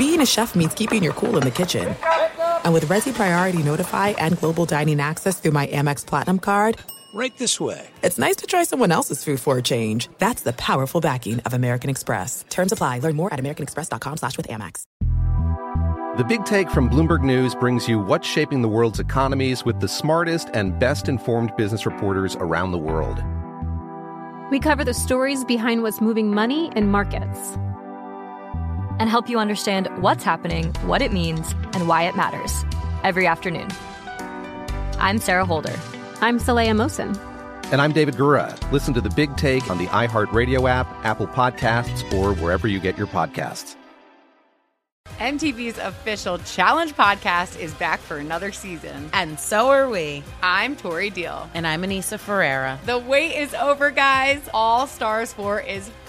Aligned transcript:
being 0.00 0.22
a 0.22 0.26
chef 0.26 0.54
means 0.54 0.72
keeping 0.72 1.02
your 1.02 1.12
cool 1.12 1.36
in 1.36 1.42
the 1.42 1.50
kitchen. 1.50 1.94
And 2.64 2.72
with 2.72 2.86
Resy 2.86 3.12
Priority 3.12 3.62
Notify 3.62 4.08
and 4.16 4.38
Global 4.38 4.64
Dining 4.64 4.98
Access 4.98 5.38
through 5.38 5.50
my 5.50 5.66
Amex 5.66 6.06
Platinum 6.06 6.38
card, 6.38 6.78
Right 7.12 7.36
this 7.36 7.60
way. 7.60 7.86
it's 8.02 8.18
nice 8.18 8.36
to 8.36 8.46
try 8.46 8.62
someone 8.64 8.92
else's 8.92 9.22
food 9.22 9.40
for 9.40 9.58
a 9.58 9.62
change. 9.62 10.08
That's 10.18 10.42
the 10.42 10.54
powerful 10.54 11.02
backing 11.02 11.40
of 11.40 11.52
American 11.52 11.90
Express. 11.90 12.46
Terms 12.48 12.72
apply. 12.72 13.00
Learn 13.00 13.14
more 13.14 13.30
at 13.34 13.38
americanexpress.com 13.40 14.16
slash 14.16 14.38
with 14.38 14.48
Amex. 14.48 14.84
The 16.16 16.24
Big 16.24 16.46
Take 16.46 16.70
from 16.70 16.88
Bloomberg 16.88 17.22
News 17.22 17.54
brings 17.54 17.86
you 17.86 17.98
what's 17.98 18.26
shaping 18.26 18.62
the 18.62 18.68
world's 18.68 19.00
economies 19.00 19.66
with 19.66 19.80
the 19.80 19.88
smartest 19.88 20.48
and 20.54 20.78
best 20.78 21.08
informed 21.10 21.54
business 21.56 21.84
reporters 21.84 22.36
around 22.36 22.72
the 22.72 22.78
world. 22.78 23.22
We 24.50 24.60
cover 24.60 24.82
the 24.82 24.94
stories 24.94 25.44
behind 25.44 25.82
what's 25.82 26.00
moving 26.00 26.30
money 26.32 26.70
and 26.74 26.90
markets. 26.90 27.58
And 29.00 29.08
help 29.08 29.28
you 29.28 29.38
understand 29.38 29.88
what's 30.02 30.22
happening, 30.22 30.72
what 30.82 31.02
it 31.02 31.12
means, 31.12 31.52
and 31.72 31.88
why 31.88 32.02
it 32.04 32.14
matters 32.14 32.64
every 33.02 33.26
afternoon. 33.26 33.68
I'm 34.98 35.18
Sarah 35.18 35.46
Holder. 35.46 35.74
I'm 36.20 36.38
Saleha 36.38 36.76
Mohsin. 36.76 37.18
And 37.72 37.80
I'm 37.80 37.92
David 37.92 38.14
Gura. 38.16 38.54
Listen 38.70 38.92
to 38.94 39.00
The 39.00 39.10
Big 39.10 39.36
Take 39.36 39.70
on 39.70 39.78
the 39.78 39.86
iHeartRadio 39.86 40.68
app, 40.68 40.86
Apple 41.04 41.28
Podcasts, 41.28 42.12
or 42.12 42.34
wherever 42.34 42.68
you 42.68 42.78
get 42.78 42.98
your 42.98 43.06
podcasts. 43.06 43.74
MTV's 45.18 45.78
official 45.78 46.38
Challenge 46.38 46.94
podcast 46.94 47.58
is 47.58 47.74
back 47.74 48.00
for 48.00 48.16
another 48.16 48.52
season. 48.52 49.10
And 49.12 49.38
so 49.38 49.68
are 49.68 49.88
we. 49.88 50.22
I'm 50.42 50.76
Tori 50.76 51.10
Deal. 51.10 51.48
And 51.52 51.66
I'm 51.66 51.82
Anissa 51.82 52.18
Ferreira. 52.18 52.78
The 52.86 52.98
wait 52.98 53.36
is 53.36 53.52
over, 53.54 53.90
guys. 53.90 54.40
All 54.54 54.86
Stars 54.86 55.32
4 55.34 55.60
is 55.60 55.90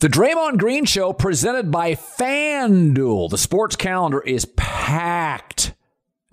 The 0.00 0.08
Draymond 0.08 0.56
Green 0.56 0.86
Show 0.86 1.12
presented 1.12 1.70
by 1.70 1.92
FanDuel. 1.92 3.28
The 3.28 3.36
sports 3.36 3.76
calendar 3.76 4.22
is 4.22 4.46
packed. 4.56 5.74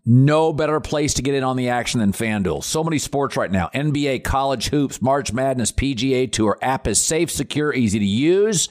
No 0.06 0.54
better 0.54 0.80
place 0.80 1.16
to 1.16 1.22
get 1.22 1.36
in 1.36 1.44
on 1.44 1.58
the 1.58 1.68
action 1.68 2.00
than 2.00 2.14
FanDuel. 2.14 2.64
So 2.64 2.82
many 2.82 2.98
sports 2.98 3.36
right 3.36 3.52
now 3.52 3.70
NBA, 3.74 4.24
college 4.24 4.70
hoops, 4.70 5.02
March 5.02 5.34
Madness, 5.34 5.74
PGA 5.74 6.32
Tour. 6.32 6.58
App 6.62 6.88
is 6.88 7.04
safe, 7.04 7.30
secure, 7.30 7.74
easy 7.74 8.00
to 8.00 8.06
use. 8.06 8.70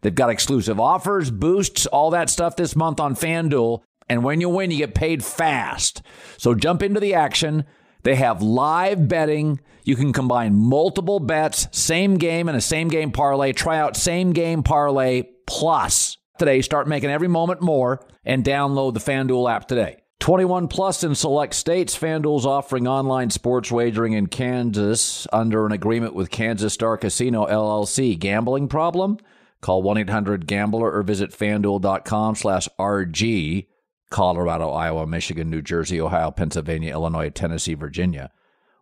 They've 0.00 0.14
got 0.14 0.30
exclusive 0.30 0.80
offers, 0.80 1.30
boosts, 1.30 1.84
all 1.84 2.08
that 2.12 2.30
stuff 2.30 2.56
this 2.56 2.74
month 2.74 3.00
on 3.00 3.16
FanDuel. 3.16 3.82
And 4.08 4.24
when 4.24 4.40
you 4.40 4.48
win, 4.48 4.70
you 4.70 4.78
get 4.78 4.94
paid 4.94 5.22
fast. 5.22 6.00
So 6.38 6.54
jump 6.54 6.82
into 6.82 7.00
the 7.00 7.12
action. 7.12 7.66
They 8.02 8.14
have 8.14 8.42
live 8.42 9.08
betting. 9.08 9.60
You 9.84 9.96
can 9.96 10.12
combine 10.12 10.54
multiple 10.54 11.20
bets, 11.20 11.68
same 11.72 12.16
game 12.18 12.48
and 12.48 12.56
a 12.56 12.60
same 12.60 12.88
game 12.88 13.10
parlay. 13.10 13.52
Try 13.52 13.78
out 13.78 13.96
same 13.96 14.32
game 14.32 14.62
parlay 14.62 15.24
plus 15.46 16.18
today. 16.38 16.62
Start 16.62 16.88
making 16.88 17.10
every 17.10 17.28
moment 17.28 17.60
more 17.60 18.06
and 18.24 18.44
download 18.44 18.94
the 18.94 19.00
FanDuel 19.00 19.50
app 19.50 19.66
today. 19.66 20.02
21 20.20 20.68
plus 20.68 21.04
in 21.04 21.14
select 21.14 21.54
states. 21.54 21.96
FanDuel's 21.96 22.44
offering 22.44 22.86
online 22.86 23.30
sports 23.30 23.70
wagering 23.70 24.12
in 24.12 24.26
Kansas 24.26 25.26
under 25.32 25.64
an 25.64 25.72
agreement 25.72 26.14
with 26.14 26.30
Kansas 26.30 26.74
Star 26.74 26.96
Casino 26.96 27.46
LLC. 27.46 28.18
Gambling 28.18 28.68
problem? 28.68 29.18
Call 29.60 29.82
1-800-GAMBLER 29.82 30.92
or 30.92 31.02
visit 31.02 31.30
fanduel.com 31.30 32.34
slash 32.36 32.68
RG. 32.78 33.66
Colorado, 34.10 34.70
Iowa, 34.70 35.06
Michigan, 35.06 35.50
New 35.50 35.62
Jersey, 35.62 36.00
Ohio, 36.00 36.30
Pennsylvania, 36.30 36.92
Illinois, 36.92 37.30
Tennessee, 37.30 37.74
Virginia. 37.74 38.30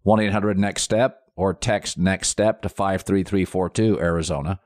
1 0.02 0.20
800 0.20 0.58
Next 0.58 0.82
Step 0.82 1.22
or 1.34 1.52
text 1.52 1.98
Next 1.98 2.28
Step 2.28 2.62
to 2.62 2.68
53342, 2.68 4.00
Arizona. 4.00 4.60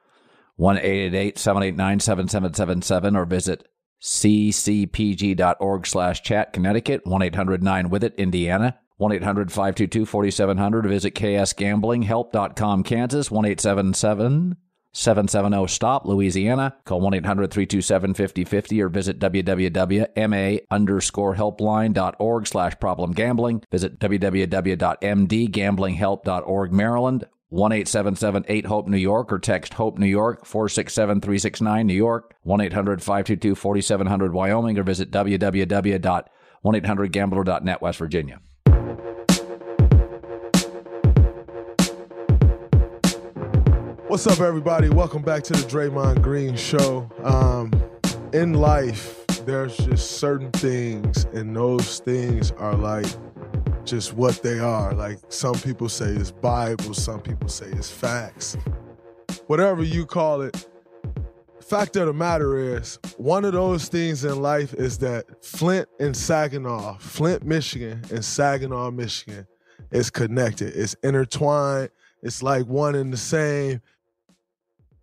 1 0.57 0.77
888 0.77 1.39
789 1.39 2.01
7777 2.01 3.17
or 3.17 3.25
visit 3.25 3.67
ccpg.org 4.03 5.87
slash 5.87 6.23
chat, 6.23 6.53
Connecticut. 6.53 7.07
1 7.07 7.23
800 7.23 7.63
9 7.63 7.91
with 7.91 8.05
it, 8.05 8.15
Indiana. 8.17 8.79
1 8.99 9.13
800 9.13 9.51
522 9.51 10.05
4700 10.05 10.85
or 10.85 10.89
visit 10.89 11.15
ksgamblinghelp.com, 11.15 12.83
Kansas. 12.83 13.31
1 13.31 13.45
877 13.47 14.57
770 14.93 15.67
STOP, 15.69 16.05
Louisiana. 16.07 16.77
Call 16.85 17.01
1 17.01 17.15
800 17.15 17.51
327 17.51 18.15
5050 18.15 18.83
or 18.83 18.89
visit 18.89 19.19
www.ma 19.19 20.59
underscore 20.71 21.35
slash 22.47 22.79
problem 22.79 23.11
gambling. 23.13 23.63
Visit 23.71 23.99
www.mdgamblinghelp.org, 23.99 26.73
Maryland. 26.73 27.27
1 27.51 27.73
877 27.73 28.45
8 28.47 28.67
HOPE 28.67 28.89
New 28.89 28.97
York 28.97 29.33
or 29.33 29.41
text 29.41 29.75
HOPE 29.75 29.99
New 29.99 30.07
York 30.07 30.47
467 30.47 31.21
369 31.21 31.87
New 31.87 31.95
York. 31.95 32.35
1 32.43 32.61
800 32.61 33.03
522 33.03 33.57
4700 33.57 34.33
Wyoming 34.33 34.79
or 34.79 34.85
visit 34.85 35.11
www.1800gambler.net 35.11 37.83
West 37.83 37.99
Virginia. 37.99 38.41
What's 44.11 44.27
up, 44.27 44.41
everybody? 44.41 44.89
Welcome 44.89 45.23
back 45.23 45.45
to 45.45 45.53
the 45.53 45.61
Draymond 45.61 46.21
Green 46.21 46.57
Show. 46.57 47.09
Um, 47.23 47.73
in 48.33 48.55
life, 48.55 49.25
there's 49.47 49.77
just 49.77 50.19
certain 50.19 50.51
things, 50.51 51.27
and 51.27 51.55
those 51.55 52.01
things 52.01 52.51
are 52.51 52.75
like 52.75 53.07
just 53.85 54.15
what 54.15 54.43
they 54.43 54.59
are. 54.59 54.93
Like 54.95 55.21
some 55.29 55.55
people 55.55 55.89
say 55.89 56.07
it's 56.07 56.33
Bible, 56.33 56.93
some 56.93 57.21
people 57.21 57.49
say 57.49 57.67
it's 57.67 57.89
facts. 57.89 58.57
Whatever 59.47 59.85
you 59.85 60.07
call 60.07 60.43
it, 60.43 60.67
fact 61.61 61.95
of 61.95 62.09
the 62.09 62.13
matter 62.13 62.59
is, 62.77 62.99
one 63.17 63.45
of 63.45 63.53
those 63.53 63.87
things 63.87 64.25
in 64.25 64.43
life 64.43 64.75
is 64.75 64.99
that 64.99 65.45
Flint 65.45 65.89
and 66.01 66.17
Saginaw, 66.17 66.99
Flint, 66.99 67.45
Michigan, 67.45 68.03
and 68.11 68.25
Saginaw, 68.25 68.91
Michigan, 68.91 69.47
is 69.93 70.11
connected. 70.11 70.75
It's 70.75 70.97
intertwined. 71.05 71.91
It's 72.25 72.43
like 72.43 72.67
one 72.67 72.97
and 72.97 73.13
the 73.13 73.17
same 73.17 73.81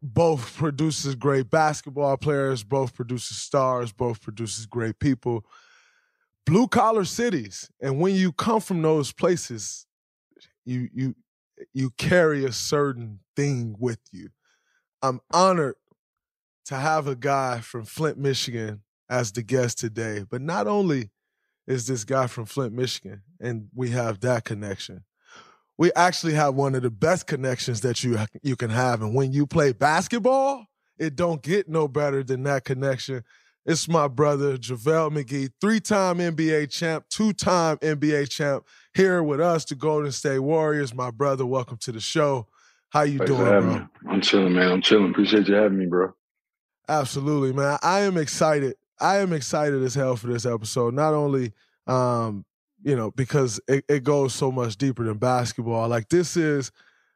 both 0.01 0.55
produces 0.55 1.15
great 1.15 1.49
basketball 1.49 2.17
players, 2.17 2.63
both 2.63 2.93
produces 2.93 3.37
stars, 3.37 3.91
both 3.91 4.21
produces 4.21 4.65
great 4.65 4.99
people. 4.99 5.45
Blue 6.45 6.67
collar 6.67 7.03
cities. 7.03 7.69
And 7.81 7.99
when 7.99 8.15
you 8.15 8.31
come 8.31 8.61
from 8.61 8.81
those 8.81 9.11
places, 9.11 9.85
you 10.65 10.89
you 10.93 11.15
you 11.73 11.91
carry 11.97 12.45
a 12.45 12.51
certain 12.51 13.19
thing 13.35 13.75
with 13.79 13.99
you. 14.11 14.29
I'm 15.01 15.19
honored 15.31 15.75
to 16.65 16.75
have 16.75 17.07
a 17.07 17.15
guy 17.15 17.59
from 17.59 17.85
Flint, 17.85 18.17
Michigan 18.17 18.81
as 19.09 19.31
the 19.31 19.43
guest 19.43 19.79
today. 19.79 20.25
But 20.29 20.41
not 20.41 20.67
only 20.67 21.09
is 21.65 21.87
this 21.87 22.03
guy 22.03 22.27
from 22.27 22.45
Flint, 22.45 22.73
Michigan, 22.73 23.23
and 23.39 23.69
we 23.73 23.89
have 23.91 24.19
that 24.21 24.43
connection 24.43 25.03
we 25.77 25.91
actually 25.95 26.33
have 26.33 26.55
one 26.55 26.75
of 26.75 26.81
the 26.81 26.89
best 26.89 27.27
connections 27.27 27.81
that 27.81 28.03
you 28.03 28.17
you 28.41 28.55
can 28.55 28.69
have. 28.69 29.01
And 29.01 29.13
when 29.13 29.31
you 29.31 29.45
play 29.45 29.73
basketball, 29.73 30.65
it 30.97 31.15
don't 31.15 31.41
get 31.41 31.69
no 31.69 31.87
better 31.87 32.23
than 32.23 32.43
that 32.43 32.65
connection. 32.65 33.23
It's 33.65 33.87
my 33.87 34.07
brother 34.07 34.57
JaVale 34.57 35.11
McGee, 35.11 35.49
three-time 35.59 36.19
NBA 36.19 36.71
champ, 36.71 37.03
two-time 37.09 37.77
NBA 37.77 38.29
champ, 38.29 38.65
here 38.93 39.21
with 39.21 39.41
us, 39.41 39.65
the 39.65 39.75
Golden 39.75 40.11
State 40.13 40.39
Warriors. 40.39 40.93
My 40.93 41.11
brother, 41.11 41.45
welcome 41.45 41.77
to 41.81 41.91
the 41.91 41.99
show. 41.99 42.47
How 42.89 43.01
you 43.01 43.17
Thanks 43.17 43.31
doing, 43.33 43.43
bro? 43.43 43.61
me. 43.61 43.85
I'm 44.07 44.21
chilling, 44.21 44.53
man. 44.53 44.71
I'm 44.71 44.81
chilling. 44.81 45.11
Appreciate 45.11 45.49
you 45.49 45.55
having 45.55 45.77
me, 45.77 45.85
bro. 45.85 46.13
Absolutely, 46.87 47.51
man. 47.51 47.77
I 47.83 48.01
am 48.01 48.17
excited. 48.17 48.75
I 49.01 49.17
am 49.17 49.33
excited 49.33 49.83
as 49.83 49.93
hell 49.93 50.15
for 50.15 50.27
this 50.27 50.45
episode. 50.45 50.93
Not 50.93 51.13
only, 51.13 51.51
um, 51.85 52.45
you 52.87 52.95
know, 52.95 53.11
because 53.11 53.59
it, 53.67 53.83
it 53.89 54.05
goes 54.05 54.33
so 54.33 54.49
much 54.49 54.77
deeper 54.77 55.03
than 55.03 55.17
basketball. 55.17 55.89
Like 55.89 56.07
this 56.07 56.37
is, 56.37 56.71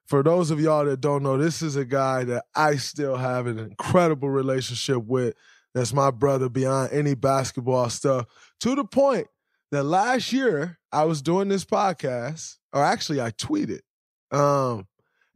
for 0.05 0.21
those 0.21 0.51
of 0.51 0.59
y'all 0.59 0.83
that 0.83 0.99
don't 0.99 1.23
know, 1.23 1.37
this 1.37 1.61
is 1.61 1.77
a 1.77 1.85
guy 1.85 2.25
that 2.25 2.43
I 2.53 2.75
still 2.75 3.15
have 3.15 3.47
an 3.47 3.57
incredible 3.57 4.29
relationship 4.29 5.05
with. 5.05 5.33
That's 5.73 5.93
my 5.93 6.11
brother 6.11 6.49
beyond 6.49 6.91
any 6.91 7.15
basketball 7.15 7.89
stuff. 7.89 8.25
To 8.59 8.75
the 8.75 8.83
point 8.83 9.27
that 9.71 9.85
last 9.85 10.33
year 10.33 10.77
I 10.91 11.05
was 11.05 11.21
doing 11.21 11.47
this 11.47 11.63
podcast, 11.63 12.57
or 12.73 12.83
actually 12.83 13.21
I 13.21 13.31
tweeted, 13.31 13.79
um, 14.29 14.87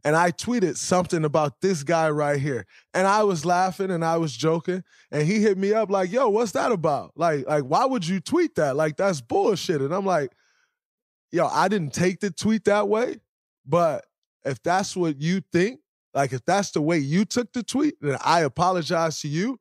and 0.06 0.14
I 0.14 0.30
tweeted 0.30 0.76
something 0.76 1.24
about 1.24 1.60
this 1.60 1.82
guy 1.82 2.08
right 2.10 2.40
here. 2.40 2.64
And 2.94 3.08
I 3.08 3.24
was 3.24 3.44
laughing 3.44 3.90
and 3.90 4.04
I 4.04 4.18
was 4.18 4.36
joking. 4.36 4.84
And 5.10 5.26
he 5.26 5.40
hit 5.40 5.58
me 5.58 5.74
up 5.74 5.90
like, 5.90 6.12
yo, 6.12 6.28
what's 6.28 6.52
that 6.52 6.70
about? 6.70 7.10
Like, 7.16 7.44
like, 7.48 7.64
why 7.64 7.84
would 7.86 8.06
you 8.06 8.20
tweet 8.20 8.54
that? 8.54 8.76
Like, 8.76 8.96
that's 8.96 9.20
bullshit. 9.20 9.80
And 9.80 9.92
I'm 9.92 10.06
like, 10.06 10.30
yo, 11.32 11.48
I 11.48 11.66
didn't 11.66 11.92
take 11.92 12.20
the 12.20 12.30
tweet 12.30 12.66
that 12.66 12.88
way. 12.88 13.16
But 13.66 14.06
if 14.44 14.62
that's 14.62 14.96
what 14.96 15.20
you 15.20 15.42
think, 15.52 15.80
like 16.14 16.32
if 16.32 16.44
that's 16.44 16.70
the 16.70 16.82
way 16.82 16.98
you 16.98 17.24
took 17.24 17.52
the 17.52 17.64
tweet, 17.64 17.96
then 18.00 18.16
I 18.24 18.42
apologize 18.42 19.20
to 19.22 19.28
you 19.28 19.58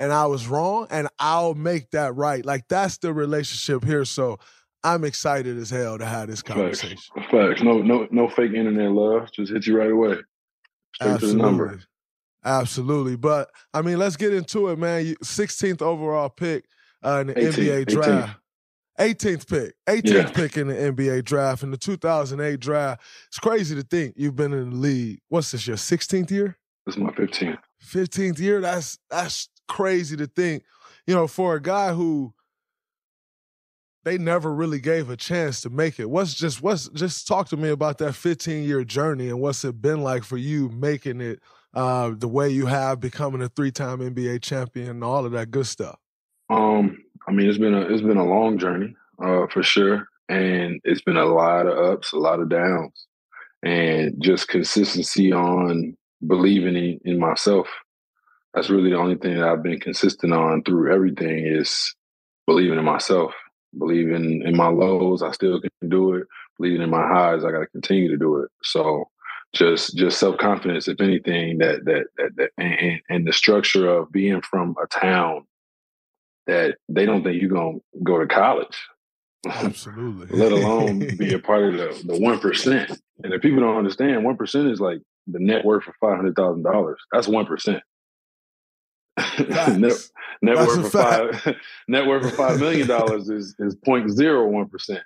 and 0.00 0.12
I 0.12 0.26
was 0.26 0.48
wrong 0.48 0.88
and 0.90 1.06
I'll 1.20 1.54
make 1.54 1.92
that 1.92 2.16
right. 2.16 2.44
Like 2.44 2.66
that's 2.66 2.98
the 2.98 3.12
relationship 3.12 3.84
here. 3.84 4.04
So 4.04 4.40
I'm 4.84 5.04
excited 5.04 5.58
as 5.58 5.70
hell 5.70 5.98
to 5.98 6.06
have 6.06 6.28
this 6.28 6.42
conversation. 6.42 6.98
Facts. 7.14 7.30
Facts. 7.30 7.62
No, 7.62 7.78
no, 7.78 8.06
no 8.10 8.28
fake 8.28 8.52
internet 8.52 8.92
love. 8.92 9.30
Just 9.32 9.52
hit 9.52 9.66
you 9.66 9.76
right 9.76 9.90
away. 9.90 10.18
Straight 10.94 11.10
Absolutely. 11.10 11.28
to 11.28 11.36
the 11.36 11.42
number. 11.42 11.80
Absolutely. 12.44 13.16
But 13.16 13.50
I 13.74 13.82
mean, 13.82 13.98
let's 13.98 14.16
get 14.16 14.32
into 14.32 14.68
it, 14.68 14.78
man. 14.78 15.14
16th 15.22 15.82
overall 15.82 16.28
pick 16.28 16.64
uh, 17.04 17.20
in 17.20 17.26
the 17.28 17.48
18, 17.48 17.64
NBA 17.64 17.86
draft. 17.86 18.38
18th 18.98 19.48
pick, 19.48 19.74
18th 19.86 20.12
yeah. 20.12 20.30
pick 20.30 20.56
in 20.56 20.66
the 20.66 20.74
NBA 20.74 21.24
draft 21.24 21.62
in 21.62 21.70
the 21.70 21.76
2008 21.76 22.58
draft. 22.58 23.00
It's 23.28 23.38
crazy 23.38 23.76
to 23.76 23.82
think 23.82 24.14
you've 24.16 24.34
been 24.34 24.52
in 24.52 24.70
the 24.70 24.76
league. 24.76 25.20
What's 25.28 25.52
this 25.52 25.68
your 25.68 25.76
16th 25.76 26.32
year? 26.32 26.58
This 26.84 26.96
is 26.96 27.00
my 27.00 27.10
15th. 27.10 27.58
15th 27.84 28.38
year. 28.40 28.60
That's 28.60 28.98
that's 29.08 29.48
crazy 29.68 30.16
to 30.16 30.26
think. 30.26 30.64
You 31.06 31.14
know, 31.14 31.26
for 31.26 31.54
a 31.54 31.62
guy 31.62 31.92
who 31.92 32.34
they 34.04 34.18
never 34.18 34.54
really 34.54 34.80
gave 34.80 35.10
a 35.10 35.16
chance 35.16 35.60
to 35.62 35.70
make 35.70 35.98
it. 35.98 36.08
What's 36.08 36.34
just 36.34 36.62
what's 36.62 36.88
just 36.90 37.26
talk 37.26 37.48
to 37.48 37.56
me 37.56 37.70
about 37.70 37.98
that 37.98 38.14
15 38.14 38.64
year 38.64 38.84
journey 38.84 39.28
and 39.28 39.40
what's 39.40 39.64
it 39.64 39.80
been 39.80 40.02
like 40.02 40.24
for 40.24 40.36
you 40.36 40.68
making 40.70 41.20
it 41.20 41.40
uh, 41.74 42.12
the 42.16 42.28
way 42.28 42.48
you 42.48 42.66
have, 42.66 43.00
becoming 43.00 43.42
a 43.42 43.48
three 43.48 43.70
time 43.70 43.98
NBA 43.98 44.42
champion, 44.42 44.88
and 44.88 45.04
all 45.04 45.26
of 45.26 45.32
that 45.32 45.50
good 45.50 45.66
stuff. 45.66 45.98
Um, 46.50 46.98
I 47.26 47.32
mean, 47.32 47.48
it's 47.48 47.58
been 47.58 47.74
a 47.74 47.82
it's 47.82 48.02
been 48.02 48.16
a 48.16 48.24
long 48.24 48.58
journey 48.58 48.94
uh, 49.22 49.46
for 49.52 49.62
sure, 49.62 50.08
and 50.28 50.80
it's 50.84 51.02
been 51.02 51.16
a 51.16 51.26
lot 51.26 51.66
of 51.66 51.78
ups, 51.78 52.12
a 52.12 52.18
lot 52.18 52.40
of 52.40 52.48
downs, 52.48 53.06
and 53.62 54.14
just 54.22 54.48
consistency 54.48 55.32
on 55.32 55.96
believing 56.26 56.76
in, 56.76 56.98
in 57.04 57.18
myself. 57.18 57.68
That's 58.54 58.70
really 58.70 58.90
the 58.90 58.98
only 58.98 59.16
thing 59.16 59.38
that 59.38 59.46
I've 59.46 59.62
been 59.62 59.78
consistent 59.78 60.32
on 60.32 60.62
through 60.64 60.92
everything 60.92 61.46
is 61.46 61.94
believing 62.46 62.78
in 62.78 62.84
myself, 62.84 63.34
believing 63.76 64.42
in 64.42 64.56
my 64.56 64.68
lows. 64.68 65.22
I 65.22 65.32
still 65.32 65.60
can 65.60 65.88
do 65.88 66.14
it. 66.14 66.26
Believing 66.58 66.82
in 66.82 66.90
my 66.90 67.06
highs, 67.06 67.44
I 67.44 67.52
got 67.52 67.60
to 67.60 67.66
continue 67.66 68.08
to 68.08 68.16
do 68.16 68.38
it. 68.38 68.50
So 68.62 69.08
just 69.54 69.96
just 69.96 70.18
self 70.18 70.36
confidence, 70.38 70.88
if 70.88 71.00
anything, 71.00 71.58
that 71.58 71.84
that 71.84 72.06
that, 72.16 72.30
that 72.36 72.50
and, 72.58 73.00
and, 73.08 73.26
the 73.26 73.32
structure 73.32 73.88
of 73.88 74.12
being 74.12 74.42
from 74.42 74.74
a 74.82 74.86
town 74.86 75.46
that 76.46 76.76
they 76.88 77.06
don't 77.06 77.24
think 77.24 77.40
you're 77.40 77.50
gonna 77.50 77.78
go 78.02 78.18
to 78.18 78.26
college. 78.26 78.76
Absolutely. 79.46 80.26
Let 80.38 80.52
alone 80.52 81.16
be 81.16 81.32
a 81.32 81.38
part 81.38 81.64
of 81.64 81.72
the 81.74 82.12
the 82.12 82.20
one 82.20 82.38
percent. 82.38 82.90
And 83.24 83.32
if 83.32 83.40
people 83.40 83.60
don't 83.60 83.78
understand, 83.78 84.24
one 84.24 84.36
percent 84.36 84.68
is 84.68 84.80
like 84.80 85.00
the 85.26 85.40
net 85.40 85.64
worth 85.64 85.88
of 85.88 85.94
five 86.00 86.16
hundred 86.16 86.36
thousand 86.36 86.64
dollars. 86.64 87.00
That's 87.12 87.28
one 87.28 87.46
percent. 87.46 87.82
Net, 89.78 89.92
net 90.42 90.56
worth 90.56 90.78
of 90.78 90.92
five 90.92 91.56
net 91.88 92.06
worth 92.06 92.24
of 92.24 92.34
five 92.34 92.60
million 92.60 92.86
dollars 92.86 93.28
is 93.28 93.54
is 93.58 93.74
point 93.84 94.10
zero 94.10 94.46
one 94.48 94.68
percent. 94.68 95.02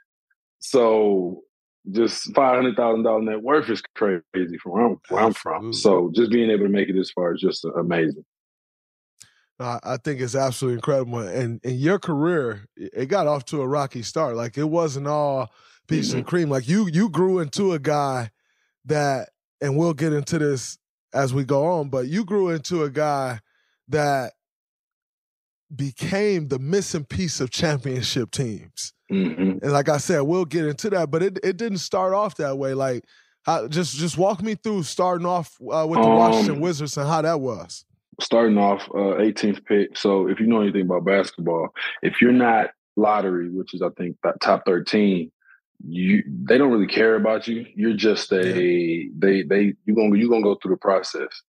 So 0.61 1.43
just 1.91 2.35
five 2.35 2.57
hundred 2.57 2.77
thousand 2.77 3.03
dollar 3.03 3.23
net 3.23 3.43
worth 3.43 3.69
is 3.69 3.83
crazy 3.95 4.59
from 4.63 4.73
where 4.73 4.87
I'm, 4.87 5.01
where 5.09 5.23
I'm 5.23 5.33
from. 5.33 5.73
So 5.73 6.11
just 6.15 6.31
being 6.31 6.51
able 6.51 6.65
to 6.65 6.71
make 6.71 6.89
it 6.89 6.95
this 6.95 7.11
far 7.11 7.35
is 7.35 7.41
just 7.41 7.65
amazing. 7.65 8.25
I 9.61 9.97
think 10.03 10.21
it's 10.21 10.35
absolutely 10.35 10.77
incredible. 10.77 11.19
And 11.21 11.61
in 11.63 11.77
your 11.77 11.99
career, 11.99 12.67
it 12.77 13.07
got 13.07 13.27
off 13.27 13.45
to 13.47 13.63
a 13.63 13.69
rocky 13.69 14.03
start. 14.03 14.35
Like 14.35 14.59
it 14.59 14.65
wasn't 14.65 15.07
all 15.07 15.53
peace 15.87 16.09
mm-hmm. 16.09 16.19
and 16.19 16.27
cream. 16.27 16.51
Like 16.51 16.69
you 16.69 16.89
you 16.89 17.09
grew 17.09 17.39
into 17.39 17.73
a 17.73 17.79
guy 17.79 18.31
that, 18.87 19.31
and 19.61 19.77
we'll 19.77 19.95
get 19.95 20.13
into 20.13 20.39
this 20.39 20.79
as 21.15 21.33
we 21.33 21.45
go 21.45 21.67
on, 21.67 21.91
but 21.91 22.09
you 22.09 22.25
grew 22.25 22.49
into 22.51 22.83
a 22.83 22.91
guy 22.91 23.41
that 23.89 24.33
became 25.75 26.49
the 26.49 26.59
missing 26.59 27.05
piece 27.05 27.41
of 27.41 27.51
championship 27.51 28.31
teams. 28.31 28.93
Mm-hmm. 29.11 29.65
And 29.65 29.73
like 29.73 29.89
I 29.89 29.99
said, 29.99 30.21
we'll 30.21 30.45
get 30.45 30.67
into 30.67 30.91
that, 30.91 31.11
but 31.11 31.23
it 31.23 31.39
it 31.43 31.57
didn't 31.57 31.79
start 31.79 32.15
off 32.15 32.37
that 32.37 32.59
way. 32.59 32.75
Like, 32.75 33.05
how, 33.45 33.69
just 33.69 33.97
just 33.97 34.17
walk 34.17 34.43
me 34.43 34.55
through 34.55 34.85
starting 34.85 35.27
off 35.27 35.57
uh, 35.61 35.87
with 35.87 36.01
the 36.01 36.09
um, 36.09 36.17
Washington 36.17 36.61
Wizards 36.61 36.97
and 36.97 37.09
how 37.09 37.23
that 37.23 37.41
was 37.41 37.85
starting 38.21 38.59
off 38.59 38.83
uh, 38.91 39.19
18th 39.19 39.65
pick. 39.65 39.97
So 39.97 40.29
if 40.29 40.41
you 40.41 40.47
know 40.47 40.61
anything 40.61 40.83
about 40.83 41.05
basketball, 41.05 41.69
if 42.03 42.21
you're 42.21 42.33
not 42.33 42.71
lottery, 42.97 43.49
which 43.49 43.75
is 43.75 43.83
I 43.83 43.89
think 43.91 44.17
top 44.41 44.65
13, 44.67 45.31
you 45.85 46.23
they 46.45 46.59
don't 46.59 46.71
really 46.71 46.87
care 46.87 47.17
about 47.17 47.49
you. 47.49 47.67
You're 47.75 47.97
just 47.97 48.33
a 48.33 48.45
yeah. 48.45 49.09
they 49.19 49.43
they 49.43 49.75
you 49.85 49.95
gonna 49.95 50.17
you 50.17 50.29
gonna 50.29 50.43
go 50.43 50.57
through 50.57 50.75
the 50.75 50.79
process. 50.79 51.43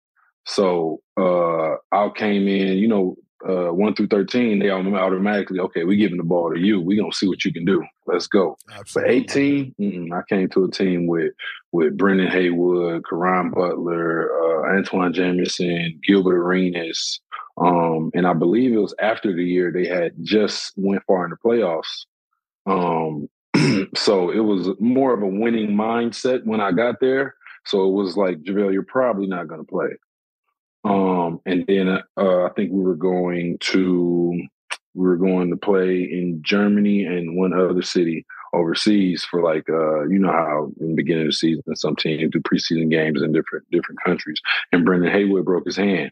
So 0.46 1.00
uh 1.16 1.74
I 1.92 2.08
came 2.14 2.48
in, 2.48 2.78
you 2.78 2.88
know, 2.88 3.16
uh, 3.46 3.70
one 3.72 3.94
through 3.94 4.06
thirteen, 4.06 4.58
they 4.58 4.70
automatically 4.70 5.60
okay. 5.60 5.84
We 5.84 5.96
giving 5.96 6.16
the 6.16 6.22
ball 6.22 6.52
to 6.52 6.58
you. 6.58 6.80
We 6.80 6.96
gonna 6.96 7.12
see 7.12 7.28
what 7.28 7.44
you 7.44 7.52
can 7.52 7.64
do. 7.64 7.84
Let's 8.06 8.26
go. 8.26 8.56
Absolutely. 8.72 9.02
But 9.02 9.14
eighteen, 9.14 10.10
I 10.14 10.22
came 10.28 10.48
to 10.50 10.64
a 10.64 10.70
team 10.70 11.06
with 11.06 11.32
with 11.70 11.96
Brendan 11.96 12.28
Haywood, 12.28 13.04
Caron 13.08 13.50
Butler, 13.50 14.30
uh, 14.30 14.74
Antawn 14.74 15.12
Jamison, 15.12 16.00
Gilbert 16.06 16.38
Arenas, 16.38 17.20
um, 17.58 18.10
and 18.14 18.26
I 18.26 18.32
believe 18.32 18.72
it 18.72 18.78
was 18.78 18.94
after 19.00 19.34
the 19.34 19.44
year 19.44 19.70
they 19.70 19.86
had 19.86 20.12
just 20.22 20.72
went 20.76 21.02
far 21.06 21.24
in 21.24 21.30
the 21.30 21.36
playoffs. 21.36 22.06
Um, 22.66 23.28
so 23.94 24.30
it 24.30 24.40
was 24.40 24.70
more 24.80 25.14
of 25.14 25.22
a 25.22 25.28
winning 25.28 25.70
mindset 25.70 26.44
when 26.44 26.60
I 26.60 26.72
got 26.72 27.00
there. 27.00 27.34
So 27.66 27.88
it 27.88 27.92
was 27.92 28.16
like, 28.16 28.42
JaVale, 28.42 28.72
you're 28.72 28.82
probably 28.82 29.26
not 29.26 29.48
going 29.48 29.60
to 29.60 29.66
play. 29.66 29.88
Um, 30.84 31.40
and 31.46 31.64
then 31.66 31.88
uh, 31.88 32.44
I 32.44 32.50
think 32.54 32.70
we 32.72 32.82
were 32.82 32.96
going 32.96 33.58
to 33.60 34.42
we 34.94 35.06
were 35.06 35.16
going 35.16 35.50
to 35.50 35.56
play 35.56 36.02
in 36.02 36.40
Germany 36.42 37.04
and 37.04 37.36
one 37.36 37.52
other 37.52 37.82
city 37.82 38.24
overseas 38.52 39.24
for 39.24 39.42
like 39.42 39.68
uh, 39.68 40.02
you 40.04 40.18
know 40.18 40.30
how 40.30 40.70
in 40.80 40.90
the 40.90 40.94
beginning 40.94 41.22
of 41.22 41.28
the 41.28 41.32
season 41.32 41.62
some 41.74 41.96
teams 41.96 42.30
do 42.30 42.40
preseason 42.40 42.90
games 42.90 43.22
in 43.22 43.32
different 43.32 43.64
different 43.70 44.00
countries. 44.04 44.40
And 44.72 44.84
Brendan 44.84 45.10
Haywood 45.12 45.44
broke 45.44 45.64
his 45.64 45.76
hand. 45.76 46.10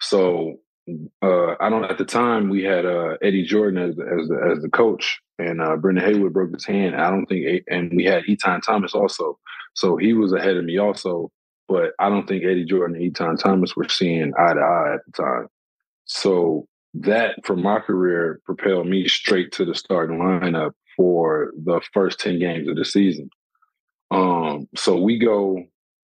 So 0.00 0.56
uh, 1.22 1.54
I 1.60 1.70
don't 1.70 1.84
at 1.84 1.98
the 1.98 2.04
time 2.04 2.48
we 2.48 2.62
had 2.62 2.84
uh, 2.84 3.16
Eddie 3.22 3.44
Jordan 3.44 3.82
as 3.82 3.90
as 3.98 4.28
the, 4.28 4.52
as 4.56 4.62
the 4.62 4.68
coach, 4.68 5.20
and 5.38 5.60
uh, 5.60 5.76
Brendan 5.76 6.04
Haywood 6.04 6.32
broke 6.32 6.52
his 6.52 6.66
hand. 6.66 6.96
I 6.96 7.10
don't 7.10 7.26
think, 7.26 7.64
and 7.68 7.92
we 7.94 8.04
had 8.04 8.24
Etan 8.24 8.62
Thomas 8.62 8.94
also, 8.94 9.38
so 9.74 9.96
he 9.96 10.12
was 10.12 10.32
ahead 10.32 10.56
of 10.56 10.64
me 10.64 10.78
also. 10.78 11.30
But 11.68 11.92
I 11.98 12.08
don't 12.08 12.28
think 12.28 12.44
Eddie 12.44 12.64
Jordan 12.64 12.96
and 12.96 13.12
Etan 13.12 13.38
Thomas 13.38 13.74
were 13.74 13.88
seeing 13.88 14.32
eye 14.38 14.54
to 14.54 14.60
eye 14.60 14.94
at 14.94 15.00
the 15.06 15.22
time. 15.22 15.48
So 16.04 16.68
that, 16.94 17.44
for 17.44 17.56
my 17.56 17.80
career, 17.80 18.40
propelled 18.44 18.86
me 18.86 19.08
straight 19.08 19.52
to 19.52 19.64
the 19.64 19.74
starting 19.74 20.18
lineup 20.18 20.72
for 20.96 21.52
the 21.64 21.80
first 21.92 22.20
10 22.20 22.38
games 22.38 22.68
of 22.68 22.76
the 22.76 22.84
season. 22.84 23.30
Um, 24.10 24.68
so 24.76 24.96
we 24.96 25.18
go 25.18 25.64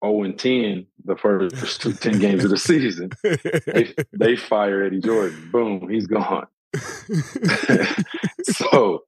0 0.05 0.23
and 0.23 0.37
10 0.37 0.85
the 1.05 1.15
first 1.15 1.81
10 2.01 2.19
games 2.19 2.43
of 2.43 2.51
the 2.51 2.57
season. 2.57 3.09
They, 3.23 3.93
they 4.13 4.35
fire 4.35 4.83
Eddie 4.83 5.01
Jordan. 5.01 5.49
Boom, 5.51 5.89
he's 5.89 6.07
gone. 6.07 6.47
so 8.43 9.03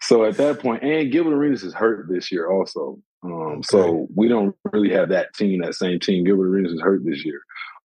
so 0.00 0.24
at 0.24 0.36
that 0.36 0.60
point, 0.60 0.82
and 0.82 1.10
Gilbert 1.10 1.34
Arenas 1.34 1.62
is 1.62 1.74
hurt 1.74 2.06
this 2.08 2.30
year 2.30 2.50
also. 2.50 2.98
Um, 3.22 3.32
okay. 3.32 3.62
so 3.64 4.06
we 4.14 4.28
don't 4.28 4.54
really 4.72 4.90
have 4.90 5.08
that 5.08 5.34
team, 5.34 5.62
that 5.62 5.74
same 5.74 5.98
team. 5.98 6.24
Gilbert 6.24 6.48
Arenas 6.48 6.72
is 6.72 6.80
hurt 6.80 7.04
this 7.04 7.24
year. 7.24 7.40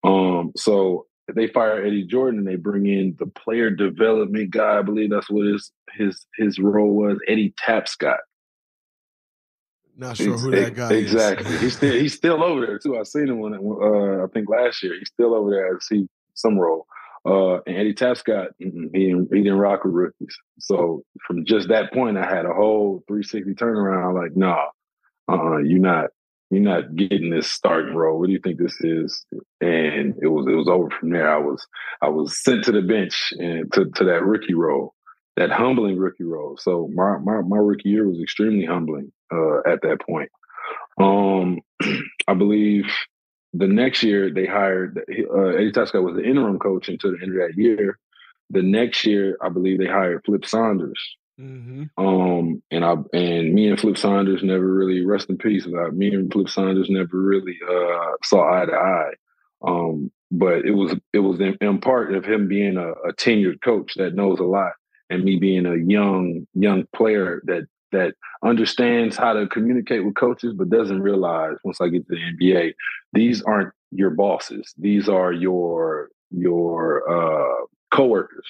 Um, 0.05 0.53
so 0.57 1.07
they 1.35 1.47
fire 1.47 1.85
Eddie 1.85 2.05
Jordan 2.07 2.41
and 2.41 2.49
they 2.49 2.57
bring 2.57 2.87
in 2.87 3.17
the 3.19 3.27
player 3.27 3.71
development 3.71 4.51
guy. 4.51 4.79
I 4.79 4.83
believe 4.83 5.11
that's 5.11 5.31
what 5.31 5.47
his 5.47 5.73
his 5.93 6.27
his 6.37 6.59
role 6.59 6.95
was, 6.95 7.19
Eddie 7.27 7.55
Tapscott. 7.67 8.19
Not 9.97 10.17
sure 10.17 10.39
who 10.39 10.51
that 10.53 10.75
guy 10.75 10.93
exactly. 10.95 11.47
is. 11.47 11.55
Exactly. 11.55 11.59
he's 11.59 11.77
still 11.77 11.93
he's 11.93 12.15
still 12.15 12.43
over 12.43 12.67
there 12.67 12.79
too. 12.79 12.99
I 12.99 13.03
seen 13.03 13.29
him 13.29 13.39
when 13.39 13.55
uh, 13.55 14.25
I 14.25 14.27
think 14.33 14.49
last 14.49 14.83
year. 14.83 14.95
He's 14.99 15.09
still 15.09 15.35
over 15.35 15.51
there. 15.51 15.75
I 15.75 15.79
see 15.81 16.09
some 16.35 16.59
role. 16.59 16.87
Uh, 17.27 17.57
and 17.67 17.77
Eddie 17.77 17.95
Tapscott, 17.95 18.49
he 18.59 18.65
didn't, 18.67 19.29
he 19.33 19.43
didn't 19.43 19.59
rock 19.59 19.85
with 19.85 19.95
rookies. 19.95 20.37
So 20.59 21.03
from 21.27 21.45
just 21.45 21.69
that 21.69 21.93
point, 21.93 22.17
I 22.17 22.25
had 22.25 22.47
a 22.47 22.55
whole 22.55 23.05
360 23.09 23.55
turnaround. 23.55 24.15
Like, 24.15 24.37
nah, 24.37 24.67
uh, 25.31 25.59
you're 25.59 25.81
not, 25.81 26.11
you're 26.51 26.63
not 26.63 26.97
getting 26.97 27.31
this 27.31 27.53
starting 27.53 27.95
role. 27.95 28.19
What 28.19 28.27
do 28.27 28.33
you 28.33 28.41
think 28.43 28.59
this 28.59 28.81
is? 28.81 29.25
And 29.61 30.15
it 30.23 30.29
was, 30.29 30.47
it 30.49 30.55
was 30.55 30.69
over 30.69 30.89
from 30.99 31.11
there. 31.11 31.31
I 31.31 31.39
was, 31.39 31.67
I 32.01 32.09
was 32.09 32.43
sent 32.43 32.65
to 32.65 32.73
the 32.73 32.83
bench 32.83 33.33
and 33.39 33.71
to, 33.75 33.85
to 33.97 34.05
that 34.05 34.25
rookie 34.25 34.55
role, 34.55 34.95
that 35.37 35.51
humbling 35.51 35.99
rookie 35.99 36.25
role. 36.25 36.57
So 36.59 36.89
my, 36.95 37.19
my, 37.19 37.43
my 37.43 37.59
rookie 37.59 37.91
year 37.91 38.09
was 38.09 38.21
extremely 38.21 38.65
humbling 38.65 39.13
uh, 39.33 39.59
at 39.71 39.83
that 39.83 39.99
point. 40.09 40.31
Um, 40.99 41.59
I 42.29 42.35
believe 42.35 42.87
the 43.53 43.67
next 43.67 44.03
year 44.03 44.33
they 44.33 44.47
hired 44.47 44.99
uh, 44.99 45.49
Eddie 45.49 45.73
Tasca 45.73 46.03
was 46.03 46.17
the 46.17 46.25
interim 46.25 46.59
coach 46.59 46.89
until 46.89 47.13
the 47.13 47.23
end 47.23 47.33
of 47.33 47.49
that 47.49 47.61
year. 47.61 47.99
The 48.51 48.63
next 48.63 49.05
year, 49.05 49.37
I 49.41 49.49
believe 49.49 49.79
they 49.79 49.87
hired 49.87 50.25
Flip 50.25 50.45
Saunders. 50.45 51.01
Mm-hmm. 51.41 51.85
Um, 52.05 52.63
and 52.71 52.85
I 52.85 52.95
and 53.13 53.55
me 53.55 53.69
and 53.69 53.81
Flip 53.81 53.97
Saunders 53.97 54.43
never 54.43 54.67
really 54.67 55.05
rest 55.05 55.31
in 55.31 55.39
peace. 55.39 55.67
Uh, 55.67 55.91
me 55.91 56.15
and 56.15 56.33
Flip 56.33 56.49
Saunders 56.49 56.91
never 56.91 57.19
really 57.19 57.59
uh, 57.69 58.13
saw 58.23 58.61
eye 58.61 58.67
to 58.67 58.73
eye. 58.73 59.13
Um, 59.63 60.11
but 60.31 60.65
it 60.65 60.73
was 60.73 60.95
it 61.13 61.19
was 61.21 61.41
in, 61.41 61.57
in 61.61 61.81
part 61.81 62.15
of 62.15 62.25
him 62.25 62.49
being 62.49 62.77
a, 62.77 62.91
a, 62.91 63.13
tenured 63.15 63.63
coach 63.63 63.95
that 63.97 64.15
knows 64.15 64.39
a 64.39 64.45
lot, 64.45 64.73
and 65.09 65.25
me 65.25 65.37
being 65.37 65.67
a 65.67 65.77
young 65.77 66.47
young 66.55 66.87
player 66.95 67.43
that 67.47 67.67
that 67.93 68.15
understands 68.45 69.17
how 69.17 69.33
to 69.33 69.47
communicate 69.49 70.05
with 70.05 70.15
coaches, 70.15 70.55
but 70.55 70.71
doesn't 70.71 71.03
realize 71.03 71.57
once 71.65 71.81
I 71.81 71.89
get 71.89 72.07
to 72.09 72.15
the 72.15 72.47
NBA, 72.47 72.75
these 73.13 73.43
aren't 73.43 73.73
your 73.91 74.11
bosses. 74.11 74.73
These 74.79 75.09
are 75.09 75.33
your 75.33 76.11
your 76.31 77.09
uh, 77.11 77.67
coworkers. 77.93 78.47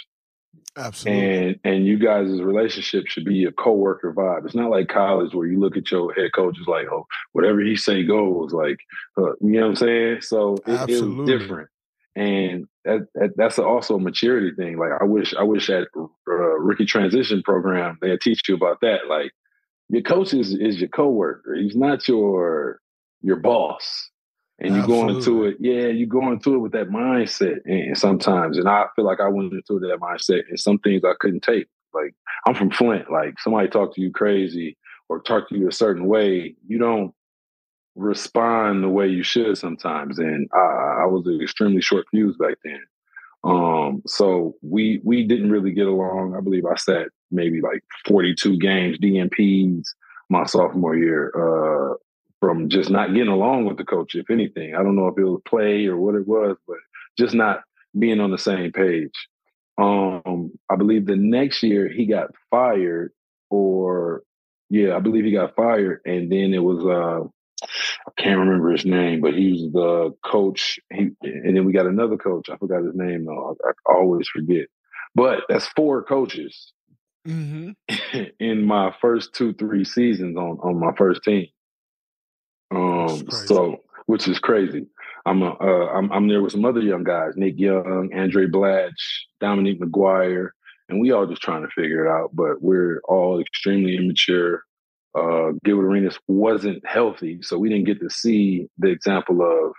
Absolutely. 0.76 1.22
And 1.22 1.60
and 1.64 1.86
you 1.86 1.98
guys' 1.98 2.40
relationship 2.40 3.06
should 3.06 3.24
be 3.24 3.44
a 3.44 3.52
co-worker 3.52 4.12
vibe. 4.12 4.44
It's 4.44 4.54
not 4.54 4.70
like 4.70 4.88
college 4.88 5.34
where 5.34 5.46
you 5.46 5.58
look 5.58 5.76
at 5.76 5.90
your 5.90 6.12
head 6.14 6.32
coach 6.34 6.58
is 6.60 6.66
like, 6.66 6.86
oh, 6.90 7.06
whatever 7.32 7.60
he 7.60 7.76
say 7.76 8.04
goes. 8.04 8.52
Like, 8.52 8.78
uh, 9.18 9.32
you 9.40 9.58
know 9.58 9.62
what 9.62 9.68
I'm 9.68 9.76
saying? 9.76 10.20
So 10.22 10.54
it, 10.66 10.90
it 10.90 11.02
was 11.02 11.28
different, 11.28 11.70
and 12.16 12.66
that, 12.84 13.06
that 13.14 13.30
that's 13.36 13.58
also 13.58 13.96
a 13.96 14.00
maturity 14.00 14.52
thing. 14.56 14.78
Like, 14.78 14.92
I 15.00 15.04
wish 15.04 15.34
I 15.34 15.42
wish 15.42 15.70
at 15.70 15.88
uh, 15.96 16.32
rookie 16.32 16.86
transition 16.86 17.42
program 17.42 17.98
they 18.00 18.16
teach 18.16 18.48
you 18.48 18.54
about 18.54 18.80
that. 18.82 19.06
Like, 19.08 19.32
your 19.88 20.02
coach 20.02 20.34
is 20.34 20.54
is 20.54 20.80
your 20.80 20.88
coworker. 20.88 21.54
He's 21.54 21.76
not 21.76 22.08
your 22.08 22.80
your 23.22 23.36
boss 23.36 24.10
and 24.60 24.76
you 24.76 24.86
go 24.86 25.08
into 25.08 25.44
it, 25.44 25.56
yeah, 25.58 25.86
you 25.86 26.06
go 26.06 26.30
into 26.30 26.54
it 26.54 26.58
with 26.58 26.72
that 26.72 26.90
mindset. 26.90 27.60
And 27.64 27.96
sometimes, 27.96 28.58
and 28.58 28.68
I 28.68 28.84
feel 28.94 29.06
like 29.06 29.20
I 29.20 29.28
went 29.28 29.54
into 29.54 29.78
that 29.80 29.98
mindset, 30.00 30.42
and 30.48 30.60
some 30.60 30.78
things 30.78 31.02
I 31.02 31.14
couldn't 31.18 31.42
take. 31.42 31.66
Like 31.94 32.14
I'm 32.46 32.54
from 32.54 32.70
Flint. 32.70 33.10
Like 33.10 33.40
somebody 33.40 33.68
talk 33.68 33.94
to 33.94 34.00
you 34.00 34.12
crazy 34.12 34.76
or 35.08 35.20
talk 35.20 35.48
to 35.48 35.56
you 35.56 35.68
a 35.68 35.72
certain 35.72 36.06
way, 36.06 36.54
you 36.66 36.78
don't 36.78 37.12
respond 38.00 38.82
the 38.82 38.88
way 38.88 39.08
you 39.08 39.22
should 39.22 39.56
sometimes. 39.58 40.18
And 40.18 40.48
I, 40.52 41.02
I 41.02 41.06
was 41.06 41.26
an 41.26 41.40
extremely 41.42 41.80
short 41.80 42.06
fuse 42.10 42.36
back 42.36 42.56
then. 42.64 42.80
Um, 43.42 44.02
so 44.06 44.56
we 44.62 45.00
we 45.02 45.26
didn't 45.26 45.50
really 45.50 45.72
get 45.72 45.86
along. 45.86 46.34
I 46.36 46.40
believe 46.40 46.64
I 46.66 46.76
sat 46.76 47.08
maybe 47.30 47.60
like 47.60 47.82
42 48.06 48.58
games 48.58 48.98
DMPs 48.98 49.84
my 50.28 50.44
sophomore 50.44 50.96
year. 50.96 51.32
Uh, 51.34 51.96
from 52.40 52.70
just 52.70 52.90
not 52.90 53.12
getting 53.12 53.28
along 53.28 53.66
with 53.66 53.76
the 53.76 53.84
coach, 53.84 54.14
if 54.14 54.30
anything. 54.30 54.74
I 54.74 54.82
don't 54.82 54.96
know 54.96 55.08
if 55.08 55.18
it 55.18 55.24
was 55.24 55.42
play 55.44 55.86
or 55.86 55.98
what 55.98 56.14
it 56.14 56.26
was, 56.26 56.56
but 56.66 56.78
just 57.18 57.34
not 57.34 57.60
being 57.98 58.20
on 58.20 58.30
the 58.30 58.38
same 58.38 58.72
page. 58.72 59.12
Um, 59.78 60.52
I 60.70 60.76
believe 60.76 61.06
the 61.06 61.16
next 61.16 61.62
year 61.62 61.88
he 61.88 62.06
got 62.06 62.30
fired, 62.50 63.12
or 63.50 64.22
yeah, 64.70 64.96
I 64.96 65.00
believe 65.00 65.24
he 65.24 65.32
got 65.32 65.54
fired, 65.54 66.00
and 66.04 66.30
then 66.30 66.54
it 66.54 66.62
was 66.62 66.84
uh, 66.84 67.28
I 67.62 68.22
can't 68.22 68.38
remember 68.38 68.70
his 68.70 68.84
name, 68.84 69.20
but 69.20 69.34
he 69.34 69.52
was 69.52 69.72
the 69.72 70.14
coach. 70.24 70.78
He 70.92 71.10
and 71.22 71.56
then 71.56 71.64
we 71.64 71.72
got 71.72 71.86
another 71.86 72.16
coach. 72.16 72.48
I 72.50 72.56
forgot 72.56 72.84
his 72.84 72.94
name 72.94 73.24
though. 73.24 73.56
I, 73.64 73.70
I 73.70 73.94
always 73.94 74.28
forget. 74.28 74.66
But 75.14 75.44
that's 75.48 75.66
four 75.68 76.04
coaches 76.04 76.72
mm-hmm. 77.26 78.22
in 78.40 78.62
my 78.62 78.94
first 79.00 79.34
two, 79.34 79.54
three 79.54 79.84
seasons 79.84 80.36
on 80.36 80.58
on 80.62 80.78
my 80.78 80.92
first 80.96 81.22
team. 81.22 81.46
Um, 82.72 83.28
so 83.30 83.80
which 84.06 84.26
is 84.28 84.38
crazy. 84.38 84.86
I'm 85.26 85.42
a, 85.42 85.50
uh, 85.50 85.92
I'm 85.94 86.10
I'm 86.12 86.28
there 86.28 86.42
with 86.42 86.52
some 86.52 86.64
other 86.64 86.80
young 86.80 87.04
guys, 87.04 87.34
Nick 87.36 87.58
Young, 87.58 88.10
Andray 88.14 88.50
Blatche, 88.50 88.90
Dominic 89.40 89.80
McGuire, 89.80 90.50
and 90.88 91.00
we 91.00 91.12
all 91.12 91.26
just 91.26 91.42
trying 91.42 91.62
to 91.62 91.68
figure 91.68 92.04
it 92.04 92.10
out. 92.10 92.30
But 92.32 92.62
we're 92.62 93.00
all 93.08 93.40
extremely 93.40 93.96
immature. 93.96 94.62
Uh, 95.14 95.52
Gilbert 95.64 95.86
Arenas 95.86 96.18
wasn't 96.28 96.86
healthy, 96.86 97.40
so 97.42 97.58
we 97.58 97.68
didn't 97.68 97.86
get 97.86 98.00
to 98.00 98.10
see 98.10 98.68
the 98.78 98.88
example 98.88 99.42
of 99.42 99.72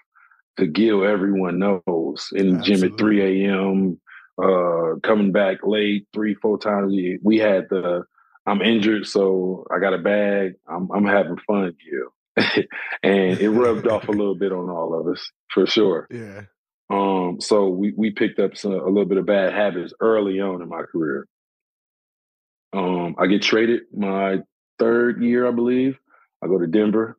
the 0.58 0.68
Gil 0.68 1.06
everyone 1.06 1.60
knows 1.60 2.30
in 2.34 2.58
the 2.58 2.64
gym 2.64 2.84
at 2.84 2.98
3 2.98 3.46
a.m. 3.46 4.00
Uh, 4.42 5.00
coming 5.04 5.32
back 5.32 5.60
late 5.64 6.08
three, 6.14 6.36
four 6.36 6.58
times. 6.58 6.92
A 6.92 6.96
year. 6.96 7.18
We 7.24 7.38
had 7.38 7.68
the 7.70 8.04
I'm 8.46 8.62
injured, 8.62 9.08
so 9.08 9.66
I 9.74 9.80
got 9.80 9.94
a 9.94 10.00
bag. 10.00 10.54
I'm, 10.68 10.90
I'm 10.92 11.06
having 11.06 11.38
fun, 11.48 11.74
Gil. 11.84 12.66
and 13.04 13.40
it 13.40 13.50
rubbed 13.50 13.88
off 13.88 14.08
a 14.08 14.12
little 14.12 14.36
bit 14.36 14.52
on 14.52 14.70
all 14.70 15.00
of 15.00 15.08
us 15.08 15.30
for 15.54 15.66
sure. 15.66 16.08
Yeah. 16.10 16.44
Um, 16.90 17.38
so 17.40 17.70
we 17.70 17.94
we 17.96 18.12
picked 18.12 18.40
up 18.40 18.58
some, 18.58 18.74
a 18.74 18.88
little 18.88 19.06
bit 19.06 19.18
of 19.18 19.26
bad 19.26 19.54
habits 19.54 19.94
early 20.00 20.40
on 20.40 20.62
in 20.62 20.70
my 20.70 20.84
career. 20.84 21.28
Um, 22.74 23.16
I 23.18 23.28
get 23.28 23.42
traded 23.42 23.82
my 23.94 24.40
third 24.80 25.22
year, 25.22 25.48
I 25.48 25.52
believe. 25.52 25.98
I 26.44 26.48
go 26.48 26.58
to 26.58 26.68
Denver, 26.68 27.18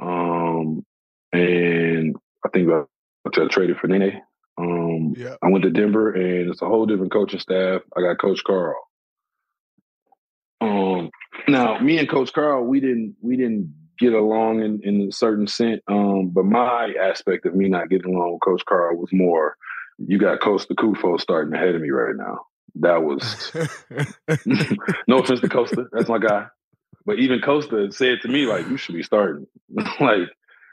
um, 0.00 0.84
and 1.32 2.16
I 2.44 2.48
think 2.50 2.70
I 2.70 2.82
got 3.30 3.50
traded 3.50 3.78
for 3.78 3.88
Nene. 3.88 4.22
Um, 4.58 5.14
yeah. 5.16 5.34
I 5.42 5.48
went 5.48 5.64
to 5.64 5.70
Denver, 5.70 6.12
and 6.12 6.50
it's 6.50 6.62
a 6.62 6.66
whole 6.66 6.86
different 6.86 7.12
coaching 7.12 7.40
staff. 7.40 7.82
I 7.96 8.02
got 8.02 8.20
Coach 8.20 8.44
Karl. 8.44 8.76
Um, 10.60 11.10
now, 11.48 11.78
me 11.80 11.98
and 11.98 12.08
Coach 12.08 12.32
Karl, 12.32 12.64
we 12.64 12.78
didn't 12.78 13.16
we 13.20 13.36
didn't 13.36 13.74
get 13.98 14.12
along 14.12 14.62
in, 14.62 14.80
in 14.82 15.08
a 15.08 15.12
certain 15.12 15.46
sense. 15.46 15.80
Um, 15.88 16.30
but 16.32 16.44
my 16.44 16.92
aspect 17.00 17.46
of 17.46 17.54
me 17.54 17.68
not 17.68 17.88
getting 17.88 18.14
along 18.14 18.32
with 18.32 18.42
Coach 18.42 18.64
Karl 18.66 18.96
was 18.96 19.12
more, 19.12 19.56
you 19.98 20.18
got 20.18 20.40
Kosta 20.40 20.74
Koufos 20.74 21.20
starting 21.20 21.54
ahead 21.54 21.74
of 21.74 21.80
me 21.80 21.90
right 21.90 22.16
now. 22.16 22.46
That 22.76 23.02
was 23.02 23.52
no 25.06 25.18
offense 25.18 25.40
to 25.40 25.48
Kosta, 25.48 25.86
that's 25.92 26.08
my 26.08 26.18
guy. 26.18 26.46
But 27.04 27.18
even 27.18 27.40
Kosta 27.40 27.92
said 27.92 28.18
to 28.22 28.28
me, 28.28 28.46
like, 28.46 28.68
you 28.68 28.76
should 28.76 28.94
be 28.94 29.02
starting. 29.02 29.46
like, 30.00 30.28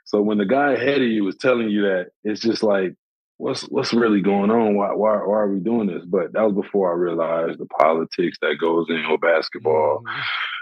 so 0.05 0.21
when 0.21 0.38
the 0.38 0.45
guy 0.45 0.74
ahead 0.74 1.01
of 1.01 1.07
you 1.07 1.27
is 1.27 1.38
telling 1.38 1.69
you 1.69 1.83
that, 1.83 2.07
it's 2.24 2.41
just 2.41 2.63
like, 2.63 2.95
what's 3.38 3.63
what's 3.63 3.93
really 3.93 4.21
going 4.21 4.51
on? 4.51 4.75
Why 4.75 4.93
why 4.93 5.15
why 5.17 5.38
are 5.38 5.48
we 5.48 5.59
doing 5.59 5.88
this? 5.88 6.03
But 6.05 6.33
that 6.33 6.43
was 6.43 6.65
before 6.65 6.91
I 6.91 6.95
realized 6.95 7.59
the 7.59 7.65
politics 7.65 8.38
that 8.41 8.57
goes 8.59 8.88
in 8.89 9.09
with 9.09 9.21
basketball. 9.21 10.03
Mm-hmm 10.05 10.21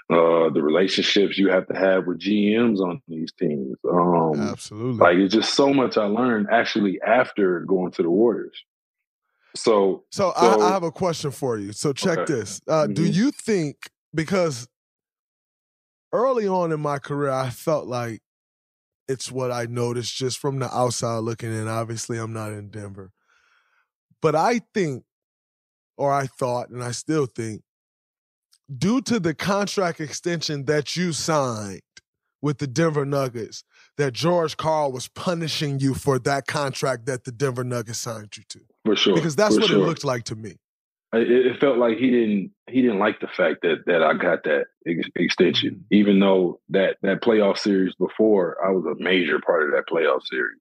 uh, 0.10 0.50
the 0.52 0.62
relationships 0.62 1.38
you 1.38 1.50
have 1.50 1.68
to 1.68 1.76
have 1.76 2.08
with 2.08 2.20
GMs 2.20 2.80
on 2.80 3.02
these 3.08 3.32
teams. 3.34 3.76
Um, 3.90 4.40
Absolutely. 4.40 5.00
Like 5.00 5.18
it's 5.18 5.34
just 5.34 5.54
so 5.54 5.74
much 5.74 5.98
I 5.98 6.06
learned 6.06 6.48
actually 6.50 7.00
after 7.06 7.62
going 7.62 7.92
to 7.92 8.04
the 8.04 8.10
Warriors. 8.10 8.58
So, 9.54 10.06
so, 10.12 10.32
so 10.38 10.42
I, 10.42 10.68
I, 10.68 10.72
have 10.72 10.84
a 10.84 10.92
question 10.92 11.32
for 11.32 11.58
you. 11.58 11.74
So 11.74 11.92
check 11.92 12.20
okay. 12.20 12.34
this. 12.34 12.62
Uh, 12.68 12.84
mm-hmm. 12.84 12.94
Do 12.94 13.04
you 13.04 13.32
think 13.32 13.90
because 14.16 14.68
early 16.12 16.48
on 16.48 16.72
in 16.72 16.80
my 16.80 17.00
career, 17.00 17.32
I 17.32 17.50
felt 17.50 17.88
like 17.88 18.22
it's 19.08 19.32
what 19.32 19.52
I 19.52 19.66
noticed 19.66 20.16
just 20.16 20.40
from 20.40 20.60
the 20.60 20.74
outside 20.76 21.20
looking 21.20 21.54
in. 21.54 21.68
Obviously, 21.68 22.18
I'm 22.18 22.34
not 22.34 22.52
in 22.52 22.70
Denver, 22.70 23.12
but 24.22 24.36
I 24.36 24.62
think, 24.74 25.04
or 25.98 26.14
I 26.14 26.28
thought, 26.28 26.70
and 26.70 26.84
I 26.84 26.92
still 26.92 27.26
think 27.26 27.62
due 28.76 29.02
to 29.02 29.20
the 29.20 29.34
contract 29.34 30.02
extension 30.02 30.66
that 30.66 30.96
you 30.96 31.14
signed 31.14 31.82
with 32.42 32.60
the 32.60 32.68
Denver 32.68 33.06
Nuggets, 33.06 33.64
that 33.98 34.14
George 34.14 34.58
Karl 34.58 34.92
was 34.92 35.08
punishing 35.08 35.80
you 35.80 35.94
for 35.94 36.20
that 36.20 36.46
contract 36.46 37.06
that 37.08 37.24
the 37.24 37.32
Denver 37.32 37.64
Nuggets 37.64 37.98
signed 37.98 38.38
you 38.38 38.44
to. 38.50 38.60
For 38.86 38.96
sure. 38.96 39.16
Because 39.16 39.36
that's 39.36 39.58
what 39.58 39.68
sure. 39.68 39.80
it 39.80 39.86
looked 39.86 40.04
like 40.04 40.24
to 40.26 40.36
me. 40.36 40.58
It, 41.22 41.60
felt 41.60 41.78
like 41.78 41.98
he 41.98 42.10
didn't 42.10 42.52
he 42.68 42.82
didn't 42.82 43.00
like 43.00 43.20
the 43.20 43.28
fact 43.28 43.62
that 43.62 43.86
that 43.86 44.04
I 44.04 44.14
got 44.14 44.44
that 44.44 44.66
ex- 44.88 45.10
extension, 45.16 45.76
mm-hmm. 45.76 45.94
even 45.94 46.20
though 46.20 46.60
that 46.70 46.98
that 47.02 47.22
playoff 47.22 47.58
series 47.58 47.96
before 47.96 48.58
I 48.66 48.72
was 48.72 48.86
a 48.86 49.02
major 49.02 49.40
part 49.40 49.64
of 49.64 49.72
that 49.72 49.88
playoff 49.92 50.24
series, 50.24 50.60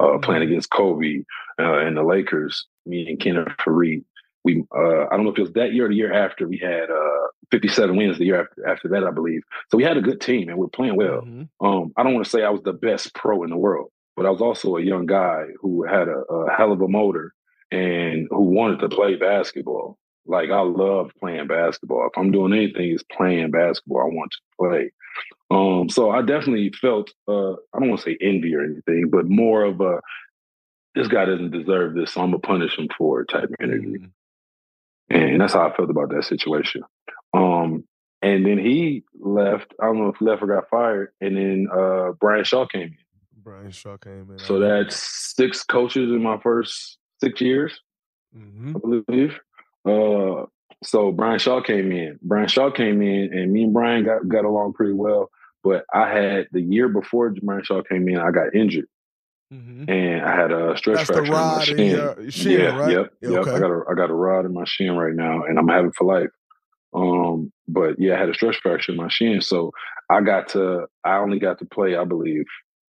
uh, 0.00 0.04
mm-hmm. 0.04 0.20
playing 0.20 0.42
against 0.42 0.70
Kobe 0.70 1.22
uh, 1.58 1.78
and 1.78 1.96
the 1.96 2.02
Lakers. 2.02 2.66
Me 2.84 3.08
and 3.08 3.18
Kenneth 3.18 3.48
Faried 3.58 4.04
we 4.46 4.64
uh, 4.74 5.06
I 5.06 5.16
don't 5.16 5.24
know 5.24 5.32
if 5.32 5.38
it 5.38 5.42
was 5.42 5.52
that 5.54 5.72
year 5.72 5.86
or 5.86 5.88
the 5.88 5.96
year 5.96 6.12
after 6.12 6.46
we 6.46 6.56
had 6.56 6.88
uh, 6.88 7.26
57 7.50 7.96
wins 7.96 8.16
the 8.16 8.24
year 8.24 8.42
after, 8.42 8.66
after 8.66 8.88
that 8.88 9.04
I 9.04 9.10
believe. 9.10 9.42
So 9.70 9.76
we 9.76 9.82
had 9.82 9.96
a 9.96 10.00
good 10.00 10.20
team 10.20 10.48
and 10.48 10.56
we 10.56 10.64
are 10.64 10.68
playing 10.68 10.96
well. 10.96 11.22
Mm-hmm. 11.22 11.66
Um, 11.66 11.92
I 11.96 12.04
don't 12.04 12.14
want 12.14 12.24
to 12.24 12.30
say 12.30 12.44
I 12.44 12.50
was 12.50 12.62
the 12.62 12.72
best 12.72 13.12
pro 13.14 13.42
in 13.42 13.50
the 13.50 13.56
world, 13.56 13.90
but 14.16 14.24
I 14.24 14.30
was 14.30 14.40
also 14.40 14.76
a 14.76 14.82
young 14.82 15.04
guy 15.04 15.46
who 15.60 15.82
had 15.84 16.08
a, 16.08 16.20
a 16.32 16.56
hell 16.56 16.72
of 16.72 16.80
a 16.80 16.88
motor 16.88 17.34
and 17.70 18.28
who 18.30 18.42
wanted 18.42 18.80
to 18.80 18.88
play 18.88 19.16
basketball. 19.16 19.98
Like 20.26 20.50
I 20.50 20.60
love 20.60 21.10
playing 21.20 21.46
basketball. 21.46 22.08
If 22.08 22.18
I'm 22.18 22.32
doing 22.32 22.52
anything, 22.52 22.90
it's 22.90 23.04
playing 23.04 23.50
basketball. 23.52 24.00
I 24.00 24.14
want 24.14 24.32
to 24.32 24.38
play. 24.58 24.90
Um, 25.50 25.88
so 25.88 26.10
I 26.10 26.22
definitely 26.22 26.72
felt 26.72 27.10
uh, 27.28 27.52
I 27.52 27.78
don't 27.78 27.90
want 27.90 28.00
to 28.00 28.10
say 28.10 28.18
envy 28.20 28.54
or 28.54 28.64
anything, 28.64 29.08
but 29.10 29.26
more 29.28 29.64
of 29.64 29.80
a 29.80 30.00
this 30.94 31.08
guy 31.08 31.26
doesn't 31.26 31.50
deserve 31.50 31.94
this, 31.94 32.14
so 32.14 32.22
I'm 32.22 32.30
gonna 32.30 32.40
punish 32.40 32.76
him 32.76 32.88
for 32.96 33.20
it 33.20 33.28
type 33.28 33.44
of 33.44 33.54
energy. 33.60 33.98
Mm-hmm. 33.98 35.16
And 35.16 35.40
that's 35.40 35.52
how 35.52 35.68
I 35.68 35.76
felt 35.76 35.90
about 35.90 36.08
that 36.10 36.24
situation. 36.24 36.82
Um, 37.32 37.84
and 38.22 38.44
then 38.44 38.58
he 38.58 39.04
left. 39.20 39.72
I 39.80 39.86
don't 39.86 39.98
know 39.98 40.08
if 40.08 40.20
left 40.20 40.42
or 40.42 40.46
got 40.46 40.68
fired, 40.70 41.12
and 41.20 41.36
then 41.36 41.68
uh, 41.72 42.12
Brian 42.18 42.44
Shaw 42.44 42.66
came 42.66 42.82
in. 42.82 42.96
Brian 43.36 43.70
Shaw 43.70 43.96
came 43.98 44.28
in. 44.32 44.38
So 44.38 44.58
that's 44.58 44.96
six 45.36 45.62
coaches 45.62 46.10
in 46.10 46.22
my 46.22 46.38
first 46.38 46.98
six 47.20 47.40
years, 47.40 47.80
mm-hmm. 48.36 48.76
I 48.76 49.02
believe. 49.04 49.40
Uh, 49.84 50.46
so 50.84 51.12
Brian 51.12 51.38
Shaw 51.38 51.60
came 51.62 51.92
in. 51.92 52.18
Brian 52.22 52.48
Shaw 52.48 52.70
came 52.70 53.00
in, 53.02 53.32
and 53.32 53.52
me 53.52 53.64
and 53.64 53.72
Brian 53.72 54.04
got 54.04 54.28
got 54.28 54.44
along 54.44 54.74
pretty 54.74 54.92
well. 54.92 55.30
But 55.62 55.84
I 55.92 56.08
had 56.08 56.48
the 56.52 56.60
year 56.60 56.88
before 56.88 57.34
Brian 57.42 57.64
Shaw 57.64 57.82
came 57.82 58.08
in, 58.08 58.18
I 58.18 58.30
got 58.30 58.54
injured. 58.54 58.86
Mm-hmm. 59.52 59.88
And 59.88 60.24
I 60.24 60.34
had 60.34 60.50
a 60.50 60.76
stress 60.76 60.98
That's 60.98 61.10
fracture 61.10 61.24
the 61.24 61.32
rod 61.32 61.68
in 61.68 61.76
my 61.76 61.82
shin. 61.82 61.90
your 61.90 62.30
shin, 62.30 62.60
yeah, 62.60 62.76
right? 62.76 62.92
Yep, 62.92 63.12
yep. 63.22 63.32
okay. 63.32 63.50
I 63.52 63.58
got 63.60 63.70
a 63.70 63.82
I 63.90 63.94
got 63.94 64.10
a 64.10 64.14
rod 64.14 64.44
in 64.44 64.52
my 64.52 64.64
shin 64.64 64.96
right 64.96 65.14
now, 65.14 65.44
and 65.44 65.58
I'm 65.58 65.68
having 65.68 65.92
for 65.92 66.04
life. 66.04 66.30
Um, 66.92 67.52
but 67.68 67.98
yeah, 67.98 68.14
I 68.14 68.18
had 68.18 68.28
a 68.28 68.34
stress 68.34 68.56
fracture 68.56 68.92
in 68.92 68.98
my 68.98 69.08
shin, 69.08 69.40
so 69.40 69.72
I 70.10 70.20
got 70.20 70.48
to 70.50 70.86
I 71.04 71.18
only 71.18 71.38
got 71.38 71.60
to 71.60 71.64
play, 71.64 71.96
I 71.96 72.04
believe, 72.04 72.44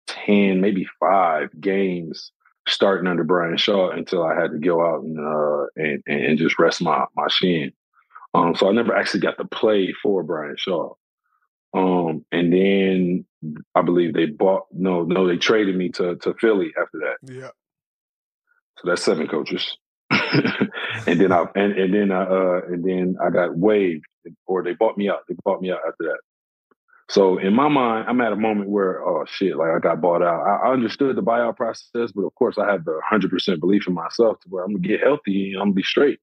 ten, 0.08 0.60
maybe 0.60 0.88
five 1.00 1.50
games 1.62 2.32
starting 2.68 3.08
under 3.08 3.24
Brian 3.24 3.58
Shaw 3.58 3.90
until 3.92 4.24
I 4.24 4.40
had 4.40 4.52
to 4.52 4.60
go 4.60 4.86
out 4.86 5.04
and 5.04 5.20
uh 5.20 5.66
and, 5.76 6.04
and 6.06 6.38
just 6.38 6.60
rest 6.60 6.82
my 6.82 7.06
my 7.16 7.28
shin. 7.30 7.72
Um, 8.34 8.56
so 8.56 8.70
I 8.70 8.72
never 8.72 8.96
actually 8.96 9.22
got 9.22 9.38
to 9.38 9.46
play 9.46 9.94
for 10.04 10.22
Brian 10.22 10.58
Shaw. 10.58 10.94
Um, 11.74 12.26
and 12.32 12.52
then 12.54 13.26
I 13.76 13.82
believe 13.82 14.14
they 14.14 14.26
bought 14.26 14.66
no, 14.72 15.04
no, 15.04 15.28
they 15.28 15.38
traded 15.38 15.76
me 15.76 15.90
to 15.90 16.16
to 16.18 16.34
Philly 16.40 16.74
after 16.80 17.00
that. 17.00 17.34
Yeah. 17.34 17.50
So 18.78 18.90
that's 18.90 19.04
seven 19.04 19.28
coaches. 19.28 19.78
and 20.12 21.20
then 21.20 21.32
I 21.32 21.46
and, 21.56 21.74
and 21.74 21.94
then 21.94 22.12
I 22.12 22.24
uh 22.24 22.62
and 22.68 22.84
then 22.84 23.18
I 23.24 23.30
got 23.30 23.58
waived 23.58 24.06
or 24.46 24.64
they 24.64 24.74
bought 24.74 24.98
me 24.98 25.10
out. 25.10 25.20
They 25.28 25.36
bought 25.44 25.62
me 25.62 25.72
out 25.72 25.80
after 25.88 26.04
that. 26.04 26.20
So 27.10 27.38
in 27.38 27.54
my 27.54 27.70
mind, 27.70 28.06
I'm 28.10 28.20
at 28.22 28.34
a 28.34 28.38
moment 28.38 28.70
where 28.70 29.02
oh 29.02 29.24
shit, 29.26 29.56
like 29.56 29.70
I 29.76 29.80
got 29.80 30.02
bought 30.02 30.22
out. 30.22 30.42
I, 30.46 30.68
I 30.68 30.74
understood 30.74 31.16
the 31.16 31.24
buyout 31.24 31.56
process, 31.56 32.12
but 32.12 32.24
of 32.24 32.36
course 32.36 32.58
I 32.58 32.70
have 32.70 32.84
the 32.84 33.00
hundred 33.08 33.32
percent 33.32 33.60
belief 33.62 33.88
in 33.88 33.94
myself 33.94 34.40
to 34.42 34.50
where 34.50 34.64
I'm 34.64 34.74
gonna 34.74 34.88
get 34.88 35.02
healthy 35.02 35.54
and 35.54 35.62
I'm 35.62 35.68
gonna 35.70 35.76
be 35.76 35.84
straight. 35.84 36.20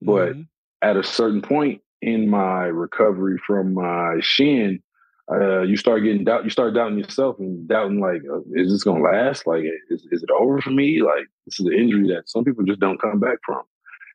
But 0.00 0.32
Mhm. 0.34 0.46
at 0.80 0.96
a 0.96 1.02
certain 1.02 1.42
point 1.42 1.82
in 2.00 2.28
my 2.28 2.64
recovery 2.64 3.38
from 3.46 3.74
my 3.74 4.18
shin, 4.20 4.82
uh, 5.30 5.60
you 5.62 5.76
start 5.76 6.02
getting 6.02 6.24
doubt. 6.24 6.44
You 6.44 6.50
start 6.50 6.74
doubting 6.74 6.98
yourself 6.98 7.38
and 7.38 7.68
doubting 7.68 8.00
like, 8.00 8.22
uh, 8.30 8.40
is 8.54 8.72
this 8.72 8.84
gonna 8.84 9.02
last? 9.04 9.46
Like, 9.46 9.64
is, 9.90 10.06
is 10.10 10.22
it 10.22 10.30
over 10.30 10.60
for 10.62 10.70
me? 10.70 11.02
Like, 11.02 11.26
this 11.46 11.60
is 11.60 11.66
an 11.66 11.74
injury 11.74 12.08
that 12.08 12.28
some 12.28 12.44
people 12.44 12.64
just 12.64 12.80
don't 12.80 13.00
come 13.00 13.20
back 13.20 13.38
from. 13.44 13.62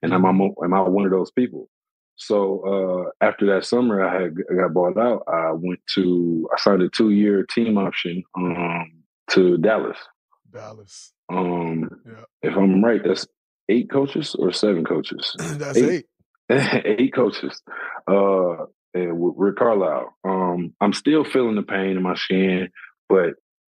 And 0.01 0.13
am 0.13 0.25
I 0.25 0.29
am 0.29 0.73
I 0.73 0.81
one 0.81 1.05
of 1.05 1.11
those 1.11 1.31
people? 1.31 1.69
So 2.17 3.11
uh, 3.21 3.25
after 3.25 3.45
that 3.47 3.65
summer, 3.65 4.03
I 4.03 4.21
had 4.21 4.35
I 4.51 4.55
got 4.55 4.73
bought 4.73 4.97
out. 4.97 5.23
I 5.27 5.51
went 5.51 5.79
to 5.95 6.49
I 6.51 6.59
signed 6.59 6.81
a 6.81 6.89
two 6.89 7.11
year 7.11 7.45
team 7.45 7.77
option 7.77 8.23
um, 8.35 8.91
to 9.31 9.57
Dallas. 9.57 9.97
Dallas. 10.51 11.13
Um, 11.29 11.89
Yeah. 12.05 12.23
If 12.41 12.57
I'm 12.57 12.83
right, 12.83 13.01
that's 13.03 13.27
eight 13.69 13.89
coaches 13.89 14.35
or 14.35 14.51
seven 14.51 14.83
coaches. 14.83 15.35
That's 15.37 15.77
eight. 15.77 16.05
eight 16.49 17.13
coaches. 17.13 17.61
Uh, 18.07 18.65
and 18.93 19.19
with 19.19 19.35
Rick 19.37 19.57
Carlisle. 19.57 20.15
Um, 20.23 20.73
I'm 20.81 20.93
still 20.93 21.23
feeling 21.23 21.55
the 21.55 21.63
pain 21.63 21.97
in 21.97 22.01
my 22.01 22.15
shin, 22.15 22.69
but 23.09 23.33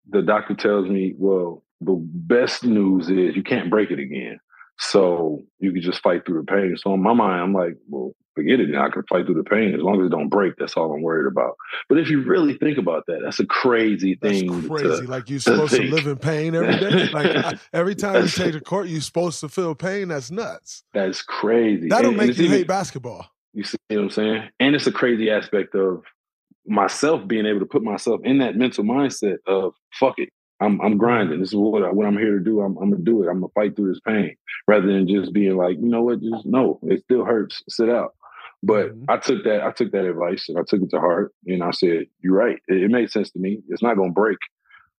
the 0.08 0.22
doctor 0.22 0.54
tells 0.54 0.88
me, 0.88 1.14
well, 1.16 1.64
the 1.80 1.98
best 1.98 2.64
news 2.64 3.08
is 3.08 3.36
you 3.36 3.42
can't 3.42 3.70
break 3.70 3.90
it 3.90 3.98
again. 3.98 4.38
So 4.78 5.42
you 5.58 5.72
can 5.72 5.82
just 5.82 6.02
fight 6.02 6.24
through 6.24 6.40
the 6.40 6.46
pain. 6.46 6.76
So 6.78 6.94
in 6.94 7.02
my 7.02 7.12
mind, 7.12 7.40
I'm 7.42 7.52
like, 7.52 7.74
well, 7.88 8.12
forget 8.36 8.60
it. 8.60 8.74
I 8.76 8.88
can 8.90 9.02
fight 9.08 9.26
through 9.26 9.34
the 9.42 9.42
pain 9.48 9.74
as 9.74 9.80
long 9.80 10.00
as 10.00 10.06
it 10.06 10.10
don't 10.10 10.28
break. 10.28 10.54
That's 10.56 10.76
all 10.76 10.92
I'm 10.92 11.02
worried 11.02 11.26
about. 11.30 11.54
But 11.88 11.98
if 11.98 12.08
you 12.08 12.22
really 12.22 12.54
think 12.56 12.78
about 12.78 13.04
that, 13.08 13.20
that's 13.24 13.40
a 13.40 13.46
crazy 13.46 14.16
That's 14.22 14.38
thing. 14.40 14.68
crazy. 14.68 14.84
to- 15.04 15.10
like 15.10 15.28
you're 15.28 15.40
supposed 15.40 15.72
to 15.74 15.78
think. 15.78 15.92
live 15.92 16.06
in 16.06 16.16
pain 16.16 16.54
every 16.54 16.76
day. 16.78 17.08
Like 17.12 17.26
I- 17.36 17.58
every 17.72 17.96
time 17.96 18.22
you 18.22 18.28
take 18.28 18.52
to 18.52 18.60
court, 18.60 18.86
you're 18.86 19.00
supposed 19.00 19.40
to 19.40 19.48
feel 19.48 19.74
pain. 19.74 20.08
That's 20.08 20.30
nuts. 20.30 20.84
That's 20.94 21.22
crazy. 21.22 21.88
That'll 21.88 22.10
And- 22.10 22.12
and 22.12 22.16
make 22.18 22.30
it's 22.30 22.38
you 22.38 22.44
even- 22.46 22.58
hate 22.58 22.68
basketball. 22.68 23.26
You 23.54 23.64
see 23.64 23.76
what 23.88 23.98
I'm 23.98 24.10
saying? 24.10 24.48
And 24.60 24.76
it's 24.76 24.86
a 24.86 24.92
crazy 24.92 25.30
aspect 25.30 25.74
of 25.74 26.04
myself 26.66 27.26
being 27.26 27.46
able 27.46 27.60
to 27.60 27.66
put 27.66 27.82
myself 27.82 28.20
in 28.22 28.38
that 28.38 28.54
mental 28.54 28.84
mindset 28.84 29.38
of 29.46 29.72
fuck 29.98 30.14
it. 30.18 30.28
I'm 30.60 30.80
I'm 30.80 30.98
grinding. 30.98 31.40
This 31.40 31.50
is 31.50 31.54
what 31.56 31.82
I, 31.84 31.90
what 31.90 32.06
I'm 32.06 32.18
here 32.18 32.38
to 32.38 32.44
do. 32.44 32.60
I'm, 32.60 32.76
I'm 32.78 32.90
gonna 32.90 33.02
do 33.02 33.22
it. 33.22 33.28
I'm 33.28 33.40
gonna 33.40 33.52
fight 33.54 33.76
through 33.76 33.90
this 33.92 34.00
pain 34.00 34.34
rather 34.66 34.86
than 34.86 35.06
just 35.08 35.32
being 35.32 35.56
like, 35.56 35.76
you 35.76 35.88
know 35.88 36.02
what, 36.02 36.20
just 36.20 36.44
no, 36.46 36.80
it 36.82 37.02
still 37.04 37.24
hurts. 37.24 37.62
Sit 37.68 37.88
out. 37.88 38.14
But 38.62 38.90
Mhm. 38.90 39.04
I 39.08 39.18
took 39.18 39.44
that 39.44 39.62
I 39.62 39.70
took 39.70 39.92
that 39.92 40.04
advice 40.04 40.48
and 40.48 40.58
I 40.58 40.62
took 40.66 40.82
it 40.82 40.90
to 40.90 41.00
heart 41.00 41.32
and 41.46 41.62
I 41.62 41.70
said, 41.70 42.06
You're 42.20 42.34
right. 42.34 42.58
It, 42.68 42.82
it 42.82 42.90
made 42.90 43.10
sense 43.10 43.30
to 43.32 43.38
me. 43.38 43.60
It's 43.68 43.82
not 43.82 43.96
gonna 43.96 44.12
break. 44.12 44.38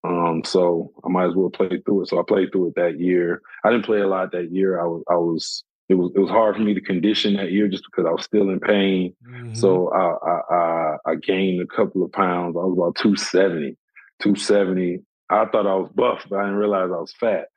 Um, 0.05 0.43
so 0.45 0.93
I 1.05 1.09
might 1.09 1.27
as 1.27 1.35
well 1.35 1.51
play 1.51 1.83
through 1.85 2.03
it. 2.03 2.09
So 2.09 2.21
I 2.21 2.23
played 2.27 2.53
through 2.53 2.69
it 2.69 2.75
that 2.77 3.01
year. 3.01 3.43
I 3.65 3.71
didn't 3.71 3.85
play 3.85 4.01
a 4.01 4.07
lot 4.07 4.31
that 4.33 4.53
year. 4.53 4.81
I 4.81 4.85
was 4.87 5.03
I 5.11 5.17
was 5.17 5.65
it 5.89 5.95
was 5.95 6.13
it 6.15 6.21
was 6.21 6.31
hard 6.31 6.55
for 6.55 6.63
me 6.63 6.73
to 6.75 6.81
condition 6.81 7.35
that 7.35 7.51
year 7.51 7.67
just 7.67 7.83
because 7.91 8.07
I 8.07 8.13
was 8.13 8.25
still 8.25 8.49
in 8.51 8.61
pain. 8.61 9.13
Mhm. 9.29 9.57
So 9.57 9.89
I, 9.93 10.31
I 10.31 10.55
I 10.55 10.97
I 11.07 11.15
gained 11.17 11.61
a 11.61 11.67
couple 11.67 12.05
of 12.05 12.13
pounds. 12.13 12.55
I 12.57 12.61
was 12.61 12.75
about 12.79 12.95
270. 12.95 13.77
270. 14.21 15.01
I 15.31 15.45
thought 15.47 15.67
I 15.67 15.75
was 15.75 15.91
buff, 15.95 16.25
but 16.29 16.37
I 16.39 16.43
didn't 16.43 16.57
realize 16.57 16.91
I 16.91 17.01
was 17.01 17.13
fat. 17.19 17.49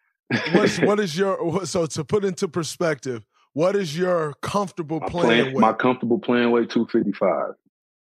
What's, 0.54 0.80
what 0.82 1.00
is 1.00 1.18
your 1.18 1.66
so 1.66 1.86
to 1.86 2.04
put 2.04 2.24
into 2.26 2.48
perspective? 2.48 3.26
What 3.54 3.76
is 3.76 3.98
your 3.98 4.34
comfortable 4.42 5.02
playing 5.02 5.48
weight? 5.48 5.58
my 5.58 5.74
comfortable 5.74 6.20
playing 6.20 6.52
weight 6.52 6.70
255. 6.70 7.54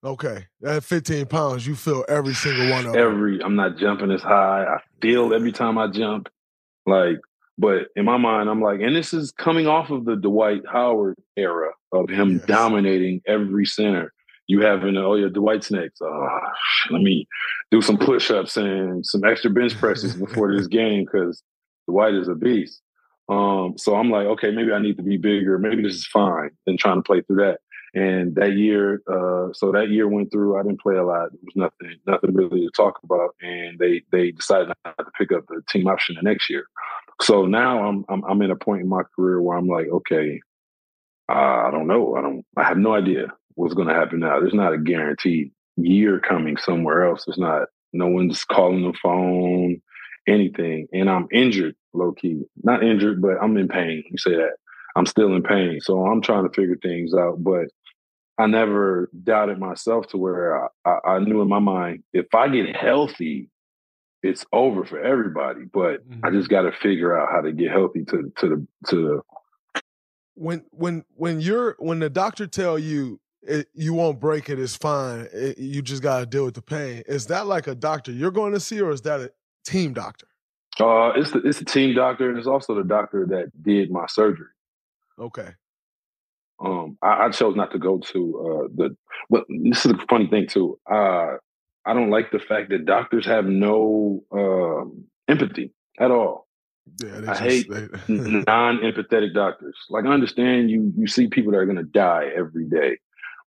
okay, 0.05 0.46
at 0.64 0.85
15 0.85 1.27
pounds, 1.27 1.66
you 1.66 1.74
feel 1.74 2.05
every 2.09 2.35
single 2.35 2.70
one 2.70 2.87
of 2.87 2.92
them. 2.92 3.00
Every 3.03 3.42
I'm 3.42 3.57
not 3.57 3.77
jumping 3.77 4.11
as 4.11 4.22
high. 4.22 4.64
I 4.64 4.79
feel 5.00 5.35
every 5.35 5.53
time 5.53 5.77
I 5.79 5.88
jump. 5.88 6.29
Like, 6.87 7.18
but 7.59 7.88
in 7.96 8.05
my 8.05 8.16
mind, 8.16 8.48
I'm 8.50 8.61
like, 8.61 8.81
and 8.81 8.94
this 8.96 9.14
is 9.14 9.31
coming 9.33 9.66
off 9.66 9.90
of 9.90 10.05
the 10.05 10.16
Dwight 10.16 10.62
Howard 10.70 11.16
era 11.37 11.70
of 11.92 12.09
him 12.11 12.37
Yes. 12.38 12.46
dominating 12.46 13.22
every 13.27 13.64
center. 13.66 14.12
You 14.46 14.61
having 14.61 14.96
oh 14.96 15.14
yeah, 15.14 15.28
Dwight's 15.28 15.70
next. 15.70 16.02
Uh, 16.02 16.28
let 16.90 17.02
me 17.02 17.26
do 17.70 17.80
some 17.80 17.96
push-ups 17.96 18.57
and 18.57 19.04
some 19.04 19.24
extra 19.24 19.50
bench 19.50 19.76
presses 19.76 20.14
before 20.24 20.54
this 20.54 20.66
game 20.66 21.04
because 21.04 21.42
Dwight 21.88 22.14
is 22.14 22.28
a 22.28 22.35
beast. 22.35 22.80
Um, 23.28 23.74
so 23.78 23.96
I'm 23.96 24.11
like, 24.11 24.26
okay, 24.26 24.50
maybe 24.50 24.72
I 24.72 24.80
need 24.80 24.96
to 24.98 25.02
be 25.02 25.16
bigger. 25.16 25.59
Maybe 25.59 25.83
this 25.83 25.94
is 25.94 26.07
fine. 26.07 26.50
and 26.66 26.78
trying 26.78 26.98
to 26.98 27.02
play 27.02 27.22
through 27.22 27.37
that. 27.37 27.61
And 27.94 28.35
that 28.35 28.54
year, 28.54 29.02
uh, 29.07 29.52
so 29.52 29.70
that 29.72 29.88
year 29.88 30.09
went 30.09 30.33
through. 30.33 30.59
I 30.59 30.62
didn't 30.62 30.80
play 30.80 30.96
a 30.96 31.04
lot. 31.04 31.30
There 31.30 31.40
was 31.44 31.54
nothing, 31.57 31.96
nothing 32.07 32.35
really 32.35 32.66
to 32.66 32.70
talk 32.76 32.98
about. 33.04 33.37
And 33.40 33.78
they 33.78 34.02
they 34.11 34.33
decided 34.33 34.72
not 34.85 34.98
to 34.98 35.04
pick 35.16 35.30
up 35.30 35.44
the 35.46 35.62
team 35.70 35.87
option 35.87 36.16
the 36.16 36.22
next 36.22 36.50
year. 36.50 36.66
So 37.22 37.46
now 37.46 37.87
I'm 37.87 38.04
I'm 38.09 38.24
I'm 38.24 38.42
in 38.42 38.50
a 38.50 38.57
point 38.57 38.83
in 38.83 38.88
my 38.88 39.02
career 39.14 39.40
where 39.40 39.57
I'm 39.57 39.68
like, 39.68 39.87
okay, 39.87 40.40
uh, 41.28 41.33
I 41.33 41.70
don't 41.70 41.87
know. 41.87 42.16
I 42.16 42.20
don't. 42.20 42.44
I 42.57 42.64
have 42.64 42.78
no 42.78 42.94
idea 42.94 43.28
what's 43.54 43.74
going 43.74 43.88
to 43.88 43.94
happen 43.94 44.20
now. 44.20 44.40
There's 44.40 44.54
not 44.54 44.72
a 44.72 44.78
guaranteed 44.78 45.52
year 45.76 46.20
coming 46.20 46.56
somewhere 46.56 47.06
else. 47.08 47.24
There's 47.26 47.38
not. 47.38 47.68
No 47.92 48.08
one's 48.08 48.44
calling 48.44 48.82
the 48.82 48.96
phone, 49.00 49.80
anything. 50.26 50.88
And 50.92 51.08
I'm 51.08 51.28
injured, 51.32 51.76
low 51.92 52.12
key. 52.12 52.42
Not 52.62 52.82
injured, 52.82 53.22
but 53.22 53.36
I'm 53.40 53.56
in 53.56 53.68
pain. 53.68 54.02
You 54.10 54.18
say 54.18 54.36
that. 54.36 54.56
I'm 54.96 55.06
still 55.06 55.34
in 55.34 55.42
pain. 55.42 55.80
So 55.80 56.04
I'm 56.06 56.20
trying 56.20 56.48
to 56.48 56.54
figure 56.54 56.76
things 56.82 57.14
out. 57.14 57.42
But 57.42 57.66
I 58.38 58.46
never 58.46 59.10
doubted 59.22 59.58
myself 59.58 60.08
to 60.08 60.16
where 60.16 60.64
I, 60.64 60.68
I, 60.84 60.98
I 61.06 61.18
knew 61.20 61.40
in 61.40 61.48
my 61.48 61.60
mind 61.60 62.02
if 62.12 62.26
I 62.34 62.48
get 62.48 62.74
healthy, 62.76 63.48
it's 64.22 64.44
over 64.52 64.84
for 64.84 65.00
everybody. 65.00 65.64
But 65.72 66.00
I 66.22 66.28
mm-hmm. 66.28 66.36
just 66.36 66.48
got 66.48 66.62
to 66.62 66.72
figure 66.72 67.16
out 67.16 67.30
how 67.30 67.42
to 67.42 67.52
get 67.52 67.70
healthy 67.70 68.04
to 68.06 68.32
to 68.38 68.48
the 68.48 68.66
to 68.88 68.96
the 68.96 69.80
when 70.34 70.64
when 70.70 71.04
when 71.14 71.40
you're 71.40 71.76
when 71.78 72.00
the 72.00 72.10
doctor 72.10 72.46
tell 72.46 72.78
you 72.78 73.20
it, 73.46 73.68
you 73.74 73.94
won't 73.94 74.20
break 74.20 74.48
it, 74.48 74.59
it's 74.59 74.76
fine. 74.76 75.28
It, 75.33 75.59
you 75.59 75.83
just 75.83 76.02
got 76.02 76.20
to 76.20 76.26
deal 76.26 76.44
with 76.44 76.54
the 76.54 76.62
pain. 76.62 77.02
Is 77.07 77.26
that 77.26 77.46
like 77.46 77.66
a 77.66 77.74
doctor 77.74 78.12
you're 78.12 78.30
going 78.30 78.52
to 78.52 78.61
see, 78.61 78.80
or 78.80 78.90
is 78.90 79.02
that 79.02 79.20
a 79.20 79.30
team 79.64 79.92
doctor? 79.92 80.26
Uh, 80.80 81.12
it's 81.14 81.30
the 81.30 81.38
it's 81.40 81.59
the 81.59 81.64
team 81.64 81.94
doctor, 81.94 82.28
and 82.28 82.38
it's 82.38 82.46
also 82.46 82.74
the 82.74 82.85
doctor 82.85 83.26
that 83.26 83.50
did 83.62 83.90
my 83.90 84.07
surgery. 84.07 84.48
Okay. 85.18 85.50
Um, 86.64 86.98
I, 87.02 87.26
I 87.26 87.30
chose 87.30 87.57
not 87.57 87.70
to 87.72 87.78
go 87.78 87.98
to 87.98 88.40
uh, 88.40 88.68
the. 88.74 88.96
But 89.30 89.44
this 89.48 89.87
is 89.87 89.92
a 89.92 89.98
funny 90.09 90.26
thing 90.26 90.46
too. 90.48 90.78
Uh, 90.90 91.37
I 91.87 91.92
don't 91.92 92.11
like 92.11 92.30
the 92.30 92.38
fact 92.38 92.70
that 92.70 92.87
doctors 92.87 93.26
have 93.26 93.44
no 93.44 94.24
um, 94.33 95.04
empathy 95.28 95.72
at 95.98 96.11
all. 96.11 96.48
Yeah, 97.02 97.20
they 97.20 97.28
I 97.28 97.37
hate 97.37 97.70
they, 97.70 97.87
non-empathetic 98.09 99.35
doctors. 99.35 99.76
Like 99.88 100.04
I 100.04 100.11
understand 100.11 100.70
you 100.70 100.92
you 100.96 101.07
see 101.07 101.28
people 101.28 101.52
that 101.52 101.59
are 101.59 101.66
going 101.66 101.76
to 101.76 101.83
die 101.83 102.30
every 102.37 102.66
day, 102.66 102.98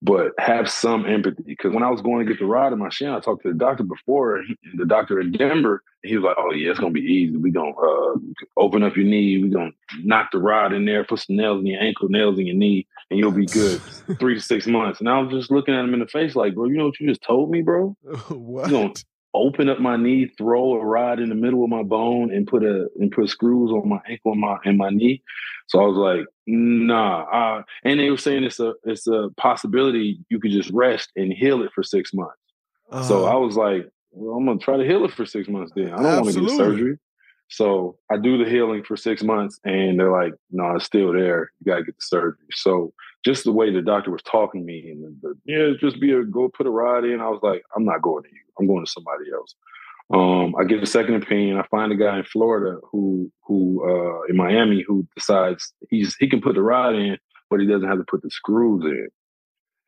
but 0.02 0.32
have 0.38 0.70
some 0.70 1.06
empathy. 1.06 1.42
Because 1.44 1.72
when 1.72 1.82
I 1.82 1.90
was 1.90 2.02
going 2.02 2.24
to 2.24 2.32
get 2.32 2.38
the 2.38 2.46
rod 2.46 2.72
in 2.72 2.78
my 2.78 2.88
shin, 2.88 3.10
I 3.10 3.20
talked 3.20 3.42
to 3.42 3.52
the 3.52 3.58
doctor 3.58 3.84
before, 3.84 4.42
the 4.74 4.84
doctor 4.84 5.20
in 5.20 5.32
Denver, 5.32 5.82
he 6.06 6.16
was 6.16 6.24
like, 6.24 6.36
"Oh 6.38 6.52
yeah, 6.52 6.70
it's 6.70 6.78
gonna 6.78 6.92
be 6.92 7.00
easy. 7.00 7.36
We 7.36 7.50
gonna 7.50 7.70
uh, 7.70 8.14
open 8.56 8.82
up 8.82 8.96
your 8.96 9.04
knee. 9.04 9.42
We 9.42 9.48
gonna 9.48 9.72
knock 10.02 10.30
the 10.32 10.38
rod 10.38 10.72
in 10.72 10.84
there, 10.84 11.04
put 11.04 11.20
some 11.20 11.36
nails 11.36 11.60
in 11.60 11.66
your 11.66 11.82
ankle, 11.82 12.08
nails 12.08 12.38
in 12.38 12.46
your 12.46 12.56
knee, 12.56 12.86
and 13.10 13.18
you'll 13.18 13.32
be 13.32 13.46
good 13.46 13.80
three 14.18 14.34
to 14.34 14.40
six 14.40 14.66
months." 14.66 15.00
And 15.00 15.08
I 15.08 15.18
was 15.18 15.32
just 15.32 15.50
looking 15.50 15.74
at 15.74 15.84
him 15.84 15.94
in 15.94 16.00
the 16.00 16.06
face, 16.06 16.36
like, 16.36 16.54
"Bro, 16.54 16.66
you 16.66 16.76
know 16.76 16.86
what 16.86 17.00
you 17.00 17.08
just 17.08 17.22
told 17.22 17.50
me, 17.50 17.62
bro? 17.62 17.96
what? 18.28 18.70
You 18.70 18.76
gonna 18.76 18.94
open 19.36 19.68
up 19.68 19.80
my 19.80 19.96
knee, 19.96 20.26
throw 20.38 20.74
a 20.74 20.84
rod 20.84 21.20
in 21.20 21.28
the 21.28 21.34
middle 21.34 21.62
of 21.62 21.70
my 21.70 21.82
bone, 21.82 22.32
and 22.32 22.46
put 22.46 22.64
a 22.64 22.88
and 22.98 23.12
put 23.12 23.28
screws 23.28 23.70
on 23.70 23.88
my 23.88 24.00
ankle 24.08 24.32
and 24.32 24.40
my 24.40 24.58
and 24.64 24.78
my 24.78 24.90
knee?" 24.90 25.22
So 25.68 25.80
I 25.80 25.86
was 25.86 25.96
like, 25.96 26.26
nah. 26.46 27.22
Uh, 27.22 27.62
and 27.84 27.98
they 27.98 28.10
were 28.10 28.16
saying 28.16 28.44
it's 28.44 28.60
a 28.60 28.74
it's 28.84 29.06
a 29.06 29.28
possibility 29.36 30.18
you 30.28 30.40
could 30.40 30.52
just 30.52 30.70
rest 30.70 31.10
and 31.16 31.32
heal 31.32 31.62
it 31.62 31.72
for 31.74 31.82
six 31.82 32.12
months. 32.14 32.36
Uh-huh. 32.90 33.02
So 33.04 33.24
I 33.26 33.34
was 33.34 33.56
like, 33.56 33.88
well, 34.12 34.36
I'm 34.36 34.46
gonna 34.46 34.58
try 34.58 34.76
to 34.76 34.84
heal 34.84 35.04
it 35.04 35.12
for 35.12 35.26
six 35.26 35.48
months. 35.48 35.72
Then 35.74 35.92
I 35.92 36.02
don't 36.02 36.22
want 36.22 36.34
to 36.34 36.40
get 36.40 36.56
surgery. 36.56 36.98
So 37.48 37.96
I 38.10 38.16
do 38.16 38.42
the 38.42 38.50
healing 38.50 38.82
for 38.82 38.96
six 38.96 39.22
months, 39.22 39.60
and 39.64 40.00
they're 40.00 40.10
like, 40.10 40.34
"No, 40.50 40.74
it's 40.74 40.84
still 40.84 41.12
there. 41.12 41.52
You 41.60 41.72
gotta 41.72 41.84
get 41.84 41.96
the 41.96 42.02
surgery." 42.02 42.46
So 42.52 42.92
just 43.26 43.42
the 43.42 43.50
way 43.50 43.72
the 43.72 43.82
doctor 43.82 44.12
was 44.12 44.22
talking 44.22 44.60
to 44.60 44.64
me, 44.64 44.88
and 44.88 45.02
the, 45.02 45.16
the, 45.20 45.34
yeah, 45.52 45.70
just 45.80 46.00
be 46.00 46.12
a 46.12 46.22
go 46.22 46.48
put 46.48 46.64
a 46.64 46.70
rod 46.70 47.04
in. 47.04 47.20
I 47.20 47.28
was 47.28 47.40
like, 47.42 47.64
"I'm 47.74 47.84
not 47.84 48.00
going 48.00 48.22
to 48.22 48.28
you. 48.28 48.40
I'm 48.56 48.68
going 48.68 48.84
to 48.84 48.90
somebody 48.90 49.24
else." 49.34 49.52
Um, 50.14 50.54
I 50.54 50.62
get 50.62 50.80
a 50.80 50.86
second 50.86 51.16
opinion. 51.16 51.58
I 51.58 51.66
find 51.68 51.90
a 51.90 51.96
guy 51.96 52.18
in 52.18 52.24
Florida 52.24 52.78
who 52.92 53.32
who 53.42 53.82
uh, 53.84 54.22
in 54.30 54.36
Miami 54.36 54.84
who 54.86 55.04
decides 55.16 55.72
he's 55.90 56.14
he 56.20 56.28
can 56.28 56.40
put 56.40 56.54
the 56.54 56.62
rod 56.62 56.94
in, 56.94 57.18
but 57.50 57.58
he 57.58 57.66
doesn't 57.66 57.88
have 57.88 57.98
to 57.98 58.04
put 58.08 58.22
the 58.22 58.30
screws 58.30 58.84
in. 58.84 59.08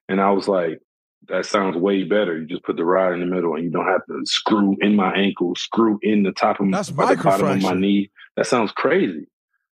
And 0.09 0.21
I 0.21 0.33
was 0.33 0.49
like, 0.49 0.81
that 1.29 1.47
sounds 1.47 1.77
way 1.77 2.03
better. 2.03 2.39
You 2.41 2.47
just 2.47 2.65
put 2.65 2.77
the 2.77 2.85
rod 2.85 3.13
in 3.13 3.21
the 3.21 3.27
middle, 3.27 3.55
and 3.55 3.63
you 3.63 3.71
don't 3.71 3.87
have 3.87 4.05
to 4.07 4.21
screw 4.25 4.77
in 4.81 4.97
my 4.97 5.15
ankle, 5.15 5.55
screw 5.55 6.01
in 6.03 6.25
the 6.25 6.33
top 6.33 6.59
of 6.59 6.69
That's 6.73 6.91
my, 6.91 7.15
the 7.15 7.23
bottom 7.23 7.47
of 7.47 7.63
my 7.63 7.75
knee. 7.75 8.11
That 8.37 8.49
sounds 8.49 8.73
crazy. 8.73 9.29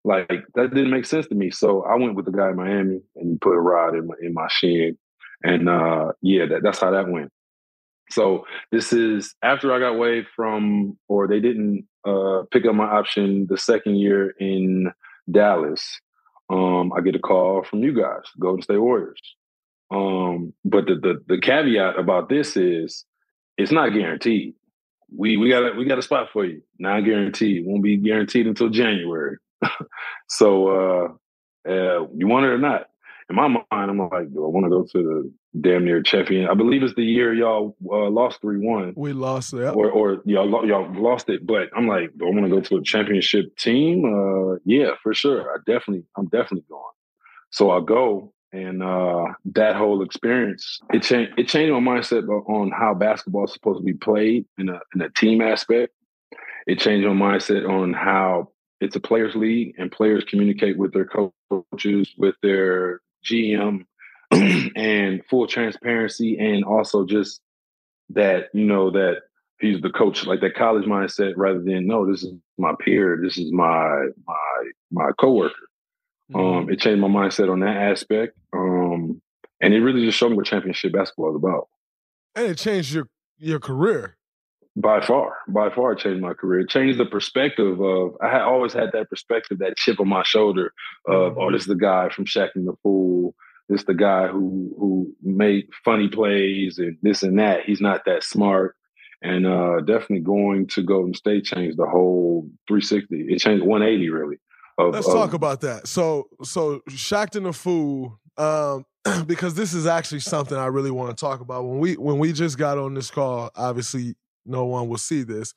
Like 0.05 0.45
that 0.55 0.75
didn't 0.75 0.91
make 0.91 1.07
sense 1.07 1.29
to 1.29 1.35
me. 1.35 1.51
So 1.51 1.83
I 1.85 1.97
went 1.97 2.17
with 2.17 2.27
the 2.27 2.33
guy 2.33 2.51
in 2.51 2.57
Miami, 2.57 3.01
and 3.17 3.31
he 3.31 3.39
put 3.39 3.55
a 3.55 3.61
rod 3.61 3.95
in 3.95 4.07
my 4.07 4.15
in 4.21 4.35
my 4.35 4.49
shin, 4.51 4.99
and 5.43 5.69
uh, 5.69 6.13
yeah, 6.23 6.47
that, 6.47 6.63
that's 6.63 6.81
how 6.81 6.91
that 6.91 7.09
went. 7.09 7.31
So 8.11 8.45
this 8.71 8.93
is 8.93 9.35
after 9.43 9.73
I 9.73 9.79
got 9.79 9.99
waived 9.99 10.27
from, 10.35 10.99
or 11.09 11.29
they 11.29 11.41
didn't 11.41 11.87
uh, 12.05 12.43
pick 12.51 12.67
up 12.67 12.75
my 12.75 12.85
option 12.85 13.47
the 13.49 13.57
second 13.57 13.97
year 13.97 14.35
in 14.39 14.91
Dallas. 15.31 16.01
Um, 16.51 16.93
I 16.93 17.01
get 17.01 17.15
a 17.15 17.21
call 17.21 17.63
from 17.63 17.83
you 17.83 17.95
guys, 17.95 18.25
Golden 18.39 18.63
State 18.63 18.79
Warriors. 18.79 19.21
Um, 19.91 20.53
but 20.65 20.87
the, 20.87 20.97
the 20.97 21.23
the 21.29 21.41
caveat 21.41 21.99
about 21.99 22.29
this 22.29 22.57
is 22.57 23.05
it's 23.57 23.73
not 23.73 23.91
guaranteed. 23.91 24.55
We 25.17 25.37
we 25.37 25.49
got 25.49 25.73
a, 25.73 25.77
we 25.77 25.85
got 25.85 25.99
a 25.99 26.03
spot 26.03 26.29
for 26.33 26.45
you, 26.45 26.63
not 26.79 27.05
guaranteed. 27.05 27.65
Won't 27.67 27.83
be 27.83 27.97
guaranteed 27.99 28.47
until 28.47 28.69
January. 28.69 29.37
so 30.29 30.69
uh, 30.69 31.09
uh, 31.69 32.07
you 32.15 32.27
want 32.27 32.47
it 32.47 32.51
or 32.51 32.59
not? 32.59 32.87
In 33.31 33.37
my 33.37 33.49
mind, 33.49 33.65
I'm 33.71 33.99
like, 33.99 34.33
do 34.33 34.45
I 34.45 34.49
want 34.49 34.67
to 34.67 34.71
go 34.71 34.83
to 34.83 35.03
the 35.03 35.33
damn 35.61 35.85
near 35.85 36.03
champion. 36.03 36.49
I 36.49 36.55
believe 36.55 36.83
it's 36.83 36.95
the 36.95 37.05
year 37.05 37.35
y'all 37.35 37.77
uh, 37.91 38.09
lost 38.09 38.41
three 38.41 38.59
one. 38.59 38.95
We 38.97 39.13
lost 39.13 39.53
it, 39.53 39.75
or 39.75 39.91
or 39.91 40.23
y'all 40.25 40.67
y'all 40.67 40.93
lost 40.95 41.29
it. 41.29 41.47
But 41.47 41.69
I'm 41.77 41.87
like, 41.87 42.11
do 42.17 42.27
I 42.27 42.31
want 42.31 42.45
to 42.45 42.51
go 42.51 42.61
to 42.61 42.77
a 42.77 42.83
championship 42.83 43.57
team? 43.57 44.05
Uh, 44.05 44.59
yeah, 44.65 44.93
for 45.03 45.15
sure. 45.15 45.51
I 45.51 45.57
definitely, 45.67 46.05
I'm 46.17 46.27
definitely 46.27 46.65
going. 46.69 46.83
So 47.51 47.71
I 47.71 47.81
go, 47.85 48.33
and 48.53 48.83
uh, 48.83 49.27
that 49.55 49.77
whole 49.77 50.03
experience 50.03 50.81
it 50.93 51.03
changed. 51.03 51.33
It 51.39 51.49
changed 51.49 51.73
my 51.73 51.81
mindset 51.81 52.27
on 52.29 52.71
how 52.71 52.95
basketball 52.95 53.45
is 53.45 53.53
supposed 53.53 53.81
to 53.81 53.85
be 53.85 53.95
played 53.95 54.47
in 54.59 54.69
a 54.69 54.81
in 54.95 55.03
a 55.03 55.11
team 55.11 55.43
aspect. 55.43 55.93
It 56.67 56.79
changed 56.79 57.07
my 57.07 57.15
mindset 57.15 57.69
on 57.69 57.93
how 57.93 58.49
it's 58.83 58.97
a 58.97 59.01
players' 59.01 59.37
league 59.37 59.75
and 59.79 59.93
players 59.93 60.25
communicate 60.25 60.77
with 60.77 60.93
their 60.93 61.07
coaches, 61.07 62.13
with 62.19 62.35
their 62.43 63.01
GM, 63.25 63.85
and 64.33 65.25
full 65.27 65.47
transparency 65.47 66.39
and 66.39 66.65
also 66.65 67.05
just 67.07 67.41
that 68.11 68.47
you 68.55 68.65
know 68.65 68.91
that 68.91 69.17
he's 69.61 69.81
the 69.83 69.91
coach 69.91 70.27
like 70.27 70.41
that 70.41 70.55
college 70.55 70.85
mindset 70.85 71.35
rather 71.37 71.61
than 71.61 71.87
no 71.87 72.11
this 72.11 72.23
is 72.23 72.33
my 72.59 72.73
peer 72.81 73.21
this 73.23 73.39
is 73.39 73.53
my 73.53 74.07
my 74.27 74.71
my 74.91 75.11
coworker. 75.21 75.55
Um, 76.35 76.41
mm-hmm. 76.41 76.59
um 76.59 76.71
it 76.71 76.81
changed 76.81 77.01
my 77.01 77.09
mindset 77.09 77.51
on 77.53 77.61
that 77.61 77.77
aspect 77.77 78.37
um 78.55 79.21
and 79.61 79.75
it 79.75 79.81
really 79.81 80.05
just 80.05 80.19
showed 80.19 80.31
me 80.31 80.37
what 80.37 80.47
championship 80.47 80.93
basketball 80.93 81.31
is 81.31 81.37
about. 81.37 81.69
And 82.35 82.47
it 82.47 82.59
changed 82.59 82.95
your 82.95 83.09
your 83.39 83.61
career 83.61 84.17
by 84.75 85.01
far 85.01 85.37
by 85.49 85.69
far 85.69 85.95
changed 85.95 86.23
my 86.23 86.33
career 86.33 86.65
changed 86.65 86.99
the 86.99 87.05
perspective 87.05 87.79
of 87.81 88.17
i 88.23 88.29
had 88.31 88.41
always 88.41 88.73
had 88.73 88.91
that 88.93 89.11
perspective 89.11 89.59
that 89.59 89.77
chip 89.77 90.01
on 90.01 90.09
my 90.09 90.23
shoulder 90.23 90.73
of 91.07 91.15
oh, 91.15 91.31
mm-hmm. 91.31 91.41
oh 91.41 91.53
this 91.53 91.63
is 91.63 91.69
the 91.69 91.75
guy 91.75 92.09
from 92.09 92.25
Shaqtin' 92.25 92.65
the 92.65 92.75
Fool 92.83 93.35
it's 93.73 93.85
the 93.85 93.95
guy 93.95 94.29
who 94.29 94.75
who 94.79 95.15
made 95.23 95.69
funny 95.85 96.09
plays 96.09 96.79
and 96.79 96.97
this 97.03 97.23
and 97.23 97.39
that. 97.39 97.65
He's 97.65 97.81
not 97.81 98.05
that 98.07 98.23
smart. 98.23 98.77
And 99.23 99.47
uh, 99.47 99.81
definitely 99.81 100.21
going 100.21 100.67
to 100.69 100.83
Golden 100.83 101.15
State 101.15 101.45
changed 101.45 101.79
the 101.79 101.87
whole 101.87 102.49
360. 102.67 103.33
It 103.33 103.39
changed 103.39 103.65
180 103.65 104.11
really. 104.11 104.37
Of, 104.79 104.95
Let's 104.95 105.07
of, 105.07 105.15
talk 105.15 105.33
about 105.33 105.61
that. 105.61 105.87
So 105.87 106.29
so 106.43 106.81
Shaqtin' 106.91 107.45
the 107.45 107.53
Fool, 107.53 108.19
um, 108.37 108.85
because 109.27 109.55
this 109.55 109.75
is 109.75 109.87
actually 109.87 110.21
something 110.21 110.57
I 110.57 110.67
really 110.67 110.91
want 110.91 111.17
to 111.17 111.21
talk 111.21 111.41
about. 111.41 111.65
When 111.65 111.79
we 111.79 111.95
when 111.95 112.19
we 112.19 112.33
just 112.33 112.59
got 112.59 112.79
on 112.79 112.95
this 112.95 113.11
call, 113.11 113.51
obviously 113.55 114.17
no 114.45 114.65
one 114.65 114.89
will 114.89 114.99
see 114.99 115.23
this, 115.23 115.55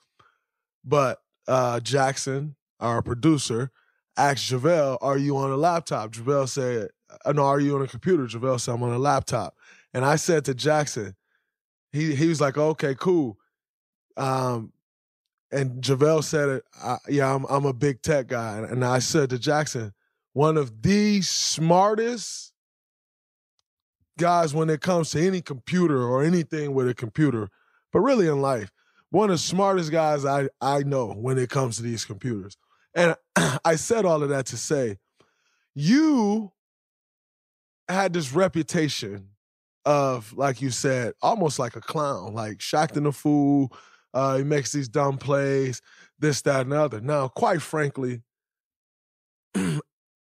but 0.84 1.19
uh, 1.48 1.80
Jackson, 1.80 2.56
our 2.80 3.02
producer, 3.02 3.71
asked 4.17 4.52
JaVale, 4.52 4.98
"Are 5.02 5.17
you 5.17 5.38
on 5.38 5.52
a 5.52 5.58
laptop?" 5.58 6.12
JaVale 6.12 6.50
said, 6.50 6.89
uh, 7.26 7.32
no, 7.32 7.43
are 7.43 7.60
you 7.60 7.76
on 7.76 7.82
a 7.82 7.88
computer? 7.88 8.26
JaVale 8.26 8.60
said, 8.60 8.74
I'm 8.74 8.84
on 8.84 8.93
a 8.93 9.00
laptop. 9.00 9.56
And 9.93 10.04
I 10.04 10.15
said 10.15 10.45
to 10.45 10.54
Jackson, 10.54 11.15
he 11.91 12.15
he 12.15 12.28
was 12.28 12.41
like, 12.41 12.58
okay, 12.58 12.95
cool. 12.95 13.38
Um, 14.17 14.74
and 15.52 15.82
JaVale 15.82 16.24
said 16.24 16.50
it, 16.50 16.63
I, 16.84 16.98
yeah, 17.08 17.34
I'm 17.34 17.45
I'm 17.45 17.65
a 17.65 17.74
big 17.74 18.02
tech 18.02 18.28
guy. 18.28 18.58
And 18.58 18.84
I 18.84 19.00
said 19.00 19.30
to 19.30 19.39
Jackson, 19.39 19.93
one 20.34 20.58
of 20.58 20.82
the 20.82 21.21
smartest 21.21 22.52
guys 24.17 24.54
when 24.54 24.69
it 24.69 24.82
comes 24.82 25.12
to 25.12 25.26
any 25.26 25.41
computer 25.41 26.04
or 26.04 26.24
anything 26.24 26.74
with 26.74 26.89
a 26.89 26.93
computer, 26.93 27.50
but 27.93 28.00
really 28.00 28.28
in 28.28 28.41
life, 28.41 28.71
one 29.15 29.30
of 29.30 29.36
the 29.36 29.38
smartest 29.38 29.93
guys 29.93 30.25
I, 30.25 30.49
I 30.60 30.84
know 30.84 31.13
when 31.13 31.38
it 31.38 31.49
comes 31.49 31.78
to 31.78 31.84
these 31.84 32.04
computers. 32.04 32.58
And 32.93 33.15
I 33.63 33.78
said 33.78 34.04
all 34.04 34.21
of 34.21 34.28
that 34.28 34.47
to 34.47 34.58
say, 34.58 34.97
you 35.73 36.51
had 37.88 38.12
this 38.12 38.34
reputation 38.34 39.30
of, 39.86 40.34
like 40.34 40.62
you 40.62 40.69
said, 40.69 41.13
almost 41.21 41.60
like 41.60 41.78
a 41.78 41.82
clown, 41.82 42.34
like 42.34 42.58
Shaqtin' 42.58 43.08
a 43.08 43.13
Fool. 43.13 43.71
Uh, 44.13 44.39
he 44.39 44.43
makes 44.43 44.73
these 44.73 44.89
dumb 44.89 45.17
plays, 45.17 45.82
this, 46.19 46.41
that, 46.41 46.62
and 46.63 46.73
the 46.73 46.82
other. 46.82 46.99
Now, 46.99 47.30
quite 47.30 47.62
frankly, 47.62 48.21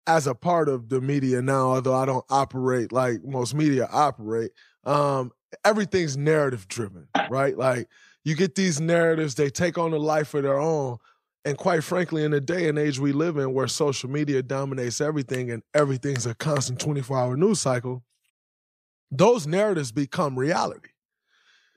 as 0.07 0.27
a 0.27 0.35
part 0.35 0.67
of 0.67 0.89
the 0.89 0.99
media 0.99 1.41
now, 1.41 1.71
although 1.71 1.95
I 1.95 2.05
don't 2.05 2.25
operate 2.29 2.91
like 2.91 3.23
most 3.23 3.55
media 3.55 3.87
operate, 3.89 4.51
um, 4.83 5.31
everything's 5.63 6.17
narrative 6.17 6.67
driven, 6.67 7.07
right? 7.29 7.57
Like 7.57 7.87
you 8.23 8.35
get 8.35 8.55
these 8.55 8.79
narratives, 8.79 9.35
they 9.35 9.49
take 9.49 9.77
on 9.77 9.93
a 9.93 9.97
life 9.97 10.33
of 10.33 10.43
their 10.43 10.59
own. 10.59 10.97
And 11.45 11.57
quite 11.57 11.83
frankly, 11.83 12.23
in 12.23 12.31
the 12.31 12.39
day 12.39 12.69
and 12.69 12.79
age 12.79 12.99
we 12.99 13.11
live 13.11 13.37
in 13.37 13.53
where 13.53 13.67
social 13.67 14.09
media 14.09 14.41
dominates 14.41 15.01
everything 15.01 15.51
and 15.51 15.61
everything's 15.73 16.25
a 16.25 16.33
constant 16.33 16.79
24 16.79 17.17
hour 17.17 17.35
news 17.35 17.59
cycle, 17.59 18.03
those 19.11 19.45
narratives 19.45 19.91
become 19.91 20.39
reality. 20.39 20.89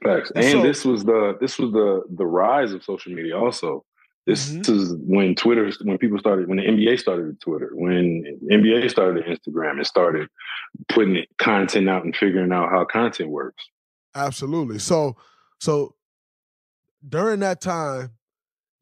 Facts. 0.05 0.31
And, 0.35 0.45
and 0.45 0.53
so, 0.53 0.63
this 0.63 0.85
was 0.85 1.05
the 1.05 1.37
this 1.41 1.59
was 1.59 1.73
the 1.73 2.03
the 2.17 2.27
rise 2.27 2.73
of 2.73 2.85
social 2.85 3.13
media 3.13 3.37
also. 3.37 3.85
This 4.27 4.51
mm-hmm. 4.51 4.73
is 4.73 4.95
when 4.99 5.35
Twitter, 5.37 5.71
when 5.83 5.99
people 5.99 6.19
started, 6.19 6.49
when 6.49 6.59
the 6.59 6.65
NBA 6.65 6.99
started 6.99 7.41
Twitter, 7.41 7.71
when 7.73 8.39
NBA 8.51 8.91
started 8.91 9.25
Instagram, 9.25 9.77
and 9.77 9.87
started 9.87 10.29
putting 10.89 11.25
content 11.39 11.89
out 11.89 12.05
and 12.05 12.15
figuring 12.15 12.53
out 12.53 12.71
how 12.71 12.85
content 12.85 13.31
works. 13.31 13.65
Absolutely. 14.17 14.81
So, 14.81 15.17
so 15.61 15.95
during 17.09 17.41
that 17.41 17.61
time, 17.61 18.11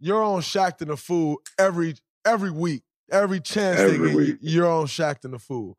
you're 0.00 0.22
on 0.22 0.40
Shaqtin' 0.40 0.88
the 0.88 0.96
Fool 0.96 1.40
every 1.58 1.94
every 2.24 2.50
week, 2.50 2.82
every 3.10 3.40
chance 3.40 3.78
every 3.78 4.08
they 4.08 4.26
get, 4.26 4.38
you're 4.40 4.70
on 4.70 4.86
Shaqtin' 4.86 5.30
the 5.30 5.38
Fool. 5.38 5.78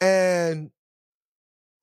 And 0.00 0.70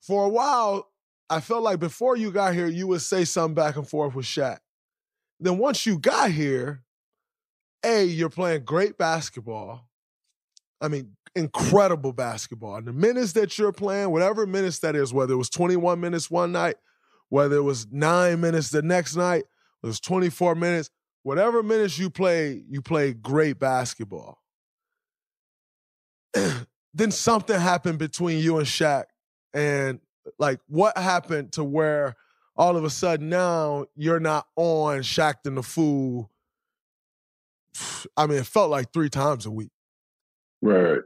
for 0.01 0.25
a 0.25 0.29
while, 0.29 0.89
I 1.29 1.39
felt 1.39 1.63
like 1.63 1.79
before 1.79 2.17
you 2.17 2.31
got 2.31 2.53
here, 2.53 2.67
you 2.67 2.87
would 2.87 3.01
say 3.01 3.23
something 3.23 3.55
back 3.55 3.75
and 3.75 3.87
forth 3.87 4.15
with 4.15 4.25
Shaq. 4.25 4.59
Then 5.39 5.57
once 5.57 5.85
you 5.85 5.99
got 5.99 6.31
here, 6.31 6.83
A, 7.85 8.03
you're 8.03 8.29
playing 8.29 8.65
great 8.65 8.97
basketball. 8.97 9.87
I 10.81 10.87
mean, 10.87 11.15
incredible 11.35 12.13
basketball. 12.13 12.75
And 12.75 12.87
the 12.87 12.93
minutes 12.93 13.33
that 13.33 13.57
you're 13.57 13.71
playing, 13.71 14.09
whatever 14.09 14.45
minutes 14.45 14.79
that 14.79 14.95
is, 14.95 15.13
whether 15.13 15.33
it 15.33 15.37
was 15.37 15.49
21 15.49 15.99
minutes 15.99 16.31
one 16.31 16.51
night, 16.51 16.75
whether 17.29 17.57
it 17.57 17.63
was 17.63 17.87
nine 17.91 18.41
minutes 18.41 18.71
the 18.71 18.81
next 18.81 19.15
night, 19.15 19.43
it 19.83 19.87
was 19.87 19.99
24 19.99 20.55
minutes, 20.55 20.89
whatever 21.23 21.63
minutes 21.63 21.97
you 21.97 22.09
play, 22.09 22.63
you 22.69 22.81
play 22.81 23.13
great 23.13 23.59
basketball. 23.59 24.39
then 26.93 27.11
something 27.11 27.59
happened 27.59 27.99
between 27.99 28.39
you 28.39 28.57
and 28.57 28.67
Shaq. 28.67 29.05
And 29.53 29.99
like, 30.37 30.59
what 30.67 30.97
happened 30.97 31.53
to 31.53 31.63
where 31.63 32.15
all 32.55 32.75
of 32.75 32.83
a 32.83 32.89
sudden 32.89 33.29
now 33.29 33.85
you're 33.95 34.19
not 34.19 34.47
on 34.55 34.99
Shaqtin' 34.99 35.55
the 35.55 35.63
Fool? 35.63 36.29
I 38.17 38.27
mean, 38.27 38.39
it 38.39 38.45
felt 38.45 38.69
like 38.69 38.91
three 38.91 39.09
times 39.09 39.45
a 39.45 39.51
week. 39.51 39.71
Right. 40.61 40.99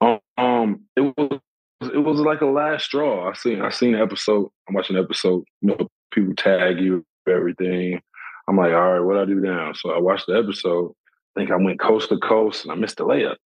Um, 0.00 0.20
um, 0.36 0.80
it 0.96 1.00
was 1.00 1.40
it 1.80 1.98
was 1.98 2.18
like 2.20 2.40
a 2.40 2.46
last 2.46 2.86
straw. 2.86 3.30
I 3.30 3.34
seen 3.34 3.62
I 3.62 3.70
seen 3.70 3.94
an 3.94 4.02
episode. 4.02 4.50
I'm 4.68 4.74
watching 4.74 4.96
an 4.96 5.04
episode. 5.04 5.44
You 5.60 5.68
know, 5.68 5.88
people 6.12 6.34
tag 6.34 6.78
you 6.78 7.04
everything. 7.28 8.00
I'm 8.48 8.56
like, 8.56 8.72
all 8.72 8.92
right, 8.92 9.00
what 9.00 9.18
I 9.18 9.24
do 9.24 9.36
now? 9.36 9.72
So 9.74 9.90
I 9.90 9.98
watched 9.98 10.26
the 10.26 10.38
episode. 10.38 10.92
I 11.36 11.40
think 11.40 11.50
I 11.50 11.56
went 11.56 11.80
coast 11.80 12.08
to 12.08 12.18
coast 12.18 12.64
and 12.64 12.72
I 12.72 12.74
missed 12.74 12.96
the 12.96 13.04
layup. 13.04 13.36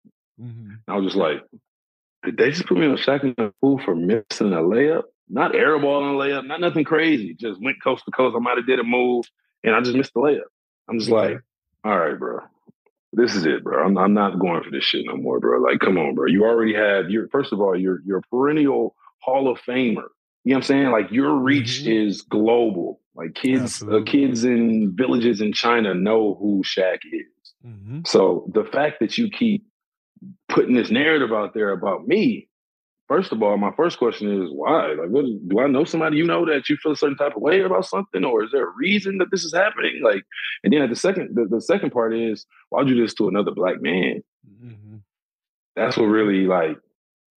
Mm-hmm. 0.41 0.75
I 0.89 0.97
was 0.97 1.07
just 1.07 1.17
like, 1.17 1.43
did 2.25 2.37
they 2.37 2.51
just 2.51 2.67
put 2.67 2.79
me 2.79 2.87
on 2.87 2.97
Shaq 2.97 3.23
the 3.37 3.53
Fool 3.61 3.81
for 3.85 3.97
missing 3.97 4.53
a 4.53 4.59
layup? 4.59 5.03
Not 5.29 5.53
airballing 5.53 6.15
a 6.15 6.19
layup, 6.19 6.47
not 6.47 6.61
nothing 6.61 6.85
crazy. 6.85 7.35
Just 7.35 7.61
went 7.61 7.83
coast 7.83 8.05
to 8.05 8.11
coast. 8.13 8.37
I 8.37 8.39
might 8.39 8.59
have 8.59 8.67
did 8.67 8.79
a 8.79 8.85
move 8.85 9.25
and 9.65 9.75
I 9.75 9.81
just 9.81 9.97
missed 9.97 10.15
the 10.15 10.21
layup. 10.21 10.43
I'm 10.89 10.99
just 10.99 11.11
like, 11.11 11.39
all 11.85 11.99
right, 11.99 12.19
bro 12.19 12.41
this 13.13 13.35
is 13.35 13.45
it, 13.45 13.63
bro. 13.63 13.85
I'm, 13.85 13.97
I'm 13.99 14.15
not 14.15 14.39
going 14.39 14.63
for 14.63 14.71
this 14.71 14.85
shit 14.85 15.05
no 15.07 15.17
more, 15.17 15.39
bro. 15.39 15.61
Like, 15.61 15.81
come 15.81 15.99
on, 15.99 16.15
bro. 16.15 16.27
You 16.27 16.45
already 16.45 16.75
have 16.75 17.11
your 17.11 17.29
first 17.29 17.53
of 17.53 17.61
all, 17.61 17.79
you're 17.79 18.01
you're 18.05 18.19
a 18.19 18.23
perennial 18.23 18.97
Hall 19.19 19.51
of 19.51 19.59
Famer. 19.61 20.09
You 20.45 20.51
know 20.51 20.57
what 20.57 20.57
I'm 20.57 20.63
saying? 20.63 20.91
Like 20.91 21.11
your 21.11 21.35
reach 21.35 21.83
mm-hmm. 21.83 22.09
is 22.09 22.23
global. 22.23 23.01
Like 23.15 23.35
kids, 23.35 23.83
uh, 23.83 24.01
kids 24.07 24.45
in 24.45 24.95
villages 24.97 25.41
in 25.41 25.53
China 25.53 25.95
know 25.95 26.35
who 26.41 26.63
Shaq 26.65 27.01
is. 27.13 27.53
Mm-hmm. 27.67 28.01
So 28.07 28.51
the 28.55 28.65
fact 28.65 29.01
that 29.01 29.19
you 29.19 29.29
keep 29.29 29.67
putting 30.49 30.75
this 30.75 30.91
narrative 30.91 31.33
out 31.33 31.53
there 31.53 31.73
about 31.73 32.07
me, 32.07 32.49
First 33.13 33.31
of 33.31 33.43
all, 33.43 33.59
my 33.59 33.73
first 33.77 33.99
question 33.99 34.43
is 34.43 34.49
why? 34.51 34.95
Like, 34.95 35.11
what 35.11 35.27
do 35.47 35.61
I 35.61 35.67
know 35.67 35.85
somebody 35.85 36.17
you 36.17 36.25
know 36.25 36.47
that 36.47 36.71
you 36.71 36.79
feel 36.79 36.93
a 36.93 36.97
certain 36.97 37.19
type 37.19 37.37
of 37.37 37.43
way 37.43 37.61
about 37.61 37.85
something, 37.85 38.25
or 38.25 38.43
is 38.45 38.53
there 38.53 38.67
a 38.67 38.73
reason 38.75 39.19
that 39.19 39.31
this 39.31 39.45
is 39.45 39.53
happening? 39.53 40.01
Like, 40.03 40.23
and 40.65 40.73
then 40.73 40.81
at 40.81 40.89
the 40.89 40.97
second, 40.97 41.35
the, 41.35 41.45
the 41.45 41.61
second 41.61 41.91
part 41.91 42.15
is 42.15 42.47
why'd 42.71 42.89
you 42.89 42.95
do 42.95 43.03
this 43.03 43.13
to 43.17 43.29
another 43.29 43.51
black 43.51 43.83
man? 43.83 44.23
Mm-hmm. 44.49 44.97
That's 45.77 45.99
what 45.99 46.05
really 46.05 46.47
like, 46.47 46.79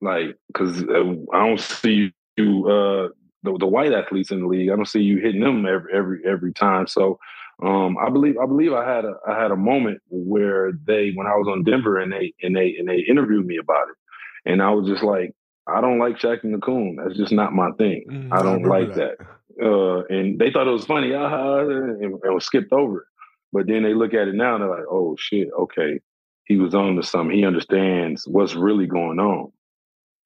like, 0.03 0.37
because 0.49 0.83
uh, 0.83 1.15
I 1.33 1.47
don't 1.47 1.59
see 1.59 2.13
you, 2.37 2.69
uh, 2.69 3.09
the, 3.43 3.57
the 3.59 3.67
white 3.67 3.93
athletes 3.93 4.31
in 4.31 4.41
the 4.41 4.47
league. 4.47 4.71
I 4.71 4.77
don't 4.77 4.89
see 4.89 5.01
you 5.01 5.19
hitting 5.19 5.41
them 5.41 5.67
every 5.67 5.93
every 5.95 6.21
every 6.27 6.53
time. 6.53 6.87
So, 6.87 7.19
um, 7.63 7.97
I 7.99 8.11
believe 8.11 8.37
I 8.39 8.47
believe 8.47 8.73
I 8.73 8.89
had 8.89 9.05
a 9.05 9.15
I 9.27 9.41
had 9.41 9.51
a 9.51 9.57
moment 9.57 10.01
where 10.09 10.73
they 10.87 11.13
when 11.15 11.27
I 11.27 11.37
was 11.37 11.49
on 11.49 11.65
Denver 11.65 11.99
and 11.99 12.13
they 12.13 12.35
and 12.43 12.57
they 12.57 12.77
and 12.79 12.89
they 12.89 12.99
interviewed 12.99 13.47
me 13.47 13.59
about 13.59 13.89
it, 13.89 14.51
and 14.51 14.63
I 14.63 14.71
was 14.71 14.89
just 14.89 15.03
like 15.03 15.35
I 15.67 15.81
don't 15.81 15.99
like 15.99 16.19
Shaq 16.19 16.45
and 16.45 16.61
Coon. 16.63 16.97
That's 16.97 17.17
just 17.17 17.33
not 17.33 17.53
my 17.53 17.71
thing. 17.73 18.05
Mm, 18.11 18.33
I 18.33 18.43
don't 18.43 18.65
I 18.65 18.69
like 18.69 18.95
that. 18.95 19.19
that. 19.19 19.27
Uh, 19.63 20.03
and 20.09 20.39
they 20.39 20.51
thought 20.51 20.67
it 20.67 20.73
was 20.73 20.87
funny, 20.87 21.15
uh, 21.15 21.29
and, 21.29 22.03
and 22.03 22.35
was 22.35 22.45
skipped 22.45 22.73
over 22.73 22.99
it. 23.01 23.07
But 23.53 23.67
then 23.67 23.83
they 23.83 23.95
look 23.95 24.15
at 24.15 24.29
it 24.29 24.35
now 24.35 24.55
and 24.55 24.63
they're 24.63 24.71
like, 24.71 24.87
oh 24.91 25.15
shit, 25.19 25.49
okay. 25.59 26.01
He 26.47 26.57
was 26.57 26.75
on 26.75 26.97
to 26.97 27.03
something. 27.03 27.37
He 27.37 27.45
understands 27.45 28.27
what's 28.27 28.55
really 28.55 28.87
going 28.87 29.19
on. 29.19 29.53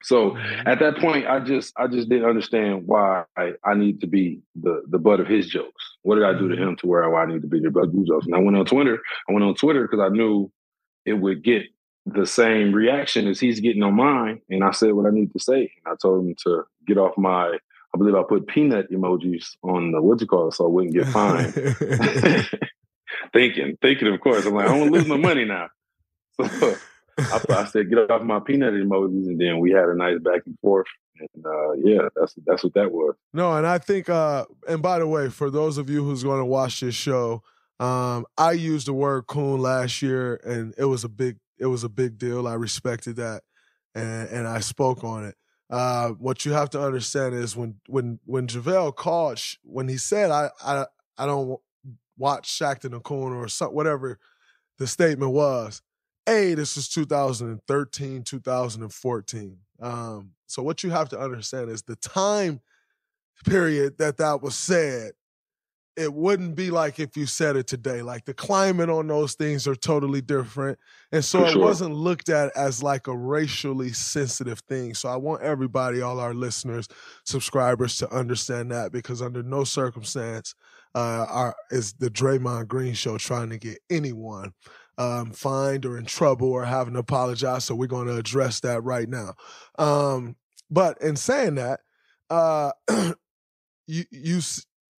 So 0.02 0.30
mm-hmm. 0.30 0.68
at 0.68 0.78
that 0.80 0.98
point, 0.98 1.26
I 1.26 1.40
just 1.40 1.72
I 1.76 1.86
just 1.86 2.08
didn't 2.08 2.28
understand 2.28 2.86
why 2.86 3.24
I, 3.36 3.52
I 3.64 3.74
need 3.74 4.00
to 4.02 4.06
be 4.06 4.40
the 4.54 4.82
the 4.88 4.98
butt 4.98 5.20
of 5.20 5.26
his 5.26 5.46
jokes. 5.46 5.96
What 6.02 6.16
did 6.16 6.24
I 6.24 6.32
do 6.32 6.48
to 6.48 6.54
mm-hmm. 6.54 6.62
him 6.62 6.76
to 6.76 6.86
where 6.86 7.16
I 7.16 7.26
need 7.26 7.42
to 7.42 7.48
be 7.48 7.60
the 7.60 7.70
butt 7.70 7.88
of 7.88 7.94
his 7.94 8.06
jokes? 8.06 8.26
And 8.26 8.34
I 8.34 8.38
went 8.38 8.56
on 8.56 8.66
Twitter. 8.66 9.00
I 9.28 9.32
went 9.32 9.44
on 9.44 9.54
Twitter 9.54 9.82
because 9.82 10.00
I 10.00 10.08
knew 10.08 10.50
it 11.04 11.14
would 11.14 11.42
get 11.42 11.62
the 12.06 12.26
same 12.26 12.72
reaction 12.72 13.26
as 13.26 13.40
he's 13.40 13.60
getting 13.60 13.82
on 13.82 13.94
mine. 13.94 14.40
And 14.48 14.62
I 14.62 14.70
said 14.70 14.92
what 14.92 15.06
I 15.06 15.10
need 15.10 15.32
to 15.32 15.40
say. 15.40 15.70
And 15.84 15.92
I 15.92 15.94
told 16.00 16.24
him 16.24 16.34
to 16.44 16.64
get 16.86 16.98
off 16.98 17.18
my, 17.18 17.48
I 17.48 17.98
believe 17.98 18.14
I 18.14 18.22
put 18.22 18.46
peanut 18.46 18.90
emojis 18.90 19.56
on 19.62 19.90
the, 19.90 20.00
what 20.00 20.20
you 20.20 20.26
call 20.26 20.48
it, 20.48 20.54
so 20.54 20.66
I 20.66 20.68
wouldn't 20.68 20.94
get 20.94 21.08
fined. 21.08 21.52
thinking, 23.32 23.76
thinking, 23.82 24.08
of 24.08 24.20
course. 24.20 24.46
I'm 24.46 24.54
like, 24.54 24.68
I 24.68 24.78
don't 24.78 24.92
lose 24.92 25.06
my 25.06 25.16
money 25.16 25.44
now. 25.44 25.68
So 26.60 26.74
I, 27.18 27.40
I, 27.48 27.64
said, 27.66 27.88
get 27.88 28.10
off 28.10 28.22
my 28.22 28.40
peanut 28.40 28.74
emojis. 28.74 29.26
And 29.26 29.40
then 29.40 29.58
we 29.58 29.70
had 29.70 29.88
a 29.88 29.96
nice 29.96 30.18
back 30.20 30.42
and 30.46 30.58
forth. 30.60 30.86
And 31.18 31.46
uh, 31.46 31.72
yeah, 31.82 32.08
that's 32.14 32.34
that's 32.46 32.62
what 32.62 32.74
that 32.74 32.92
was. 32.92 33.14
No, 33.32 33.56
and 33.56 33.66
I 33.66 33.78
think, 33.78 34.10
uh, 34.10 34.44
and 34.68 34.82
by 34.82 34.98
the 34.98 35.06
way, 35.06 35.30
for 35.30 35.48
those 35.48 35.78
of 35.78 35.88
you 35.88 36.04
who's 36.04 36.22
going 36.22 36.40
to 36.40 36.44
watch 36.44 36.80
this 36.80 36.94
show, 36.94 37.42
um, 37.80 38.26
I 38.36 38.52
used 38.52 38.86
the 38.86 38.92
word 38.92 39.26
coon 39.26 39.60
last 39.60 40.02
year, 40.02 40.38
and 40.44 40.74
it 40.76 40.84
was 40.84 41.04
a 41.04 41.08
big 41.08 41.38
it 41.58 41.66
was 41.66 41.84
a 41.84 41.88
big 41.88 42.18
deal. 42.18 42.46
I 42.46 42.54
respected 42.54 43.16
that, 43.16 43.42
and 43.94 44.28
and 44.28 44.48
I 44.48 44.60
spoke 44.60 45.04
on 45.04 45.24
it. 45.24 45.36
Uh, 45.68 46.10
what 46.10 46.44
you 46.44 46.52
have 46.52 46.70
to 46.70 46.82
understand 46.82 47.34
is 47.34 47.56
when 47.56 47.76
when 47.86 48.18
when 48.24 48.46
JaVale 48.46 48.94
called, 48.94 49.40
when 49.62 49.88
he 49.88 49.96
said 49.96 50.30
I 50.30 50.50
I 50.64 50.86
I 51.18 51.26
don't 51.26 51.58
watch 52.18 52.48
Shaqtin' 52.48 52.90
the 52.90 53.00
Coon 53.00 53.32
or 53.32 53.48
some, 53.48 53.74
whatever 53.74 54.18
the 54.78 54.86
statement 54.86 55.32
was. 55.32 55.82
A, 56.28 56.54
this 56.54 56.76
is 56.76 56.88
2013, 56.88 58.22
2014. 58.22 59.58
Um, 59.80 60.30
so 60.46 60.62
what 60.62 60.82
you 60.82 60.90
have 60.90 61.08
to 61.10 61.20
understand 61.20 61.70
is 61.70 61.82
the 61.82 61.96
time 61.96 62.60
period 63.44 63.98
that 63.98 64.16
that 64.16 64.42
was 64.42 64.54
said 64.54 65.12
it 65.96 66.12
wouldn't 66.12 66.54
be 66.54 66.70
like 66.70 67.00
if 67.00 67.16
you 67.16 67.24
said 67.24 67.56
it 67.56 67.66
today. 67.66 68.02
Like 68.02 68.26
the 68.26 68.34
climate 68.34 68.90
on 68.90 69.06
those 69.06 69.34
things 69.34 69.66
are 69.66 69.74
totally 69.74 70.20
different. 70.20 70.78
And 71.10 71.24
so 71.24 71.40
For 71.40 71.52
it 71.52 71.56
wasn't 71.58 71.94
looked 71.94 72.28
at 72.28 72.54
as 72.54 72.82
like 72.82 73.06
a 73.06 73.16
racially 73.16 73.92
sensitive 73.92 74.60
thing. 74.68 74.94
So 74.94 75.08
I 75.08 75.16
want 75.16 75.42
everybody, 75.42 76.02
all 76.02 76.20
our 76.20 76.34
listeners, 76.34 76.86
subscribers 77.24 77.96
to 77.98 78.10
understand 78.14 78.70
that 78.72 78.92
because 78.92 79.22
under 79.22 79.42
no 79.42 79.64
circumstance 79.64 80.54
uh, 80.94 81.26
our, 81.28 81.56
is 81.70 81.94
the 81.94 82.10
Draymond 82.10 82.68
Green 82.68 82.94
show 82.94 83.16
trying 83.16 83.48
to 83.50 83.58
get 83.58 83.78
anyone 83.88 84.52
um, 84.98 85.32
fined 85.32 85.84
or 85.84 85.98
in 85.98 86.06
trouble 86.06 86.50
or 86.50 86.64
having 86.64 86.94
to 86.94 87.00
apologize. 87.00 87.64
So 87.64 87.74
we're 87.74 87.86
going 87.86 88.06
to 88.06 88.16
address 88.16 88.60
that 88.60 88.82
right 88.82 89.08
now. 89.08 89.34
Um, 89.78 90.36
but 90.70 91.00
in 91.00 91.16
saying 91.16 91.56
that, 91.56 91.80
uh, 92.30 92.72
you 93.86 94.04
you 94.10 94.40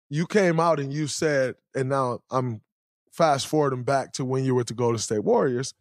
you 0.09 0.27
came 0.27 0.61
out 0.61 0.79
and 0.79 0.93
you 0.93 1.07
said, 1.07 1.57
and 1.75 1.89
now 1.89 2.21
I'm 2.31 2.61
fast 3.13 3.47
forwarding 3.47 3.83
back 3.83 4.13
to 4.13 4.25
when 4.25 4.45
you 4.45 4.55
were 4.55 4.65
to 4.65 4.75
Golden 4.75 4.99
State 4.99 5.25
Warriors. 5.25 5.75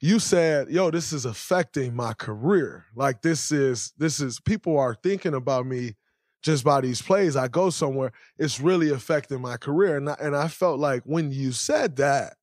You 0.00 0.18
said, 0.18 0.68
"Yo, 0.68 0.90
this 0.90 1.12
is 1.12 1.24
affecting 1.24 1.94
my 1.94 2.12
career. 2.12 2.84
Like 2.94 3.22
this 3.22 3.50
is 3.50 3.92
this 3.96 4.20
is 4.20 4.40
people 4.40 4.78
are 4.78 4.94
thinking 4.94 5.34
about 5.34 5.66
me 5.66 5.94
just 6.42 6.64
by 6.64 6.80
these 6.82 7.00
plays. 7.00 7.34
I 7.34 7.48
go 7.48 7.70
somewhere, 7.70 8.12
it's 8.38 8.60
really 8.60 8.90
affecting 8.90 9.40
my 9.40 9.56
career." 9.56 9.96
And 9.96 10.10
I, 10.10 10.16
and 10.20 10.36
I 10.36 10.48
felt 10.48 10.78
like 10.78 11.02
when 11.04 11.32
you 11.32 11.52
said 11.52 11.96
that, 11.96 12.34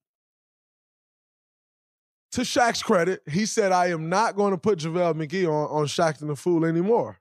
to 2.34 2.42
Shaq's 2.42 2.82
credit, 2.82 3.22
he 3.28 3.46
said, 3.46 3.72
"I 3.72 3.88
am 3.88 4.10
not 4.10 4.36
going 4.36 4.52
to 4.52 4.58
put 4.58 4.80
JaVale 4.80 5.16
McGee 5.16 5.48
on 5.48 5.70
on 5.70 5.86
Shaqtin' 5.86 6.28
the 6.28 6.36
Fool 6.36 6.66
anymore." 6.66 7.20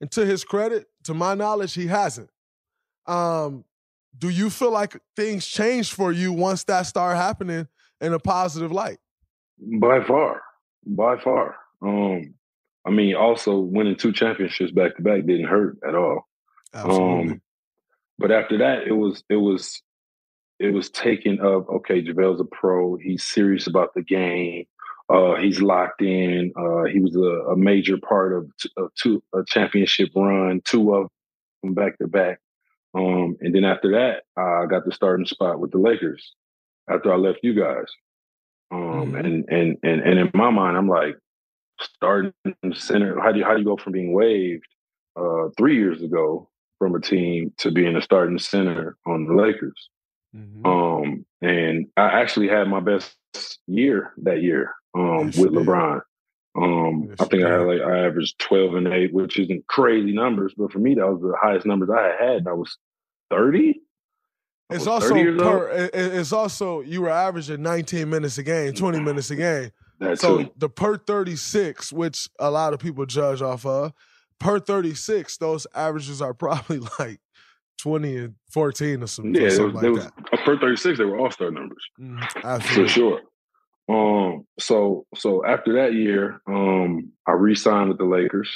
And 0.00 0.10
to 0.12 0.24
his 0.26 0.44
credit, 0.44 0.86
to 1.04 1.14
my 1.14 1.34
knowledge, 1.34 1.74
he 1.74 1.86
hasn't. 1.86 2.30
Um, 3.06 3.64
do 4.16 4.28
you 4.28 4.50
feel 4.50 4.70
like 4.70 5.00
things 5.16 5.46
changed 5.46 5.92
for 5.92 6.12
you 6.12 6.32
once 6.32 6.64
that 6.64 6.82
started 6.82 7.18
happening 7.18 7.68
in 8.00 8.12
a 8.12 8.18
positive 8.18 8.72
light? 8.72 8.98
By 9.58 10.02
far, 10.04 10.42
by 10.86 11.18
far. 11.18 11.56
Um, 11.82 12.34
I 12.86 12.90
mean, 12.90 13.14
also 13.14 13.58
winning 13.58 13.96
two 13.96 14.12
championships 14.12 14.72
back 14.72 14.96
to 14.96 15.02
back 15.02 15.26
didn't 15.26 15.46
hurt 15.46 15.78
at 15.86 15.94
all. 15.94 16.26
Absolutely. 16.72 17.32
Um, 17.32 17.42
but 18.18 18.30
after 18.30 18.58
that, 18.58 18.86
it 18.86 18.92
was 18.92 19.22
it 19.28 19.36
was 19.36 19.82
it 20.58 20.72
was 20.72 20.90
taken 20.90 21.40
of 21.40 21.68
okay, 21.68 22.02
JaVale's 22.02 22.40
a 22.40 22.44
pro. 22.44 22.96
He's 22.96 23.22
serious 23.22 23.66
about 23.66 23.94
the 23.94 24.02
game. 24.02 24.66
Uh, 25.08 25.34
he's 25.34 25.60
locked 25.60 26.00
in. 26.00 26.52
Uh, 26.56 26.84
he 26.84 27.00
was 27.00 27.14
a, 27.14 27.52
a 27.52 27.56
major 27.56 27.98
part 27.98 28.32
of, 28.32 28.50
t- 28.58 28.70
of 28.78 28.90
two 28.94 29.22
a 29.34 29.44
championship 29.46 30.10
run, 30.16 30.62
two 30.64 30.94
of 30.94 31.08
them 31.62 31.74
back 31.74 31.98
to 31.98 32.06
back. 32.06 32.38
Um, 32.94 33.36
and 33.40 33.54
then 33.54 33.64
after 33.64 33.90
that, 33.92 34.22
I 34.40 34.66
got 34.66 34.84
the 34.84 34.92
starting 34.92 35.26
spot 35.26 35.58
with 35.58 35.72
the 35.72 35.78
Lakers 35.78 36.34
after 36.88 37.12
I 37.12 37.16
left 37.16 37.40
you 37.42 37.54
guys. 37.54 37.86
Um, 38.70 38.80
mm-hmm. 38.80 39.16
and, 39.16 39.48
and 39.48 39.78
and 39.82 40.00
and 40.00 40.18
in 40.18 40.30
my 40.32 40.50
mind, 40.50 40.76
I'm 40.76 40.88
like 40.88 41.16
starting 41.80 42.32
center. 42.74 43.20
How 43.20 43.32
do 43.32 43.40
you 43.40 43.44
how 43.44 43.52
do 43.52 43.58
you 43.58 43.64
go 43.64 43.76
from 43.76 43.92
being 43.92 44.12
waived 44.12 44.66
uh, 45.16 45.48
three 45.58 45.76
years 45.76 46.02
ago 46.02 46.48
from 46.78 46.94
a 46.94 47.00
team 47.00 47.52
to 47.58 47.70
being 47.70 47.96
a 47.96 48.02
starting 48.02 48.38
center 48.38 48.96
on 49.06 49.26
the 49.26 49.34
Lakers? 49.34 49.90
Mm-hmm. 50.34 50.66
Um, 50.66 51.26
and 51.40 51.86
I 51.96 52.20
actually 52.20 52.48
had 52.48 52.68
my 52.68 52.80
best 52.80 53.16
year 53.66 54.12
that 54.22 54.42
year 54.42 54.74
um, 54.94 55.26
yes, 55.26 55.36
with 55.36 55.52
LeBron. 55.52 56.00
Um, 56.56 57.06
yes, 57.08 57.16
I 57.20 57.24
think 57.24 57.44
I 57.44 57.50
had 57.50 57.66
like 57.66 57.80
I 57.80 58.06
averaged 58.06 58.38
twelve 58.38 58.74
and 58.74 58.88
eight, 58.88 59.12
which 59.12 59.38
isn't 59.38 59.66
crazy 59.66 60.12
numbers, 60.12 60.54
but 60.56 60.72
for 60.72 60.78
me 60.78 60.94
that 60.94 61.06
was 61.06 61.20
the 61.20 61.36
highest 61.40 61.66
numbers 61.66 61.90
I 61.90 62.02
had 62.02 62.30
had. 62.30 62.48
I 62.48 62.52
was 62.52 62.76
thirty. 63.30 63.80
It's 64.70 64.86
also 64.86 65.14
per, 65.14 65.90
it's 65.92 66.32
also 66.32 66.80
you 66.80 67.02
were 67.02 67.10
averaging 67.10 67.62
19 67.62 68.08
minutes 68.08 68.38
a 68.38 68.42
game, 68.42 68.72
20 68.72 68.98
minutes 69.00 69.30
a 69.30 69.36
game. 69.36 69.70
That 70.00 70.18
so 70.18 70.38
too. 70.38 70.50
the 70.56 70.70
per 70.70 70.96
36, 70.96 71.92
which 71.92 72.28
a 72.38 72.50
lot 72.50 72.72
of 72.72 72.80
people 72.80 73.04
judge 73.04 73.42
off 73.42 73.66
of, 73.66 73.92
per 74.40 74.58
36, 74.58 75.36
those 75.36 75.66
averages 75.74 76.22
are 76.22 76.34
probably 76.34 76.80
like 76.98 77.20
20 77.84 78.16
and 78.16 78.34
14 78.50 79.02
or 79.02 79.06
some, 79.06 79.34
yeah, 79.34 79.42
or 79.42 79.50
something 79.50 79.74
was, 79.74 79.82
like 79.82 79.92
was, 79.92 80.04
that. 80.04 80.44
Per 80.44 80.58
36, 80.58 80.98
they 80.98 81.04
were 81.04 81.18
all 81.18 81.30
star 81.30 81.50
numbers. 81.50 81.84
Mm. 82.00 82.62
For 82.62 82.88
sure. 82.88 83.20
Um, 83.90 84.46
so 84.58 85.04
so 85.14 85.44
after 85.44 85.74
that 85.74 85.92
year, 85.92 86.40
um, 86.48 87.12
I 87.26 87.32
re-signed 87.32 87.90
with 87.90 87.98
the 87.98 88.04
Lakers. 88.04 88.50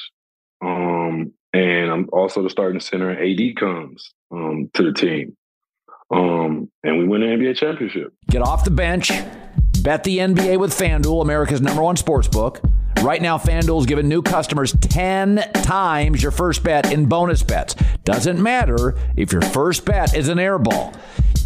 Um, 0.64 1.35
and 1.53 1.91
I'm 1.91 2.09
also 2.11 2.43
the 2.43 2.49
starting 2.49 2.81
center 2.81 3.11
and 3.11 3.41
AD 3.41 3.57
comes 3.57 4.14
um 4.31 4.71
to 4.73 4.83
the 4.83 4.93
team. 4.95 5.37
Um, 6.11 6.71
and 6.83 6.99
we 6.99 7.07
win 7.07 7.21
the 7.21 7.27
NBA 7.27 7.57
championship. 7.57 8.14
Get 8.31 8.41
off 8.41 8.64
the 8.64 8.71
bench, 8.71 9.12
bet 9.83 10.05
the 10.05 10.19
NBA 10.19 10.59
with 10.59 10.73
FanDuel, 10.73 11.21
America's 11.21 11.61
number 11.61 11.83
one 11.83 11.97
sports 11.97 12.29
book. 12.29 12.62
Right 13.03 13.23
now, 13.23 13.39
FanDuel's 13.39 13.87
giving 13.87 14.09
new 14.09 14.23
customers 14.23 14.73
10 14.73 15.37
times 15.63 16.21
your 16.21 16.33
first 16.33 16.65
bet 16.65 16.93
in 16.93 17.07
bonus 17.07 17.45
bets. 17.45 17.77
Doesn't 18.05 18.43
matter 18.43 18.97
if 19.17 19.33
your 19.33 19.41
first 19.41 19.85
bet 19.85 20.17
is 20.17 20.29
an 20.29 20.41
air 20.41 20.59
ball. 20.59 20.93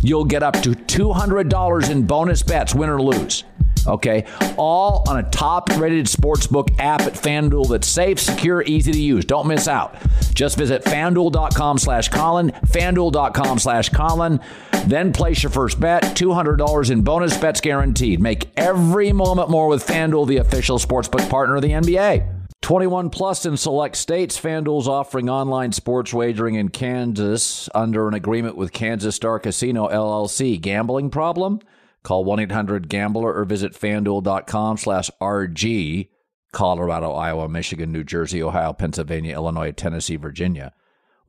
You'll 0.00 0.24
get 0.24 0.42
up 0.42 0.54
to 0.62 0.70
$200 0.70 1.90
in 1.90 2.06
bonus 2.06 2.42
bets, 2.42 2.74
win 2.74 2.88
or 2.88 3.02
lose. 3.02 3.44
Okay, 3.86 4.26
all 4.56 5.04
on 5.08 5.18
a 5.18 5.30
top-rated 5.30 6.06
sportsbook 6.06 6.78
app 6.78 7.02
at 7.02 7.14
FanDuel 7.14 7.68
that's 7.68 7.88
safe, 7.88 8.18
secure, 8.20 8.62
easy 8.62 8.92
to 8.92 9.00
use. 9.00 9.24
Don't 9.24 9.46
miss 9.46 9.68
out. 9.68 9.96
Just 10.34 10.56
visit 10.56 10.84
fanduel.com 10.84 11.78
slash 11.78 12.08
Colin, 12.08 12.50
fanduel.com 12.66 13.58
slash 13.58 13.88
Colin. 13.88 14.40
Then 14.86 15.12
place 15.12 15.42
your 15.42 15.50
first 15.50 15.78
bet. 15.78 16.02
$200 16.02 16.90
in 16.90 17.02
bonus 17.02 17.36
bets 17.36 17.60
guaranteed. 17.60 18.20
Make 18.20 18.48
every 18.56 19.12
moment 19.12 19.50
more 19.50 19.68
with 19.68 19.86
FanDuel, 19.86 20.26
the 20.26 20.38
official 20.38 20.78
sportsbook 20.78 21.28
partner 21.28 21.56
of 21.56 21.62
the 21.62 21.70
NBA. 21.70 22.40
21 22.62 23.10
plus 23.10 23.44
in 23.44 23.56
select 23.56 23.96
states. 23.96 24.40
FanDuel's 24.40 24.86
offering 24.86 25.28
online 25.28 25.72
sports 25.72 26.14
wagering 26.14 26.54
in 26.54 26.68
Kansas 26.68 27.68
under 27.74 28.06
an 28.08 28.14
agreement 28.14 28.56
with 28.56 28.72
Kansas 28.72 29.16
Star 29.16 29.38
Casino 29.40 29.88
LLC. 29.88 30.60
Gambling 30.60 31.10
problem? 31.10 31.60
Call 32.02 32.24
1-800-GAMBLER 32.24 33.32
or 33.32 33.44
visit 33.44 33.74
fanduel.com 33.74 34.76
slash 34.76 35.08
RG. 35.20 36.08
Colorado, 36.52 37.12
Iowa, 37.12 37.48
Michigan, 37.48 37.92
New 37.92 38.02
Jersey, 38.04 38.42
Ohio, 38.42 38.72
Pennsylvania, 38.72 39.34
Illinois, 39.34 39.72
Tennessee, 39.72 40.16
Virginia. 40.16 40.72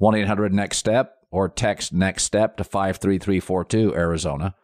1-800-NEXT-STEP 0.01 1.11
or 1.31 1.47
text 1.47 1.93
NEXT 1.93 2.25
STEP 2.25 2.57
to 2.57 2.63
53342, 2.63 3.95
Arizona. 3.95 4.55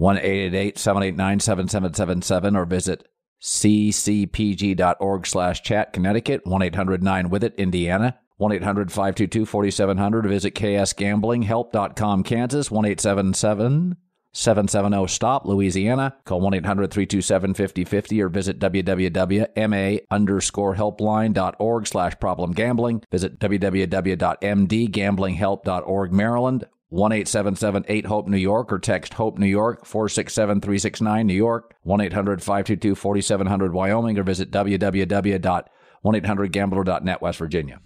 1-888-789-7777 0.00 2.56
or 2.56 2.64
visit 2.64 3.06
ccpg.org 3.40 5.26
slash 5.26 5.62
chat, 5.62 5.92
Connecticut. 5.92 6.44
1-800-9-WITH-IT, 6.46 7.54
Indiana. 7.56 8.18
1-800-522-4700 8.40 10.28
visit 10.28 10.54
ksgamblinghelp.com, 10.54 12.22
Kansas. 12.24 12.70
1-877- 12.70 13.96
770 14.32 15.06
STOP, 15.08 15.44
Louisiana. 15.44 16.16
Call 16.24 16.40
1 16.40 16.54
800 16.54 16.90
327 16.90 17.54
5050 17.54 18.22
or 18.22 18.28
visit 18.28 18.58
www.ma 18.58 19.98
underscore 20.10 20.74
helpline.org 20.74 21.86
slash 21.86 22.18
problem 22.18 22.50
gambling. 22.52 23.04
Visit 23.10 23.38
www.mdgamblinghelp.org, 23.38 26.12
Maryland. 26.12 26.64
1 26.88 27.12
877 27.12 27.84
8 27.88 28.06
Hope 28.06 28.28
New 28.28 28.36
York 28.36 28.70
or 28.70 28.78
text 28.78 29.14
HOPE 29.14 29.38
New 29.38 29.46
York 29.46 29.86
467 29.86 30.60
369 30.60 31.26
New 31.26 31.32
York. 31.32 31.74
1 31.84 32.02
800 32.02 32.42
522 32.42 32.94
4700 32.94 33.72
Wyoming 33.72 34.18
or 34.18 34.22
visit 34.22 34.50
www.1800gambler.net 34.50 37.22
West 37.22 37.38
Virginia. 37.38 37.80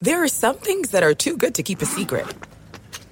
There 0.00 0.22
are 0.22 0.28
some 0.28 0.58
things 0.58 0.90
that 0.90 1.02
are 1.02 1.14
too 1.14 1.36
good 1.36 1.56
to 1.56 1.64
keep 1.64 1.82
a 1.82 1.86
secret 1.86 2.32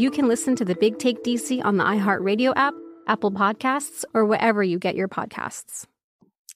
you 0.00 0.10
can 0.10 0.28
listen 0.28 0.56
to 0.56 0.64
the 0.64 0.74
Big 0.74 0.98
Take 0.98 1.22
DC 1.22 1.62
on 1.64 1.76
the 1.76 1.84
iHeartRadio 1.84 2.54
app 2.56 2.74
Apple 3.06 3.32
Podcasts, 3.32 4.04
or 4.14 4.24
wherever 4.24 4.62
you 4.62 4.78
get 4.78 4.94
your 4.94 5.08
podcasts. 5.08 5.84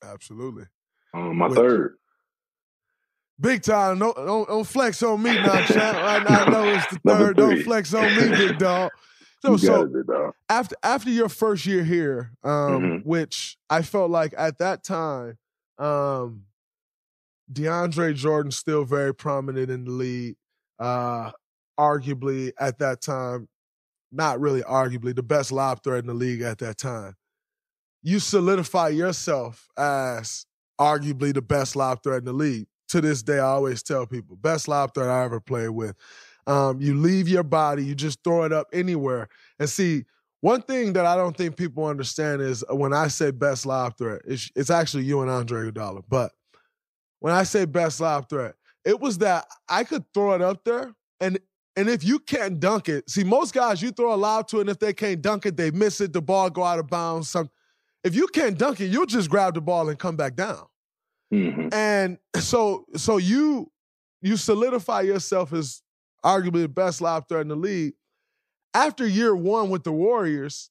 Absolutely. 0.03 0.65
Um, 1.13 1.37
my 1.37 1.49
Wait. 1.49 1.57
third. 1.57 1.97
Big 3.41 3.63
time. 3.63 3.99
No, 3.99 4.13
don't, 4.13 4.47
don't 4.49 4.67
flex 4.67 5.03
on 5.03 5.21
me 5.21 5.35
now, 5.35 5.65
champ. 5.67 5.97
I, 5.97 6.25
I 6.25 6.49
know 6.51 6.69
it's 6.69 6.87
the 6.87 7.01
third. 7.05 7.37
Don't 7.37 7.63
flex 7.63 7.93
on 7.93 8.05
me, 8.17 8.29
big 8.29 8.59
dog. 8.59 8.91
So, 9.45 9.59
so 9.59 9.83
it, 9.83 10.07
dog. 10.07 10.33
after 10.49 10.75
after 10.83 11.11
your 11.11 11.29
first 11.29 11.67
year 11.67 11.85
here, 11.85 12.31
um, 12.43 12.51
mm-hmm. 12.51 12.97
which 13.07 13.59
I 13.69 13.83
felt 13.83 14.11
like 14.11 14.33
at 14.39 14.57
that 14.57 14.83
time, 14.83 15.37
um, 15.77 16.45
DeAndre 17.53 18.15
Jordan 18.15 18.53
still 18.53 18.85
very 18.85 19.15
prominent 19.15 19.71
in 19.71 19.85
the 19.85 19.91
league. 19.91 20.37
Uh, 20.79 21.33
arguably 21.79 22.53
at 22.59 22.79
that 22.79 23.01
time 23.01 23.49
not 24.15 24.41
really 24.41 24.63
arguably 24.63 25.15
the 25.15 25.23
best 25.23 25.51
lob 25.53 25.83
threat 25.83 26.01
in 26.01 26.07
the 26.07 26.15
league 26.15 26.41
at 26.41 26.59
that 26.59 26.79
time. 26.79 27.15
You 28.03 28.21
solidify 28.21 28.89
yourself 28.89 29.69
as 29.77 30.47
arguably 30.81 31.35
the 31.35 31.43
best 31.43 31.75
lob 31.75 32.03
threat 32.03 32.19
in 32.19 32.25
the 32.25 32.33
league. 32.33 32.67
To 32.89 33.01
this 33.01 33.23
day, 33.23 33.39
I 33.39 33.47
always 33.47 33.83
tell 33.83 34.07
people, 34.07 34.37
best 34.37 34.69
lob 34.69 34.95
threat 34.95 35.09
I 35.09 35.25
ever 35.25 35.41
played 35.41 35.71
with. 35.71 35.97
Um, 36.47 36.81
you 36.81 36.95
leave 36.95 37.29
your 37.29 37.43
body, 37.43 37.85
you 37.85 37.95
just 37.95 38.23
throw 38.23 38.45
it 38.45 38.53
up 38.53 38.69
anywhere. 38.73 39.29
And 39.59 39.69
see, 39.69 40.05
one 40.43 40.61
thing 40.61 40.93
that 40.93 41.07
I 41.07 41.17
don't 41.17 41.37
think 41.37 41.57
people 41.57 41.87
understand 41.87 42.43
is 42.43 42.63
when 42.69 42.93
I 42.93 43.09
say 43.09 43.31
best 43.31 43.65
lob 43.65 43.97
threat, 43.97 44.21
it's, 44.27 44.51
it's 44.55 44.71
actually 44.71 45.05
you 45.05 45.23
and 45.23 45.31
Andre 45.31 45.71
Iguodala. 45.71 46.03
But 46.09 46.33
when 47.21 47.33
I 47.33 47.45
say 47.45 47.65
best 47.65 48.01
lob 48.01 48.29
threat, 48.29 48.55
it 48.85 49.01
was 49.01 49.19
that 49.19 49.47
I 49.69 49.85
could 49.85 50.05
throw 50.13 50.35
it 50.35 50.43
up 50.43 50.63
there, 50.65 50.95
and 51.19 51.39
and 51.77 51.89
if 51.89 52.05
you 52.05 52.19
can't 52.19 52.61
dunk 52.61 52.89
it, 52.89 53.09
see 53.11 53.25
most 53.25 53.53
guys 53.55 53.83
you 53.83 53.91
throw 53.91 54.15
a 54.15 54.17
lob 54.17 54.49
to, 54.49 54.61
and 54.61 54.69
if 54.69 54.79
they 54.79 54.93
can't 54.93 55.21
dunk 55.21 55.47
it, 55.47 55.57
they 55.57 55.71
miss 55.71 56.01
it, 56.01 56.13
the 56.13 56.23
ball 56.23 56.51
go 56.51 56.63
out 56.63 56.79
of 56.79 56.89
bounds. 56.89 57.31
Some, 57.31 57.51
if 58.03 58.15
you 58.15 58.27
can't 58.29 58.57
dunk 58.57 58.81
it, 58.81 58.87
you'll 58.87 59.07
just 59.07 59.31
grab 59.31 59.55
the 59.55 59.61
ball 59.61 59.89
and 59.89 59.99
come 59.99 60.17
back 60.17 60.37
down. 60.37 60.67
Mm-hmm. 61.33 61.69
And 61.73 62.19
so 62.37 62.87
so 62.97 63.17
you 63.17 63.71
you 64.23 64.37
solidify 64.37 65.03
yourself 65.03 65.53
as 65.53 65.83
arguably 66.25 66.63
the 66.63 66.69
best 66.69 67.01
lob 67.01 67.29
threat 67.29 67.43
in 67.43 67.49
the 67.49 67.57
league 67.57 67.95
after 68.75 69.07
year 69.07 69.35
one 69.35 69.71
with 69.71 69.85
the 69.85 69.93
Warriors, 69.93 70.71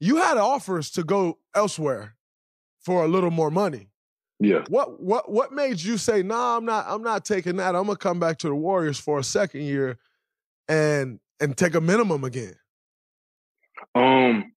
you 0.00 0.16
had 0.16 0.36
offers 0.36 0.90
to 0.92 1.02
go 1.02 1.38
elsewhere 1.54 2.14
for 2.80 3.04
a 3.04 3.08
little 3.08 3.30
more 3.30 3.50
money. 3.50 3.88
Yeah. 4.38 4.64
What 4.68 5.02
what 5.02 5.30
what 5.30 5.52
made 5.52 5.80
you 5.80 5.98
say, 5.98 6.22
nah, 6.22 6.56
I'm 6.56 6.64
not 6.64 6.84
I'm 6.88 7.02
not 7.02 7.24
taking 7.24 7.56
that. 7.56 7.74
I'm 7.74 7.86
gonna 7.86 7.96
come 7.96 8.20
back 8.20 8.38
to 8.38 8.48
the 8.48 8.54
Warriors 8.54 9.00
for 9.00 9.18
a 9.18 9.24
second 9.24 9.62
year 9.62 9.98
and 10.68 11.20
and 11.40 11.56
take 11.56 11.74
a 11.74 11.80
minimum 11.80 12.24
again? 12.24 12.54
Um 13.94 14.52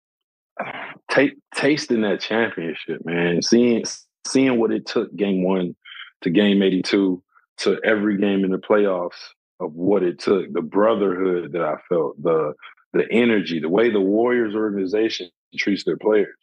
take 1.12 1.34
tasting 1.56 2.02
that 2.02 2.22
championship, 2.22 3.06
man. 3.06 3.42
Seeing 3.42 3.84
seeing 4.26 4.60
what 4.60 4.72
it 4.72 4.86
took 4.86 5.16
game 5.16 5.44
one 5.44 5.76
to 6.22 6.30
game 6.30 6.62
82 6.62 7.24
to 7.60 7.80
every 7.84 8.18
game 8.18 8.44
in 8.44 8.52
the 8.52 8.58
playoffs 8.58 9.20
of 9.60 9.74
what 9.74 10.04
it 10.04 10.20
took, 10.20 10.52
the 10.54 10.62
brotherhood 10.62 11.52
that 11.54 11.62
I 11.62 11.76
felt, 11.90 12.22
the 12.22 12.54
the 12.94 13.06
energy, 13.12 13.60
the 13.60 13.70
way 13.70 13.92
the 13.92 14.02
Warriors 14.02 14.56
organization 14.56 15.30
treats 15.58 15.84
their 15.84 15.98
players. 15.98 16.38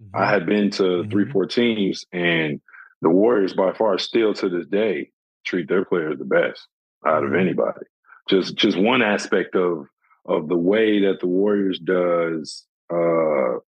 Mm-hmm. 0.00 0.16
I 0.16 0.30
had 0.30 0.46
been 0.46 0.70
to 0.72 0.82
mm-hmm. 0.82 1.10
three, 1.10 1.30
four 1.30 1.46
teams, 1.46 2.04
and 2.12 2.60
the 3.02 3.10
Warriors 3.10 3.54
by 3.54 3.72
far 3.72 3.98
still 3.98 4.34
to 4.34 4.48
this 4.48 4.66
day 4.66 5.10
treat 5.44 5.68
their 5.68 5.84
players 5.84 6.18
the 6.18 6.24
best 6.24 6.66
out 7.06 7.22
mm-hmm. 7.22 7.34
of 7.34 7.40
anybody. 7.40 7.86
Just 8.30 8.54
just 8.56 8.78
one 8.78 9.02
aspect 9.02 9.56
of 9.56 9.86
of 10.24 10.48
the 10.48 10.56
way 10.56 11.00
that 11.00 11.20
the 11.20 11.26
Warriors 11.26 11.78
does 11.78 12.64
uh 12.92 13.58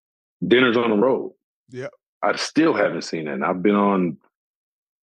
dinners 0.45 0.77
on 0.77 0.89
the 0.89 0.95
road. 0.95 1.33
Yeah. 1.69 1.87
I 2.21 2.35
still 2.37 2.73
haven't 2.73 3.03
seen 3.03 3.25
that. 3.25 3.33
And 3.33 3.45
I've 3.45 3.61
been 3.61 3.75
on 3.75 4.17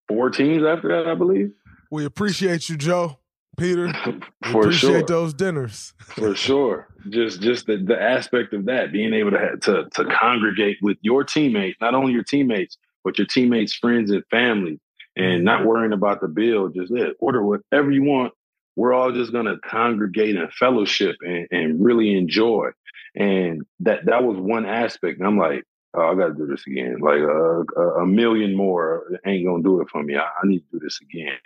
four 0.08 0.30
teams 0.30 0.64
after 0.64 0.88
that, 0.90 1.10
I 1.10 1.16
believe. 1.16 1.52
We 1.92 2.06
appreciate 2.06 2.70
you, 2.70 2.78
Joe. 2.78 3.18
Peter. 3.58 3.92
For 4.44 4.62
appreciate 4.62 4.92
sure. 4.92 5.04
those 5.04 5.34
dinners. 5.34 5.94
For 6.00 6.34
sure. 6.36 6.88
Just 7.10 7.42
just 7.42 7.68
the, 7.68 7.78
the 7.78 8.02
aspect 8.02 8.54
of 8.54 8.66
that, 8.66 8.92
being 8.92 9.14
able 9.14 9.32
to, 9.32 9.58
to 9.62 9.90
to 9.90 10.06
congregate 10.06 10.78
with 10.82 10.98
your 11.02 11.24
teammates, 11.24 11.80
not 11.82 11.94
only 11.94 12.14
your 12.14 12.24
teammates, 12.24 12.78
but 13.04 13.18
your 13.18 13.28
teammates, 13.28 13.74
friends, 13.74 14.12
and 14.12 14.24
family, 14.32 14.80
and 15.16 15.44
not 15.44 15.66
worrying 15.66 15.94
about 15.94 16.22
the 16.22 16.28
bill. 16.28 16.70
Just 16.70 16.92
yeah, 16.94 17.10
order 17.20 17.44
whatever 17.44 17.92
you 17.92 18.04
want. 18.04 18.34
We're 18.80 18.94
all 18.94 19.12
just 19.12 19.32
gonna 19.32 19.58
congregate 19.60 20.36
and 20.36 20.52
fellowship 20.54 21.18
and, 21.22 21.48
and 21.52 21.84
really 21.84 22.16
enjoy. 22.18 22.70
And 23.16 23.64
that 23.82 24.06
that 24.06 24.24
was 24.24 24.38
one 24.38 24.66
aspect. 24.66 25.20
And 25.20 25.28
I'm 25.28 25.38
like, 25.38 25.64
oh, 25.94 26.02
I 26.02 26.16
got 26.16 26.28
to 26.28 26.34
do 26.34 26.48
this 26.48 26.66
again. 26.66 26.98
Like 27.00 27.22
uh, 27.22 28.02
a 28.02 28.06
million 28.06 28.56
more 28.56 29.20
ain't 29.26 29.46
gonna 29.46 29.64
do 29.64 29.82
it 29.82 29.90
for 29.90 30.02
me. 30.04 30.16
I, 30.16 30.22
I 30.22 30.46
need 30.46 30.60
to 30.60 30.80
do 30.80 30.80
this 30.80 31.00
again, 31.02 31.38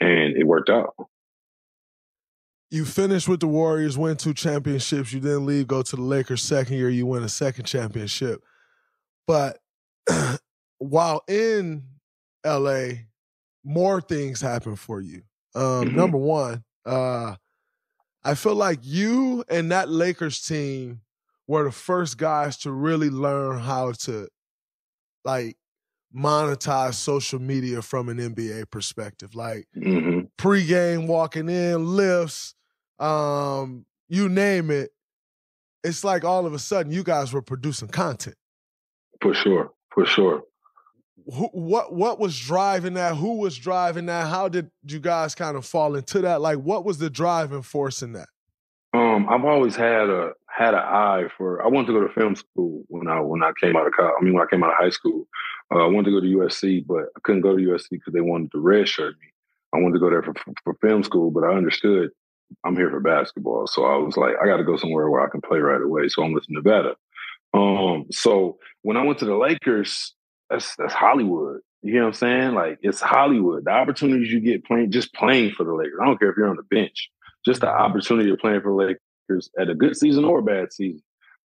and 0.00 0.36
it 0.36 0.46
worked 0.46 0.70
out 0.70 0.94
you 2.70 2.84
finished 2.84 3.28
with 3.28 3.40
the 3.40 3.46
Warriors, 3.46 3.96
win 3.96 4.16
two 4.16 4.34
championships. 4.34 5.12
You 5.12 5.20
didn't 5.20 5.46
leave, 5.46 5.68
go 5.68 5.82
to 5.82 5.96
the 5.96 6.02
Lakers 6.02 6.42
second 6.42 6.76
year. 6.76 6.90
You 6.90 7.06
win 7.06 7.22
a 7.22 7.28
second 7.28 7.64
championship. 7.64 8.42
But 9.26 9.58
while 10.78 11.22
in 11.28 11.84
LA, 12.44 12.88
more 13.64 14.00
things 14.00 14.40
happen 14.40 14.76
for 14.76 15.00
you. 15.00 15.22
Um, 15.54 15.62
mm-hmm. 15.62 15.96
Number 15.96 16.18
one, 16.18 16.64
uh, 16.86 17.34
I 18.24 18.34
feel 18.34 18.54
like 18.54 18.80
you 18.82 19.44
and 19.48 19.70
that 19.70 19.88
Lakers 19.88 20.40
team 20.40 21.02
were 21.46 21.64
the 21.64 21.72
first 21.72 22.18
guys 22.18 22.56
to 22.58 22.72
really 22.72 23.10
learn 23.10 23.58
how 23.58 23.92
to 23.92 24.28
like 25.24 25.56
monetize 26.14 26.94
social 26.94 27.40
media 27.40 27.82
from 27.82 28.08
an 28.08 28.18
NBA 28.18 28.70
perspective. 28.70 29.34
Like 29.34 29.66
mm-hmm. 29.76 30.20
pregame 30.38 31.06
walking 31.06 31.48
in, 31.48 31.86
lifts, 31.86 32.54
um, 32.98 33.84
you 34.08 34.28
name 34.28 34.70
it. 34.70 34.90
It's 35.84 36.02
like 36.02 36.24
all 36.24 36.46
of 36.46 36.54
a 36.54 36.58
sudden 36.58 36.90
you 36.90 37.04
guys 37.04 37.32
were 37.32 37.42
producing 37.42 37.88
content. 37.88 38.36
For 39.20 39.34
sure, 39.34 39.72
for 39.90 40.04
sure. 40.04 40.42
What 41.26 41.92
what 41.92 42.20
was 42.20 42.38
driving 42.38 42.94
that? 42.94 43.16
Who 43.16 43.38
was 43.38 43.56
driving 43.56 44.06
that? 44.06 44.28
How 44.28 44.48
did 44.48 44.70
you 44.84 45.00
guys 45.00 45.34
kind 45.34 45.56
of 45.56 45.66
fall 45.66 45.96
into 45.96 46.20
that? 46.20 46.40
Like, 46.40 46.58
what 46.58 46.84
was 46.84 46.98
the 46.98 47.10
driving 47.10 47.62
force 47.62 48.00
in 48.00 48.12
that? 48.12 48.28
Um, 48.94 49.28
I've 49.28 49.44
always 49.44 49.74
had 49.74 50.08
a 50.08 50.32
had 50.46 50.74
an 50.74 50.80
eye 50.80 51.24
for. 51.36 51.64
I 51.64 51.68
wanted 51.68 51.88
to 51.88 51.92
go 51.94 52.06
to 52.06 52.12
film 52.14 52.36
school 52.36 52.84
when 52.86 53.08
I 53.08 53.20
when 53.20 53.42
I 53.42 53.50
came 53.60 53.76
out 53.76 53.88
of 53.88 53.92
college. 53.92 54.14
I 54.20 54.24
mean, 54.24 54.34
when 54.34 54.44
I 54.44 54.50
came 54.50 54.62
out 54.62 54.70
of 54.70 54.76
high 54.78 54.90
school, 54.90 55.26
uh, 55.74 55.78
I 55.78 55.86
wanted 55.88 56.10
to 56.10 56.10
go 56.12 56.20
to 56.20 56.36
USC, 56.38 56.86
but 56.86 57.06
I 57.16 57.20
couldn't 57.24 57.40
go 57.40 57.56
to 57.56 57.62
USC 57.62 57.90
because 57.90 58.14
they 58.14 58.20
wanted 58.20 58.52
to 58.52 58.58
redshirt 58.58 59.18
me. 59.20 59.26
I 59.74 59.78
wanted 59.78 59.94
to 59.94 60.00
go 60.00 60.10
there 60.10 60.22
for, 60.22 60.32
for, 60.34 60.54
for 60.62 60.74
film 60.80 61.02
school, 61.02 61.32
but 61.32 61.44
I 61.44 61.54
understood 61.54 62.10
I'm 62.64 62.76
here 62.76 62.90
for 62.90 63.00
basketball. 63.00 63.66
So 63.66 63.84
I 63.84 63.96
was 63.96 64.16
like, 64.16 64.34
I 64.40 64.46
got 64.46 64.58
to 64.58 64.64
go 64.64 64.76
somewhere 64.76 65.10
where 65.10 65.26
I 65.26 65.30
can 65.30 65.40
play 65.40 65.58
right 65.58 65.82
away. 65.82 66.08
So 66.08 66.22
I'm 66.22 66.32
with 66.32 66.46
Nevada. 66.48 66.94
Um, 67.54 68.06
so 68.10 68.58
when 68.82 68.96
I 68.96 69.02
went 69.02 69.18
to 69.20 69.24
the 69.24 69.36
Lakers, 69.36 70.14
that's 70.50 70.76
that's 70.76 70.94
Hollywood. 70.94 71.60
You 71.82 71.94
know 71.94 72.00
what 72.02 72.06
I'm 72.08 72.12
saying? 72.14 72.54
Like 72.54 72.78
it's 72.82 73.00
Hollywood. 73.00 73.64
The 73.64 73.70
opportunities 73.70 74.32
you 74.32 74.40
get 74.40 74.64
playing, 74.64 74.90
just 74.90 75.14
playing 75.14 75.52
for 75.52 75.64
the 75.64 75.72
Lakers. 75.72 75.98
I 76.00 76.06
don't 76.06 76.18
care 76.18 76.30
if 76.30 76.36
you're 76.36 76.48
on 76.48 76.56
the 76.56 76.62
bench. 76.62 77.10
Just 77.44 77.60
the 77.60 77.68
opportunity 77.68 78.30
of 78.30 78.38
playing 78.38 78.62
for 78.62 78.70
the 78.70 78.96
Lakers 79.30 79.50
at 79.58 79.70
a 79.70 79.74
good 79.74 79.96
season 79.96 80.24
or 80.24 80.40
a 80.40 80.42
bad 80.42 80.72
season 80.72 81.02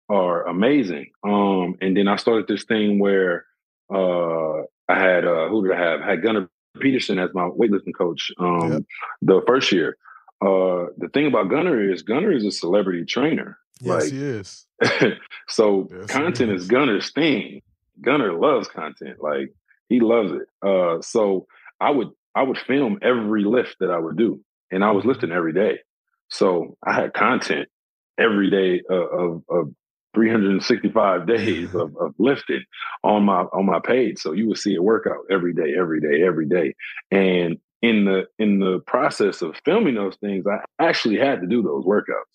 are 0.10 0.47
amazing. 0.47 1.12
Um, 1.24 1.76
and 1.82 1.95
then 1.95 2.08
I 2.08 2.16
started 2.16 2.47
this 2.47 2.64
thing 2.64 2.99
where 2.99 3.45
uh, 3.93 4.62
I 4.88 4.99
had 4.99 5.26
uh, 5.26 5.47
who 5.49 5.68
did 5.68 5.76
I 5.76 5.80
have? 5.80 6.02
I 6.02 6.10
had 6.12 6.24
Gunnar 6.24 6.49
Peterson 6.80 7.20
as 7.20 7.30
my 7.34 7.43
weightlifting 7.43 7.95
coach 7.97 8.32
um, 8.39 8.72
yep. 8.72 8.84
the 9.22 9.41
first 9.45 9.72
year. 9.72 9.97
Uh, 10.41 10.89
the 10.97 11.10
thing 11.14 11.28
about 11.28 11.49
Gunnar 11.49 11.91
is 11.91 12.02
Gunnar 12.02 12.32
is 12.32 12.45
a 12.45 12.52
celebrity 12.52 13.06
trainer. 13.06 13.58
Yes, 13.80 14.04
like, 14.04 14.12
he 14.12 14.24
is. 14.24 14.66
so 15.47 15.88
yes, 15.91 16.08
content 16.08 16.52
is. 16.52 16.64
is 16.64 16.68
Gunnar's 16.68 17.12
thing. 17.12 17.62
Gunnar 18.02 18.34
loves 18.34 18.68
content. 18.68 19.18
Like 19.22 19.54
he 19.89 19.99
loves 19.99 20.32
it. 20.32 20.47
Uh, 20.66 21.02
so 21.02 21.47
I 21.80 21.91
would 21.91 22.10
I 22.36 22.43
would 22.43 22.58
film 22.58 22.99
every 23.02 23.43
lift 23.43 23.78
that 23.80 23.91
I 23.91 23.99
would 23.99 24.18
do, 24.18 24.41
and 24.72 24.84
I 24.84 24.91
was 24.91 25.02
mm-hmm. 25.02 25.10
lifting 25.10 25.32
every 25.32 25.54
day. 25.54 25.80
So 26.30 26.78
I 26.86 26.93
had 26.93 27.14
content 27.14 27.68
every 28.18 28.49
day 28.49 28.82
uh, 28.89 28.95
of, 28.95 29.43
of 29.49 29.74
365 30.14 31.28
days 31.36 31.76
of, 31.76 31.95
of 31.99 32.14
lifting 32.18 32.64
on 33.04 33.24
my 33.24 33.41
on 33.41 33.66
my 33.66 33.80
page. 33.80 34.20
So 34.20 34.32
you 34.32 34.47
would 34.47 34.58
see 34.58 34.76
a 34.76 34.82
workout 34.82 35.26
every 35.30 35.54
day, 35.54 35.74
every 35.78 35.99
day, 35.99 36.24
every 36.24 36.47
day. 36.47 36.76
And 37.12 37.58
in 37.82 38.06
the 38.06 38.28
in 38.38 38.60
the 38.60 38.80
process 38.86 39.41
of 39.41 39.60
filming 39.66 39.95
those 39.95 40.16
things, 40.18 40.45
I 40.47 40.60
actually 40.80 41.18
had 41.18 41.41
to 41.41 41.47
do 41.47 41.62
those 41.62 41.84
workouts. 41.84 42.32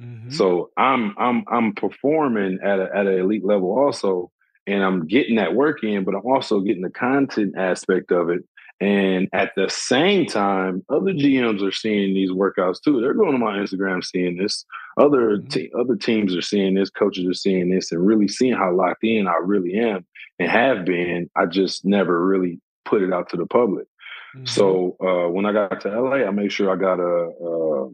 Mm-hmm. 0.00 0.30
So 0.30 0.70
I'm 0.76 1.14
I'm 1.18 1.44
I'm 1.48 1.74
performing 1.74 2.58
at 2.62 2.78
a, 2.78 2.88
at 2.94 3.06
an 3.06 3.18
elite 3.18 3.44
level 3.44 3.78
also, 3.78 4.30
and 4.70 4.84
I'm 4.84 5.06
getting 5.06 5.36
that 5.36 5.54
work 5.54 5.82
in, 5.82 6.04
but 6.04 6.14
I'm 6.14 6.26
also 6.26 6.60
getting 6.60 6.82
the 6.82 6.90
content 6.90 7.54
aspect 7.56 8.12
of 8.12 8.30
it. 8.30 8.44
And 8.80 9.28
at 9.34 9.52
the 9.56 9.68
same 9.68 10.24
time, 10.24 10.84
other 10.88 11.12
GMs 11.12 11.66
are 11.66 11.72
seeing 11.72 12.14
these 12.14 12.30
workouts 12.30 12.80
too. 12.82 13.00
They're 13.00 13.12
going 13.12 13.32
to 13.32 13.38
my 13.38 13.58
Instagram 13.58 14.02
seeing 14.02 14.38
this. 14.38 14.64
Other 14.96 15.36
mm-hmm. 15.36 15.48
te- 15.48 15.72
other 15.78 15.96
teams 15.96 16.34
are 16.34 16.42
seeing 16.42 16.74
this. 16.74 16.88
Coaches 16.88 17.28
are 17.28 17.34
seeing 17.34 17.68
this, 17.68 17.92
and 17.92 18.06
really 18.06 18.28
seeing 18.28 18.54
how 18.54 18.72
locked 18.72 19.04
in 19.04 19.28
I 19.28 19.34
really 19.42 19.78
am 19.78 20.06
and 20.38 20.50
have 20.50 20.86
been. 20.86 21.28
I 21.36 21.44
just 21.46 21.84
never 21.84 22.24
really 22.24 22.58
put 22.86 23.02
it 23.02 23.12
out 23.12 23.28
to 23.30 23.36
the 23.36 23.46
public. 23.46 23.86
Mm-hmm. 24.34 24.46
So 24.46 24.96
uh, 25.00 25.30
when 25.30 25.44
I 25.44 25.52
got 25.52 25.80
to 25.82 26.00
LA, 26.00 26.26
I 26.26 26.30
made 26.30 26.52
sure 26.52 26.70
I 26.70 26.76
got 26.76 27.00
a, 27.00 27.90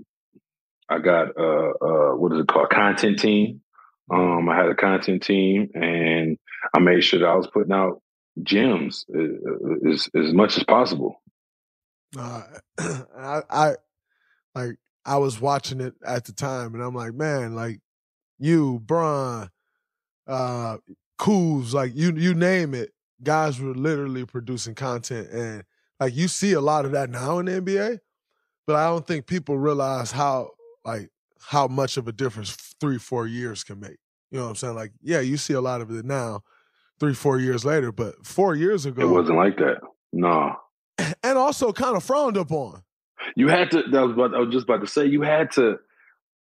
uh, 0.91 0.99
got 0.99 1.37
a, 1.37 1.85
a, 1.85 2.16
what 2.16 2.33
is 2.33 2.41
it 2.41 2.49
called, 2.49 2.70
content 2.70 3.18
team. 3.18 3.61
Um, 4.11 4.49
I 4.49 4.57
had 4.57 4.69
a 4.69 4.75
content 4.75 5.23
team, 5.23 5.71
and 5.75 6.39
I 6.75 6.79
made 6.79 7.03
sure 7.03 7.21
that 7.21 7.27
I 7.29 7.35
was 7.35 7.49
putting 7.49 7.73
out 7.73 8.03
gems 8.43 9.05
uh, 9.15 9.91
as 9.91 10.09
as 10.15 10.33
much 10.33 10.57
as 10.57 10.65
possible. 10.65 11.21
Uh, 12.17 12.43
I, 12.79 13.41
I 13.51 13.75
like 14.55 14.77
I 15.05 15.17
was 15.19 15.41
watching 15.41 15.81
it 15.81 15.95
at 16.05 16.25
the 16.25 16.33
time, 16.33 16.75
and 16.75 16.83
I'm 16.83 16.95
like, 16.95 17.15
man, 17.15 17.55
like 17.55 17.81
you, 18.39 18.81
Bron, 18.85 19.51
uh, 20.27 20.79
Kuz, 21.19 21.73
like 21.73 21.93
you, 21.95 22.13
you 22.17 22.35
name 22.35 22.75
it, 22.75 22.93
guys 23.23 23.61
were 23.61 23.75
literally 23.75 24.25
producing 24.25 24.75
content, 24.75 25.29
and 25.31 25.65
like 26.01 26.15
you 26.15 26.29
see 26.29 26.53
a 26.53 26.61
lot 26.61 26.85
of 26.85 26.93
that 26.93 27.11
now 27.11 27.39
in 27.39 27.47
the 27.47 27.61
NBA, 27.61 28.01
but 28.67 28.77
I 28.77 28.89
don't 28.89 29.07
think 29.07 29.27
people 29.27 29.59
realize 29.59 30.11
how 30.11 30.51
like 30.85 31.11
how 31.49 31.67
much 31.69 31.97
of 31.97 32.09
a 32.09 32.13
difference 32.13 32.53
three 32.81 32.99
four 32.99 33.27
years 33.27 33.65
can 33.65 33.81
make. 33.81 33.99
You 34.31 34.39
know 34.39 34.45
what 34.45 34.51
I'm 34.51 34.57
saying? 34.57 34.75
Like, 34.75 34.93
yeah, 35.03 35.21
you 35.21 35.37
see 35.37 35.55
a 35.55 35.61
lot 35.61 35.81
of 35.81 35.91
it 35.91 36.05
now, 36.05 36.43
three, 36.99 37.15
four 37.15 37.39
years 37.39 37.65
later, 37.65 37.93
but 37.93 38.27
four 38.27 38.55
years 38.57 38.85
ago, 38.87 39.03
it 39.03 39.13
wasn't 39.13 39.39
like 39.39 39.57
that. 39.59 39.79
No. 40.13 40.57
And 41.23 41.37
also 41.39 41.73
kind 41.73 41.97
of 41.97 42.03
frowned 42.03 42.37
upon. 42.37 42.83
You 43.35 43.49
had 43.49 43.71
to. 43.73 43.83
That 43.93 44.01
was 44.07 44.17
what 44.17 44.35
I 44.35 44.39
was 44.39 44.53
just 44.53 44.65
about 44.65 44.81
to 44.81 44.87
say. 44.87 45.07
You 45.07 45.23
had 45.23 45.51
to 45.53 45.77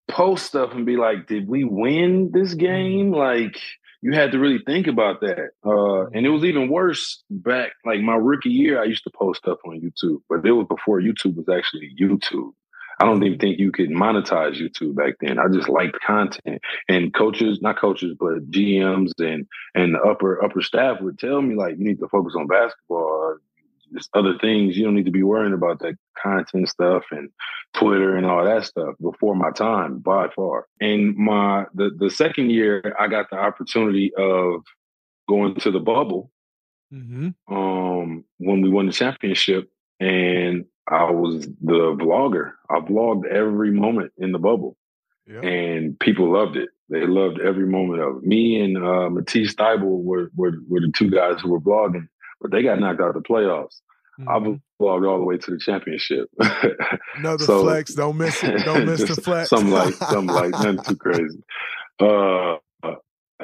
post 0.08 0.46
stuff 0.46 0.70
and 0.72 0.86
be 0.86 0.96
like, 0.96 1.26
"Did 1.26 1.46
we 1.48 1.64
win 1.64 2.30
this 2.32 2.50
Mm-hmm. 2.54 2.58
game?" 2.58 3.10
Like 3.12 3.58
you 4.02 4.12
had 4.12 4.32
to 4.32 4.38
really 4.38 4.60
think 4.64 4.86
about 4.86 5.20
that. 5.20 5.50
Uh, 5.64 6.06
and 6.14 6.24
it 6.24 6.28
was 6.30 6.44
even 6.44 6.68
worse 6.70 7.22
back 7.30 7.72
like 7.84 8.00
my 8.00 8.14
rookie 8.14 8.50
year. 8.50 8.80
I 8.80 8.84
used 8.84 9.04
to 9.04 9.10
post 9.10 9.40
stuff 9.42 9.58
on 9.66 9.80
YouTube, 9.80 10.18
but 10.28 10.46
it 10.46 10.52
was 10.52 10.66
before 10.68 11.00
YouTube 11.00 11.36
was 11.36 11.48
actually 11.54 11.90
YouTube. 12.00 12.52
I 12.98 13.04
don't 13.04 13.22
even 13.24 13.38
think 13.38 13.58
you 13.58 13.72
could 13.72 13.90
monetize 13.90 14.60
YouTube 14.60 14.96
back 14.96 15.14
then. 15.20 15.38
I 15.38 15.48
just 15.52 15.68
liked 15.68 15.98
content, 16.00 16.62
and 16.88 17.12
coaches, 17.14 17.60
not 17.60 17.78
coaches, 17.78 18.14
but 18.18 18.50
GMs 18.50 19.12
and 19.18 19.46
and 19.74 19.94
the 19.94 20.00
upper 20.00 20.42
upper 20.42 20.62
staff 20.62 21.00
would 21.00 21.18
tell 21.18 21.42
me 21.42 21.54
like, 21.54 21.76
you 21.78 21.84
need 21.84 22.00
to 22.00 22.08
focus 22.08 22.34
on 22.38 22.46
basketball. 22.46 23.36
There's 23.90 24.08
other 24.14 24.36
things 24.38 24.76
you 24.76 24.84
don't 24.84 24.96
need 24.96 25.04
to 25.04 25.12
be 25.12 25.22
worrying 25.22 25.52
about 25.52 25.78
that 25.80 25.94
content 26.20 26.68
stuff 26.68 27.04
and 27.12 27.30
Twitter 27.74 28.16
and 28.16 28.26
all 28.26 28.44
that 28.44 28.64
stuff 28.64 28.94
before 29.00 29.36
my 29.36 29.52
time 29.52 29.98
by 29.98 30.28
far. 30.34 30.66
And 30.80 31.16
my 31.16 31.66
the 31.74 31.90
the 31.96 32.10
second 32.10 32.50
year 32.50 32.96
I 32.98 33.08
got 33.08 33.30
the 33.30 33.36
opportunity 33.36 34.12
of 34.16 34.62
going 35.28 35.54
to 35.56 35.70
the 35.70 35.80
bubble 35.80 36.30
Mm-hmm. 36.94 37.52
um 37.52 38.24
when 38.38 38.60
we 38.62 38.68
won 38.68 38.86
the 38.86 38.92
championship 38.92 39.68
and 39.98 40.66
I 40.88 41.10
was 41.10 41.46
the 41.62 41.96
vlogger. 41.98 42.52
I 42.70 42.80
vlogged 42.80 43.26
every 43.26 43.70
moment 43.72 44.12
in 44.18 44.32
the 44.32 44.38
bubble. 44.38 44.76
And 45.28 45.98
people 45.98 46.32
loved 46.32 46.56
it. 46.56 46.68
They 46.88 47.04
loved 47.04 47.40
every 47.40 47.66
moment 47.66 48.00
of 48.00 48.18
it. 48.18 48.22
Me 48.22 48.60
and 48.60 48.76
uh, 48.78 49.10
Matisse 49.10 49.54
Thybulle 49.56 50.04
were, 50.04 50.30
were 50.36 50.52
were 50.68 50.80
the 50.80 50.92
two 50.96 51.10
guys 51.10 51.40
who 51.40 51.50
were 51.50 51.58
vlogging, 51.60 52.06
but 52.40 52.52
they 52.52 52.62
got 52.62 52.78
knocked 52.78 53.00
out 53.00 53.08
of 53.08 53.14
the 53.14 53.28
playoffs. 53.28 53.80
I 54.20 54.38
vlogged 54.38 55.06
all 55.08 55.18
the 55.18 55.24
way 55.24 55.36
to 55.36 55.50
the 55.50 55.58
championship. 55.58 56.28
Another 57.16 57.44
So- 57.44 57.62
flex. 57.64 57.92
Don't 57.94 58.16
miss 58.16 58.42
it. 58.44 58.64
Don't 58.64 58.86
miss 58.90 59.02
the 59.02 59.20
flex. 59.20 59.50
Something 59.50 59.72
like 59.72 59.94
something 59.94 60.34
like 60.34 60.50
nothing 60.52 60.78
too 60.84 60.96
crazy. 60.96 61.42
Uh, 61.98 62.56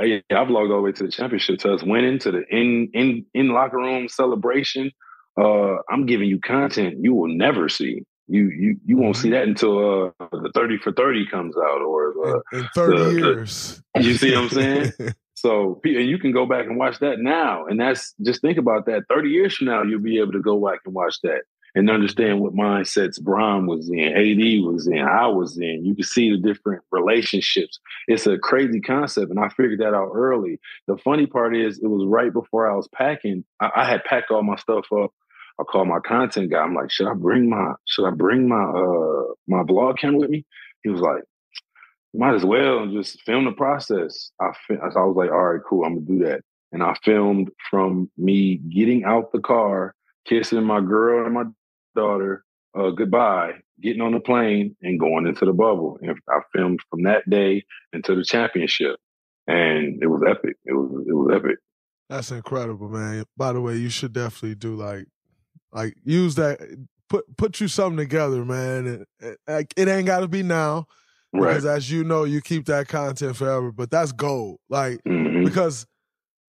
yeah, 0.01 0.21
I 0.31 0.35
vlogged 0.45 0.71
all 0.71 0.77
the 0.77 0.81
way 0.83 0.93
to 0.93 1.03
the 1.05 1.11
championship, 1.11 1.59
to 1.61 1.75
us 1.75 1.83
winning, 1.83 2.19
to 2.21 2.31
the 2.31 2.45
in 2.49 2.91
in 2.95 3.27
in 3.35 3.49
locker 3.49 3.77
room 3.77 4.09
celebration. 4.09 4.93
Uh, 5.41 5.77
I'm 5.91 6.07
giving 6.07 6.29
you 6.29 6.39
content 6.41 6.99
you 7.01 7.15
will 7.15 7.29
never 7.35 7.69
see. 7.69 8.05
You 8.29 8.49
you 8.49 8.77
you 8.87 8.97
won't 8.97 9.17
Mm-hmm. 9.17 9.23
see 9.23 9.31
that 9.31 9.49
until 9.49 10.13
uh, 10.21 10.27
the 10.31 10.51
thirty 10.55 10.79
for 10.79 10.93
thirty 10.93 11.27
comes 11.27 11.57
out, 11.57 11.83
or 11.83 12.13
uh, 12.37 12.41
in 12.53 12.69
30 12.75 12.97
the- 12.99 13.05
the- 13.05 13.13
years. 13.21 13.83
you 14.01 14.15
see 14.15 14.35
what 14.35 14.45
I'm 14.45 14.49
saying? 14.51 14.93
So, 15.35 15.81
and 15.83 16.09
you 16.09 16.19
can 16.21 16.31
go 16.31 16.47
back 16.47 16.67
and 16.67 16.77
watch 16.77 17.01
that 17.01 17.19
now. 17.19 17.67
And 17.67 17.81
that's 17.81 18.15
just 18.25 18.43
think 18.43 18.59
about 18.59 18.87
that. 18.87 19.03
30 19.09 19.29
years 19.29 19.57
from 19.57 19.67
now, 19.67 19.83
you'll 19.83 19.99
be 19.99 20.21
able 20.21 20.31
to 20.33 20.41
go 20.41 20.65
back 20.65 20.79
and 20.85 20.95
watch 20.95 21.17
that 21.25 21.41
and 21.75 21.91
understand 21.91 22.39
what 22.39 22.55
mindsets 22.55 23.21
Bron 23.21 23.67
was 23.67 23.91
in, 23.91 23.99
AD 23.99 24.65
was 24.65 24.87
in, 24.87 25.01
I 25.01 25.27
was 25.27 25.59
in. 25.59 25.85
You 25.85 25.97
can 25.97 26.05
see 26.05 26.31
the 26.31 26.37
different 26.39 26.83
relationships. 26.93 27.81
It's 28.07 28.25
a 28.29 28.39
crazy 28.39 28.81
concept. 28.81 29.31
And 29.33 29.41
I 29.41 29.49
figured 29.49 29.81
that 29.81 29.95
out 29.95 30.13
early. 30.15 30.61
The 30.87 30.97
funny 30.99 31.27
part 31.27 31.57
is, 31.57 31.79
it 31.83 31.89
was 31.89 32.07
right 32.07 32.33
before 32.33 32.71
I 32.71 32.77
was 32.77 32.87
packing. 32.95 33.43
I, 33.59 33.71
I 33.75 33.85
had 33.85 34.05
packed 34.05 34.31
all 34.31 34.45
my 34.45 34.55
stuff 34.57 34.85
up. 34.97 35.13
I 35.61 35.65
called 35.65 35.89
my 35.89 36.01
content 36.01 36.51
guy. 36.51 36.61
I'm 36.61 36.75
like, 36.75 36.91
should 36.91 37.09
I 37.09 37.15
bring 37.15 37.49
my, 37.49 37.73
should 37.87 38.07
I 38.07 38.11
bring 38.11 38.49
my, 38.49 38.63
uh, 38.63 39.35
my 39.47 39.63
vlog 39.63 39.99
camera 39.99 40.21
with 40.21 40.31
me? 40.31 40.45
He 40.83 40.91
was 40.91 41.01
like, 41.01 41.23
might 42.15 42.35
as 42.35 42.45
well 42.45 42.87
just 42.89 43.23
film 43.23 43.45
the 43.45 43.53
process. 43.53 44.31
I, 44.41 44.51
fi- 44.67 44.81
I 44.83 44.87
was 44.87 45.17
like, 45.17 45.31
all 45.31 45.45
right, 45.45 45.61
cool, 45.69 45.85
I'm 45.85 45.95
gonna 45.95 46.07
do 46.07 46.25
that. 46.27 46.41
And 46.73 46.83
I 46.83 46.95
filmed 47.05 47.51
from 47.71 48.11
me 48.17 48.57
getting 48.57 49.05
out 49.05 49.33
the 49.33 49.41
car, 49.41 49.95
kissing 50.27 50.63
my 50.65 50.81
girl 50.81 51.25
and 51.25 51.35
my 51.35 51.45
daughter 51.95 52.45
uh, 52.79 52.91
goodbye, 52.91 53.53
getting 53.81 54.01
on 54.01 54.13
the 54.13 54.21
plane, 54.21 54.77
and 54.83 54.99
going 54.99 55.27
into 55.27 55.45
the 55.45 55.53
bubble. 55.53 55.99
And 56.01 56.19
I 56.29 56.41
filmed 56.55 56.81
from 56.91 57.03
that 57.03 57.29
day 57.29 57.65
into 57.93 58.15
the 58.15 58.25
championship, 58.25 58.97
and 59.47 60.03
it 60.03 60.07
was 60.07 60.23
epic. 60.27 60.57
It 60.65 60.73
was 60.73 61.05
it 61.07 61.13
was 61.13 61.35
epic. 61.35 61.59
That's 62.09 62.31
incredible, 62.31 62.89
man. 62.89 63.25
By 63.37 63.53
the 63.53 63.61
way, 63.61 63.77
you 63.77 63.89
should 63.89 64.13
definitely 64.13 64.55
do 64.55 64.75
like, 64.75 65.07
like 65.73 65.97
use 66.05 66.35
that. 66.37 66.59
Put 67.09 67.37
put 67.37 67.61
you 67.61 67.69
something 67.69 67.97
together, 67.99 68.45
man. 68.45 68.87
And, 68.87 69.07
and, 69.21 69.37
like 69.47 69.75
it 69.77 69.89
ain't 69.89 70.07
got 70.07 70.21
to 70.21 70.29
be 70.29 70.43
now, 70.43 70.87
Right. 71.33 71.49
because 71.49 71.67
as 71.67 71.91
you 71.91 72.05
know, 72.05 72.25
you 72.25 72.41
keep 72.41 72.67
that 72.67 72.89
content 72.89 73.37
forever. 73.37 73.71
But 73.73 73.91
that's 73.91 74.13
gold, 74.13 74.59
like 74.71 75.01
Mhm. 75.05 75.45
because, 75.45 75.87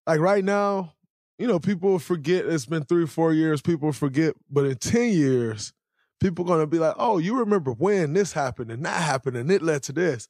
like 0.07 0.21
right 0.21 0.45
now, 0.45 0.93
you 1.39 1.47
know, 1.49 1.59
people 1.59 1.99
forget. 1.99 2.47
It's 2.47 2.67
been 2.67 2.85
three, 2.85 3.07
four 3.07 3.33
years. 3.33 3.61
People 3.63 3.93
forget, 3.93 4.35
but 4.49 4.65
in 4.67 4.77
ten 4.77 5.11
years, 5.13 5.73
people 6.21 6.45
gonna 6.45 6.67
be 6.69 6.79
like, 6.79 6.95
"Oh, 6.99 7.19
you 7.19 7.37
remember 7.41 7.73
when 7.73 8.13
this 8.13 8.33
happened 8.33 8.71
and 8.71 8.85
that 8.85 9.03
happened 9.03 9.37
and 9.37 9.51
it 9.51 9.61
led 9.63 9.83
to 9.85 9.93
this," 9.93 10.29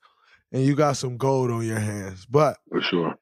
and 0.52 0.64
you 0.64 0.74
got 0.74 0.96
some 0.96 1.18
gold 1.18 1.50
on 1.50 1.66
your 1.66 1.78
hands. 1.80 2.24
But 2.24 2.56
for 2.70 2.80
sure. 2.80 3.14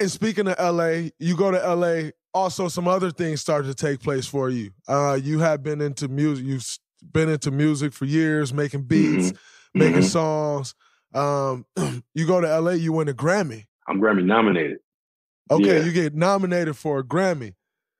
and 0.00 0.10
speaking 0.10 0.48
of 0.48 0.56
LA, 0.58 1.12
you 1.18 1.34
go 1.36 1.50
to 1.50 1.58
LA. 1.58 2.10
Also, 2.34 2.68
some 2.68 2.88
other 2.88 3.10
things 3.10 3.40
started 3.40 3.68
to 3.68 3.74
take 3.74 4.00
place 4.00 4.26
for 4.26 4.48
you. 4.48 4.70
Uh, 4.88 5.18
you 5.22 5.38
have 5.40 5.62
been 5.62 5.80
into 5.80 6.08
music. 6.08 6.44
You've 6.46 6.66
been 7.12 7.28
into 7.28 7.50
music 7.50 7.92
for 7.92 8.04
years, 8.06 8.54
making 8.54 8.82
beats, 8.84 9.32
making 9.74 10.00
Mhm. 10.02 10.04
songs. 10.10 10.74
Um, 11.14 11.66
you 12.14 12.26
go 12.26 12.40
to 12.40 12.48
LA. 12.48 12.72
You 12.72 12.92
win 12.94 13.08
a 13.08 13.12
Grammy. 13.12 13.66
I'm 13.86 14.00
Grammy 14.00 14.24
nominated. 14.24 14.78
Okay, 15.50 15.78
Yeah. 15.78 15.84
you 15.84 15.92
get 15.92 16.14
nominated 16.14 16.76
for 16.76 17.00
a 17.00 17.04
Grammy. 17.04 17.54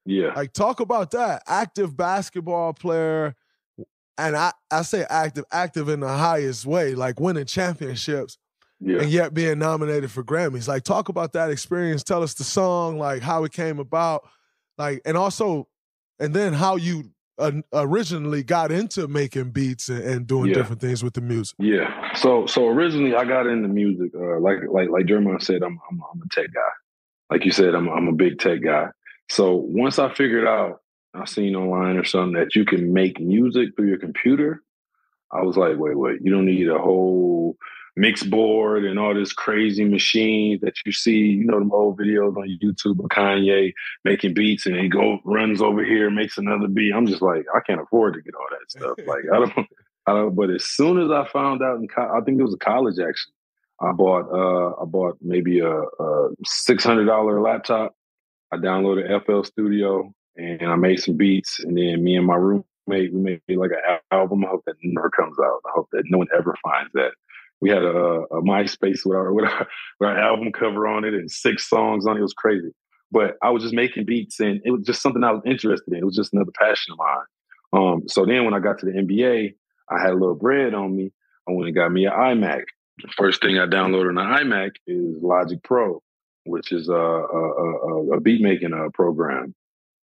Yeah. 0.07 0.33
Like, 0.35 0.53
talk 0.53 0.81
about 0.81 1.11
that. 1.11 1.43
Active 1.47 1.97
basketball 1.97 2.73
player, 2.73 3.35
and 4.17 4.35
I 4.37 4.53
I 4.71 4.83
say 4.83 5.05
active, 5.11 5.45
active 5.53 5.89
in 5.91 6.01
the 6.01 6.09
highest 6.09 6.65
way, 6.65 6.95
like 6.95 7.21
winning 7.21 7.45
championships 7.45 8.39
Yeah. 8.85 9.01
and 9.03 9.11
yet 9.11 9.33
being 9.35 9.59
nominated 9.59 10.11
for 10.11 10.25
Grammys. 10.25 10.67
Like, 10.69 10.83
talk 10.83 11.09
about 11.09 11.33
that 11.35 11.51
experience. 11.51 12.03
Tell 12.03 12.23
us 12.23 12.35
the 12.35 12.45
song, 12.45 12.99
like 12.99 13.23
how 13.23 13.45
it 13.45 13.53
came 13.53 13.79
about, 13.79 14.29
like, 14.79 15.01
and 15.05 15.17
also, 15.17 15.69
and 16.19 16.35
then 16.35 16.53
how 16.53 16.77
you 16.77 17.05
uh, 17.39 17.53
originally 17.73 18.43
got 18.43 18.71
into 18.73 19.09
making 19.09 19.51
beats 19.51 19.89
and, 19.89 20.03
and 20.03 20.27
doing 20.27 20.49
Yeah. 20.49 20.55
different 20.55 20.81
things 20.81 21.03
with 21.03 21.15
the 21.15 21.21
music. 21.21 21.57
Yeah. 21.59 22.13
So 22.15 22.47
so 22.47 22.69
originally 22.69 23.15
I 23.15 23.25
got 23.25 23.47
into 23.47 23.69
music. 23.69 24.13
Uh, 24.15 24.39
like 24.41 24.59
like 24.71 24.91
like 24.91 25.07
Jeremiah 25.07 25.41
said, 25.41 25.63
I'm 25.63 25.81
I'm 25.91 26.01
I'm 26.13 26.23
a 26.23 26.29
tech 26.31 26.53
guy. 26.53 26.61
Like 27.31 27.45
you 27.45 27.51
said, 27.51 27.75
I'm 27.75 27.89
I'm 27.89 28.09
a 28.09 28.13
big 28.13 28.39
tech 28.39 28.61
guy. 28.63 28.89
So 29.31 29.55
once 29.55 29.99
I 29.99 30.13
figured 30.13 30.47
out, 30.47 30.81
I 31.15 31.25
seen 31.25 31.57
online 31.57 31.97
or 31.97 32.05
something 32.05 32.35
that 32.39 32.55
you 32.55 32.65
can 32.65 32.93
make 32.93 33.19
music 33.19 33.71
through 33.77 33.89
your 33.89 33.99
computer. 33.99 34.63
I 35.33 35.41
was 35.43 35.57
like, 35.57 35.79
wait, 35.79 35.97
wait, 35.97 36.21
you 36.23 36.31
don't 36.31 36.45
need 36.45 36.69
a 36.69 36.79
whole 36.79 37.57
mix 37.97 38.23
board 38.23 38.85
and 38.85 38.99
all 38.99 39.15
this 39.15 39.33
crazy 39.33 39.85
machine 39.85 40.59
that 40.63 40.75
you 40.87 40.93
see, 40.93 41.19
you 41.19 41.45
know, 41.45 41.63
the 41.63 41.75
old 41.75 41.99
videos 41.99 42.37
on 42.37 42.59
YouTube 42.63 42.99
of 43.05 43.11
Kanye 43.11 43.73
making 44.05 44.35
beats 44.35 44.67
and 44.67 44.77
he 44.77 44.89
go 44.89 45.19
runs 45.25 45.61
over 45.61 45.85
here, 45.85 46.11
makes 46.11 46.39
another 46.39 46.69
beat. 46.69 46.93
I'm 46.95 47.07
just 47.07 47.23
like, 47.23 47.45
I 47.55 47.61
can't 47.61 47.81
afford 47.81 48.15
to 48.15 48.23
get 48.23 48.35
all 48.35 48.47
that 48.51 48.71
stuff. 48.71 48.99
Like 49.07 49.25
I 49.33 49.39
don't 49.39 49.69
I 50.07 50.13
don't 50.13 50.35
but 50.35 50.51
as 50.51 50.65
soon 50.65 50.99
as 50.99 51.11
I 51.11 51.29
found 51.29 51.63
out 51.63 51.77
in 51.77 51.89
co- 51.89 52.11
I 52.17 52.21
think 52.25 52.39
it 52.41 52.45
was 52.45 52.55
a 52.55 52.59
college 52.59 52.99
actually. 52.99 53.35
I 53.81 53.93
bought 53.93 54.31
uh 54.33 54.81
I 54.81 54.85
bought 54.85 55.19
maybe 55.21 55.61
a, 55.61 55.71
a 55.81 56.29
six 56.45 56.85
hundred 56.85 57.07
dollar 57.07 57.41
laptop. 57.41 57.95
I 58.53 58.57
downloaded 58.57 59.25
FL 59.27 59.43
Studio 59.43 60.13
and 60.37 60.63
I 60.63 60.77
made 60.77 61.01
some 61.01 61.17
beats 61.17 61.61
and 61.61 61.77
then 61.77 62.03
me 62.03 62.17
and 62.17 62.27
my 62.27 62.37
roommate 62.37 62.65
we 62.87 63.21
made 63.21 63.41
like 63.49 63.71
an 63.71 63.99
album. 64.11 64.45
I 64.45 64.49
hope 64.49 64.63
that 64.67 64.77
never 64.83 65.11
comes 65.11 65.37
out. 65.39 65.61
I 65.67 65.71
hope 65.75 65.89
that 65.93 66.05
no 66.07 66.19
one 66.19 66.29
ever 66.37 66.55
finds 66.63 66.93
that. 66.95 67.13
We 67.63 67.71
had 67.71 67.85
a, 67.85 67.89
a 67.89 68.43
MySpace 68.43 69.07
with 69.07 69.17
our, 69.17 69.33
with 69.33 69.45
our 69.45 69.69
with 70.01 70.09
our 70.11 70.19
album 70.19 70.51
cover 70.53 70.89
on 70.89 71.05
it 71.05 71.15
and 71.15 71.31
six 71.31 71.71
songs 71.71 72.07
on 72.07 72.17
it. 72.17 72.19
It 72.19 72.23
was 72.23 72.35
crazy. 72.35 72.73
But 73.13 73.37
I 73.41 73.51
was 73.51 73.63
just 73.63 73.75
making 73.75 74.05
beats 74.05 74.41
and 74.41 74.61
it 74.65 74.73
was 74.73 74.85
just 74.85 75.01
something 75.01 75.23
I 75.23 75.31
was 75.31 75.43
interested 75.47 75.93
in. 75.93 76.01
It 76.01 76.05
was 76.05 76.17
just 76.17 76.33
another 76.33 76.51
passion 76.59 76.93
of 76.93 76.99
mine. 76.99 77.25
Um, 77.73 78.03
so 78.09 78.27
then 78.27 78.45
when 78.45 78.53
I 78.53 78.59
got 78.59 78.79
to 78.81 78.87
the 78.87 78.93
NBA, 78.93 79.55
I 79.89 80.01
had 80.01 80.11
a 80.11 80.19
little 80.19 80.35
bread 80.35 80.75
on 80.75 80.97
me. 80.97 81.13
I 81.49 81.53
went 81.53 81.69
and 81.69 81.77
got 81.77 81.93
me 81.93 82.07
an 82.07 82.13
iMac. 82.13 82.65
The 83.03 83.09
first 83.17 83.41
thing 83.41 83.59
I 83.59 83.67
downloaded 83.67 84.11
on 84.11 84.19
an 84.19 84.47
iMac 84.49 84.73
is 84.87 85.23
Logic 85.23 85.63
Pro, 85.63 86.03
which 86.45 86.73
is 86.73 86.89
a, 86.89 86.93
a, 86.93 88.17
a, 88.17 88.21
beat 88.21 88.43
making 88.43 88.75
uh, 88.75 88.89
program. 88.93 89.55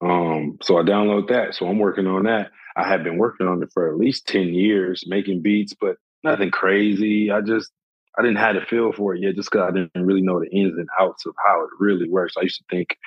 Um, 0.01 0.57
so 0.61 0.77
I 0.77 0.83
download 0.83 1.27
that. 1.27 1.55
So 1.55 1.67
I'm 1.67 1.79
working 1.79 2.07
on 2.07 2.23
that. 2.23 2.51
I 2.77 2.87
have 2.87 3.03
been 3.03 3.17
working 3.17 3.47
on 3.47 3.61
it 3.61 3.69
for 3.73 3.89
at 3.89 3.97
least 3.97 4.27
10 4.27 4.53
years, 4.53 5.03
making 5.07 5.41
beats, 5.41 5.73
but 5.73 5.97
nothing 6.23 6.51
crazy. 6.51 7.31
I 7.31 7.41
just 7.41 7.71
I 8.17 8.21
didn't 8.21 8.37
have 8.37 8.55
a 8.55 8.61
feel 8.61 8.91
for 8.91 9.15
it 9.15 9.21
yet 9.21 9.35
just 9.35 9.49
because 9.49 9.69
I 9.69 9.71
didn't 9.71 10.05
really 10.05 10.21
know 10.21 10.39
the 10.39 10.49
ins 10.49 10.77
and 10.77 10.89
outs 10.99 11.25
of 11.25 11.33
how 11.45 11.63
it 11.63 11.69
really 11.79 12.09
works. 12.09 12.33
I 12.37 12.41
used 12.41 12.57
to 12.57 12.65
think 12.69 12.97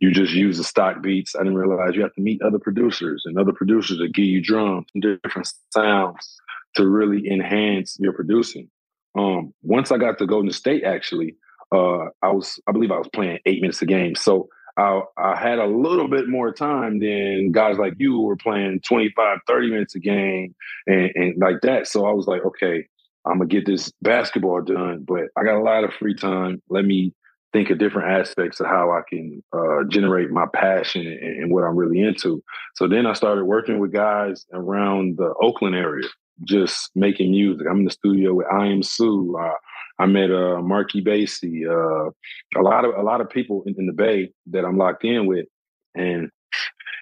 you 0.00 0.10
just 0.10 0.32
use 0.32 0.58
the 0.58 0.64
stock 0.64 1.02
beats. 1.02 1.36
I 1.36 1.40
didn't 1.40 1.56
realize 1.56 1.94
you 1.94 2.02
have 2.02 2.14
to 2.14 2.20
meet 2.20 2.42
other 2.42 2.58
producers 2.58 3.22
and 3.26 3.38
other 3.38 3.52
producers 3.52 3.98
that 3.98 4.14
give 4.14 4.24
you 4.24 4.42
drums 4.42 4.86
and 4.94 5.02
different 5.22 5.48
sounds 5.72 6.36
to 6.74 6.88
really 6.88 7.30
enhance 7.30 7.96
your 8.00 8.12
producing. 8.12 8.68
Um, 9.16 9.54
once 9.62 9.92
I 9.92 9.98
got 9.98 10.18
to 10.18 10.26
Golden 10.26 10.50
State, 10.50 10.84
actually, 10.84 11.36
uh, 11.72 12.06
I 12.22 12.30
was, 12.30 12.60
I 12.66 12.72
believe 12.72 12.90
I 12.90 12.98
was 12.98 13.08
playing 13.12 13.38
eight 13.46 13.60
minutes 13.60 13.82
a 13.82 13.86
game. 13.86 14.14
So 14.14 14.48
I, 14.76 15.00
I 15.16 15.36
had 15.36 15.58
a 15.58 15.66
little 15.66 16.08
bit 16.08 16.28
more 16.28 16.52
time 16.52 16.98
than 16.98 17.52
guys 17.52 17.78
like 17.78 17.94
you 17.98 18.12
who 18.12 18.22
were 18.22 18.36
playing 18.36 18.80
25, 18.86 19.38
30 19.46 19.70
minutes 19.70 19.94
a 19.94 20.00
game 20.00 20.54
and, 20.86 21.10
and 21.14 21.34
like 21.38 21.60
that. 21.62 21.86
So 21.86 22.06
I 22.06 22.12
was 22.12 22.26
like, 22.26 22.44
okay, 22.44 22.86
I'm 23.24 23.38
gonna 23.38 23.48
get 23.48 23.66
this 23.66 23.92
basketball 24.02 24.62
done, 24.62 25.04
but 25.06 25.24
I 25.36 25.44
got 25.44 25.58
a 25.58 25.62
lot 25.62 25.84
of 25.84 25.92
free 25.94 26.14
time. 26.14 26.62
Let 26.68 26.84
me 26.84 27.12
think 27.52 27.70
of 27.70 27.78
different 27.78 28.10
aspects 28.10 28.60
of 28.60 28.66
how 28.66 28.90
I 28.90 29.00
can 29.08 29.42
uh, 29.52 29.84
generate 29.88 30.30
my 30.30 30.46
passion 30.52 31.06
and, 31.06 31.42
and, 31.42 31.50
what 31.50 31.64
I'm 31.64 31.76
really 31.76 32.00
into. 32.00 32.42
So 32.74 32.86
then 32.86 33.06
I 33.06 33.14
started 33.14 33.44
working 33.44 33.78
with 33.78 33.92
guys 33.92 34.44
around 34.52 35.16
the 35.16 35.32
Oakland 35.40 35.74
area, 35.74 36.06
just 36.44 36.90
making 36.94 37.30
music. 37.30 37.66
I'm 37.68 37.78
in 37.78 37.84
the 37.84 37.90
studio 37.90 38.34
with 38.34 38.46
Iamsu. 38.48 39.42
Uh, 39.42 39.54
I 39.98 40.06
met 40.06 40.30
uh, 40.30 40.60
Marky 40.62 41.02
Basie, 41.02 41.66
uh, 41.66 42.10
a 42.58 42.62
lot 42.62 42.84
of 42.84 42.94
a 42.94 43.02
lot 43.02 43.20
of 43.20 43.30
people 43.30 43.62
in, 43.66 43.74
in, 43.78 43.86
the 43.86 43.92
Bay 43.92 44.30
that 44.46 44.64
I'm 44.64 44.76
locked 44.76 45.04
in 45.04 45.26
with, 45.26 45.46
and 45.94 46.30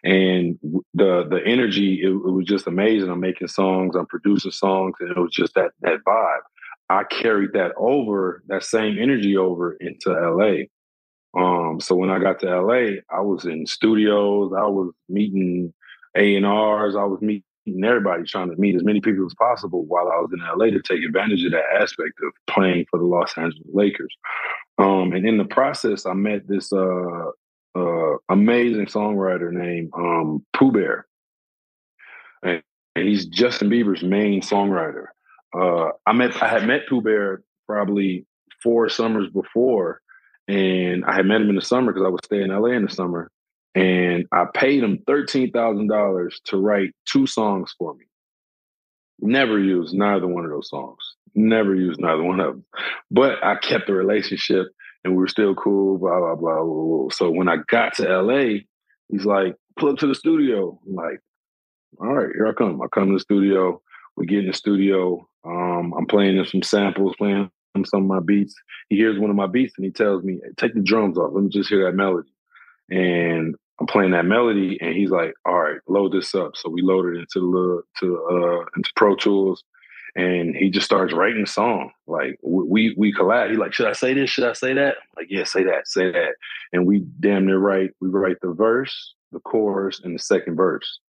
and 0.05 0.59
the 0.95 1.27
the 1.29 1.41
energy 1.45 2.01
it, 2.03 2.11
it, 2.11 2.33
was 2.33 2.47
just 2.47 2.67
amazing. 2.67 3.11
I'm 3.11 3.21
making 3.21 3.49
songs, 3.49 3.97
I'm 3.97 4.07
producing 4.07 4.53
songs, 4.53 4.95
and 5.01 5.11
it 5.11 5.19
was 5.19 5.33
just 5.33 5.55
that 5.55 5.73
that 5.81 5.99
vibe. 6.07 6.41
I 6.91 7.05
carried 7.05 7.53
that 7.55 7.73
over 7.77 8.43
that 8.49 8.63
same 8.63 8.99
energy 8.99 9.37
over 9.37 9.73
into 9.81 10.11
LA. 10.11 10.65
Um, 11.37 11.81
so 11.81 11.97
when 11.97 12.11
I 12.11 12.21
got 12.21 12.39
to 12.41 12.61
LA, 12.61 13.01
I 13.11 13.21
was 13.21 13.45
in 13.45 13.67
studios, 13.67 14.53
I 14.57 14.67
was 14.67 14.93
meeting 15.09 15.73
A 16.17 16.37
and 16.37 16.47
R's, 16.47 16.95
I 16.95 17.05
was 17.05 17.21
meeting 17.21 17.43
and 17.67 17.85
everybody 17.85 18.25
trying 18.25 18.51
to 18.51 18.57
meet 18.57 18.77
as 18.77 18.85
many 18.85 19.01
people 19.01 19.25
as 19.27 19.35
possible 19.35 19.85
while 19.85 20.09
I 20.09 20.17
was 20.21 20.31
in 20.33 20.41
LA 20.41 20.67
to 20.67 20.83
take 20.83 21.05
advantage 21.05 21.45
of 21.45 21.53
that 21.53 21.65
aspect 21.81 22.15
of 22.23 22.33
playing 22.49 22.87
for 22.91 22.99
the 22.99 23.05
Los 23.05 23.37
Angeles 23.37 23.67
Lakers. 23.73 24.15
Um, 24.79 25.13
and 25.13 25.27
in 25.27 25.39
the 25.39 25.45
process, 25.45 26.07
I 26.07 26.15
met 26.15 26.47
this 26.47 26.73
uh, 26.73 27.31
uh, 27.75 28.17
amazing 28.29 28.87
songwriter 28.87 29.53
named 29.53 29.91
um, 29.97 30.45
Pooh 30.53 30.73
Bear. 30.73 31.07
And, 32.43 32.63
and, 32.97 33.09
he's 33.09 33.27
Justin 33.27 33.71
Bieber's 33.71 34.03
main 34.03 34.41
songwriter. 34.41 35.07
Uh, 35.57 35.91
I 36.07 36.13
met 36.13 36.43
I 36.43 36.49
had 36.49 36.67
met 36.67 36.89
Pooh 36.89 37.01
Bear 37.01 37.43
probably 37.67 38.27
four 38.63 38.89
summers 38.89 39.31
before, 39.31 40.01
and 40.49 41.05
I 41.05 41.15
had 41.15 41.27
met 41.27 41.41
him 41.41 41.49
in 41.49 41.57
the 41.57 41.63
summer 41.63 41.93
because 41.93 42.07
I 42.07 42.11
would 42.11 42.25
stay 42.25 42.43
in 42.43 42.51
LA 42.51 42.71
in 42.71 42.85
the 42.85 42.91
summer 42.91 43.31
and 43.75 44.27
I 44.33 44.47
paid 44.53 44.83
him 44.83 45.03
thirteen 45.07 45.51
thousand 45.51 45.89
dollars 45.89 46.41
to 46.47 46.57
write 46.57 46.95
two 47.07 47.27
songs 47.27 47.75
for 47.79 47.95
me. 47.95 48.05
Never 49.21 49.59
used 49.59 49.95
neither 49.95 50.27
one 50.27 50.45
of 50.45 50.51
those 50.51 50.69
songs. 50.69 50.99
Never 51.35 51.75
used 51.75 52.01
neither 52.01 52.23
one 52.23 52.41
of 52.41 52.55
them. 52.55 52.65
But 53.11 53.43
I 53.45 53.57
kept 53.57 53.87
the 53.87 53.95
relationship, 53.95 54.67
and 55.05 55.15
we 55.15 55.21
were 55.21 55.29
still 55.29 55.55
cool. 55.55 55.99
Blah 55.99 56.19
blah 56.21 56.35
blah. 56.37 56.63
blah, 56.63 56.65
blah. 56.65 57.09
So 57.11 57.31
when 57.31 57.49
I 57.49 57.57
got 57.69 57.95
to 57.95 58.09
LA, 58.09 58.61
he's 59.09 59.25
like, 59.25 59.57
"Pull 59.79 59.91
up 59.91 59.99
to 59.99 60.07
the 60.07 60.15
studio." 60.15 60.79
I'm 60.87 60.95
like, 60.95 61.21
"All 62.01 62.15
right, 62.15 62.31
here 62.35 62.47
I 62.47 62.53
come." 62.53 62.81
I 62.81 62.87
come 62.89 63.09
to 63.09 63.15
the 63.15 63.21
studio. 63.21 63.81
We 64.17 64.27
get 64.27 64.41
in 64.41 64.47
the 64.47 64.53
studio. 64.53 65.29
Um, 65.45 65.93
I'm 65.99 66.07
playing 66.07 66.37
him 66.37 66.47
some 66.47 66.63
samples, 66.63 67.17
playing 67.19 67.51
him 67.75 67.85
some 67.85 68.03
of 68.03 68.07
my 68.07 68.21
beats. 68.21 68.55
He 68.89 68.97
hears 68.97 69.19
one 69.19 69.31
of 69.31 69.37
my 69.37 69.49
beats 69.49 69.75
and 69.77 69.85
he 69.85 69.91
tells 69.91 70.23
me, 70.23 70.41
"Take 70.57 70.75
the 70.75 70.81
drums 70.81 71.19
off. 71.19 71.33
Let 71.35 71.43
me 71.43 71.51
just 71.51 71.69
hear 71.69 71.85
that 71.85 71.97
melody." 71.97 72.31
And 72.91 73.57
I'm 73.81 73.87
playing 73.87 74.13
that 74.13 74.25
melody, 74.25 74.79
and 74.81 74.95
he's 74.95 75.11
like, 75.11 75.35
"All 75.45 75.61
right, 75.61 75.81
load 75.89 76.13
this 76.13 76.35
up." 76.35 76.57
So 76.57 76.71
we 76.71 76.83
loaded 76.83 77.17
into 77.17 77.41
the 77.53 77.83
to 78.01 78.25
uh 78.31 78.65
into 78.77 78.93
Pro 78.95 79.17
Tools, 79.17 79.65
and 80.15 80.55
he 80.55 80.71
just 80.71 80.87
starts 80.87 81.13
writing 81.13 81.43
a 81.43 81.47
song. 81.47 81.91
Like 82.07 82.39
we 82.43 82.95
we 82.97 83.13
collab. 83.13 83.51
He 83.51 83.57
like, 83.57 83.73
"Should 83.73 83.89
I 83.89 83.93
say 83.93 84.15
this? 84.15 84.31
Should 84.31 84.45
I 84.45 84.53
say 84.53 84.75
that?" 84.75 84.97
I'm 85.01 85.09
like, 85.17 85.27
yeah, 85.29 85.45
say 85.45 85.65
that, 85.65 85.89
say 85.89 86.13
that. 86.13 86.35
And 86.73 86.87
we 86.87 87.01
damn 87.21 87.47
near 87.47 87.59
write. 87.59 87.91
We 88.01 88.09
write 88.09 88.41
the 88.41 88.53
verse, 88.53 89.15
the 89.33 89.41
chorus, 89.41 90.01
and 90.05 90.15
the 90.15 90.23
second 90.23 90.55
verse, 90.55 91.01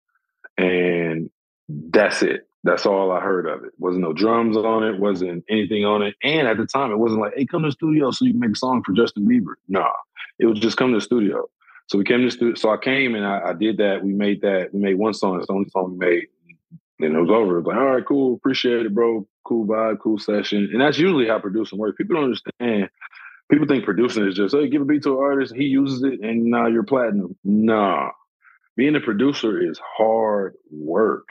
and 0.56 1.28
that's 1.68 2.22
it. 2.22 2.46
That's 2.62 2.86
all 2.86 3.10
I 3.10 3.20
heard 3.20 3.46
of 3.46 3.62
it. 3.64 3.72
Wasn't 3.78 4.02
no 4.02 4.14
drums 4.14 4.56
on 4.56 4.84
it. 4.84 4.98
Wasn't 4.98 5.44
anything 5.50 5.84
on 5.84 6.00
it. 6.00 6.14
And 6.22 6.48
at 6.48 6.56
the 6.56 6.66
time, 6.66 6.90
it 6.92 6.98
wasn't 6.98 7.20
like, 7.20 7.34
"Hey, 7.36 7.44
come 7.44 7.62
to 7.62 7.68
the 7.68 7.72
studio 7.72 8.10
so 8.10 8.24
you 8.24 8.32
can 8.32 8.40
make 8.40 8.52
a 8.52 8.56
song 8.56 8.82
for 8.82 8.92
Justin 8.92 9.28
Bieber." 9.28 9.54
Nah, 9.68 9.92
it 10.38 10.46
was 10.46 10.58
just 10.60 10.78
come 10.78 10.92
to 10.92 10.96
the 10.96 11.04
studio. 11.04 11.46
So 11.86 11.98
we 11.98 12.04
came 12.04 12.28
to. 12.28 12.56
So 12.56 12.70
I 12.70 12.76
came 12.76 13.14
and 13.14 13.26
I, 13.26 13.50
I, 13.50 13.52
did 13.52 13.78
that. 13.78 14.02
We 14.02 14.12
made 14.12 14.40
that. 14.42 14.72
We 14.72 14.80
made 14.80 14.94
one 14.94 15.14
song. 15.14 15.38
It's 15.38 15.46
the 15.46 15.52
only 15.52 15.68
song 15.70 15.96
we 15.98 16.06
made. 16.06 16.24
And 17.00 17.14
it 17.14 17.20
was 17.20 17.30
over. 17.30 17.58
It 17.58 17.62
was 17.62 17.66
like, 17.66 17.76
all 17.76 17.94
right, 17.94 18.06
cool. 18.06 18.34
Appreciate 18.34 18.86
it, 18.86 18.94
bro. 18.94 19.26
Cool 19.44 19.66
vibe, 19.66 19.98
cool 20.02 20.18
session. 20.18 20.70
And 20.72 20.80
that's 20.80 20.98
usually 20.98 21.28
how 21.28 21.38
producing 21.38 21.78
works. 21.78 21.96
People 21.98 22.16
don't 22.16 22.24
understand. 22.24 22.88
People 23.50 23.66
think 23.66 23.84
producing 23.84 24.26
is 24.26 24.34
just, 24.34 24.54
hey, 24.54 24.68
give 24.68 24.80
a 24.80 24.84
beat 24.84 25.02
to 25.02 25.18
an 25.18 25.22
artist, 25.22 25.54
he 25.54 25.64
uses 25.64 26.02
it, 26.02 26.20
and 26.20 26.44
now 26.44 26.66
you're 26.66 26.82
platinum. 26.82 27.36
Nah. 27.44 28.10
Being 28.76 28.96
a 28.96 29.00
producer 29.00 29.60
is 29.60 29.78
hard 29.96 30.54
work. 30.70 31.28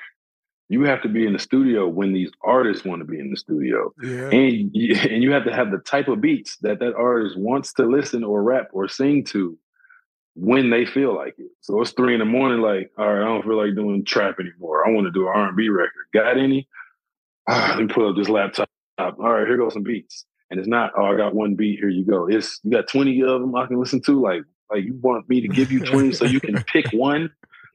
You 0.70 0.84
have 0.84 1.02
to 1.02 1.10
be 1.10 1.26
in 1.26 1.34
the 1.34 1.40
studio 1.40 1.88
when 1.88 2.14
these 2.14 2.32
artists 2.44 2.86
want 2.86 3.02
to 3.02 3.06
be 3.06 3.20
in 3.20 3.32
the 3.32 3.36
studio. 3.36 3.92
Yeah. 4.02 4.30
And, 4.30 4.76
and 5.12 5.24
you 5.24 5.32
have 5.32 5.46
to 5.46 5.54
have 5.54 5.72
the 5.72 5.80
type 5.80 6.08
of 6.08 6.22
beats 6.22 6.58
that 6.62 6.80
that 6.80 6.94
artist 6.96 7.38
wants 7.38 7.74
to 7.74 7.86
listen 7.86 8.24
or 8.24 8.44
rap 8.44 8.70
or 8.74 8.88
sing 8.88 9.26
to 9.26 9.58
when 10.36 10.70
they 10.70 10.86
feel 10.86 11.16
like 11.16 11.36
it. 11.38 11.52
So 11.62 11.80
it's 11.82 11.92
three 11.92 12.14
in 12.14 12.20
the 12.20 12.26
morning, 12.26 12.60
like, 12.60 12.92
all 12.98 13.08
right, 13.08 13.22
I 13.22 13.26
don't 13.26 13.44
feel 13.44 13.58
like 13.58 13.76
doing 13.76 14.04
trap 14.04 14.40
anymore. 14.40 14.88
I 14.88 14.92
want 14.92 15.06
to 15.06 15.12
do 15.12 15.28
an 15.28 15.34
R&B 15.36 15.70
record. 15.70 15.92
Got 16.14 16.38
any? 16.38 16.68
Ah, 17.48 17.76
let 17.78 17.80
me 17.80 17.94
pull 17.94 18.10
up 18.10 18.16
this 18.16 18.30
laptop. 18.30 18.70
All 18.98 19.14
right, 19.18 19.48
here 19.48 19.58
goes 19.58 19.74
some 19.74 19.84
beats. 19.84 20.26
And 20.50 20.60
it's 20.60 20.70
not, 20.70 20.92
oh, 20.98 21.06
I 21.06 21.18
got 21.18 21.34
one 21.34 21.56
beat, 21.56 21.80
here 21.80 21.90
you 21.90 22.06
go. 22.06 22.28
It's 22.28 22.60
you 22.64 22.72
got 22.72 22.88
20 22.88 23.24
of 23.24 23.42
them 23.42 23.56
I 23.56 23.66
can 23.66 23.80
listen 23.80 24.02
to. 24.04 24.22
Like, 24.22 24.44
like 24.70 24.84
you 24.84 25.00
want 25.02 25.28
me 25.30 25.42
to 25.42 25.48
give 25.48 25.72
you 25.72 25.80
20 25.80 26.12
so 26.14 26.26
you 26.26 26.40
can 26.40 26.64
pick 26.64 26.88
one? 26.94 27.32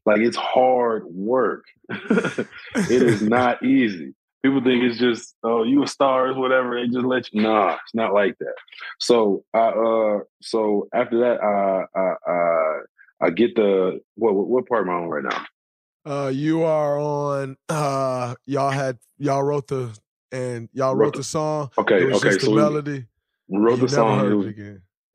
Like 0.07 0.19
it's 0.19 0.37
hard 0.37 1.05
work. 1.07 1.65
it 1.91 2.49
is 2.91 3.21
not 3.23 3.63
easy 3.65 4.15
people 4.43 4.63
think 4.63 4.85
it's 4.85 4.99
just 4.99 5.35
oh 5.43 5.63
you 5.63 5.83
a 5.83 5.87
star 5.87 6.29
or 6.29 6.35
whatever 6.35 6.81
they 6.81 6.89
just 6.89 7.05
let 7.05 7.33
you. 7.33 7.43
Nah 7.43 7.75
it's 7.75 7.95
not 7.95 8.15
like 8.15 8.37
that. 8.39 8.55
So 8.99 9.45
i 9.55 9.69
uh 9.69 10.21
so 10.43 10.89
after 10.95 11.19
that 11.21 11.43
i 11.43 11.99
i 11.99 12.31
i, 12.31 13.27
I 13.27 13.31
get 13.31 13.55
the 13.57 14.01
what 14.15 14.35
what 14.35 14.67
part 14.67 14.87
am 14.87 14.91
i 14.91 14.95
on 14.95 15.09
right 15.09 15.25
now? 15.25 15.47
Uh 16.11 16.29
you 16.29 16.63
are 16.63 16.99
on 16.99 17.57
uh 17.69 18.35
y'all 18.47 18.71
had 18.71 18.99
y'all 19.19 19.43
wrote 19.43 19.69
the 19.69 19.97
and 20.31 20.69
y'all 20.73 20.95
wrote, 20.95 21.07
wrote 21.07 21.13
the, 21.15 21.19
the, 21.19 21.25
song. 21.25 21.71
Okay 21.79 22.05
okay 22.13 22.31
so 22.33 22.47
the 22.47 22.51
we, 22.51 22.57
melody 22.57 23.07
we 23.49 23.59
wrote 23.59 23.81
the 23.81 23.89
song. 23.89 24.31
It 24.31 24.35
was, 24.35 24.55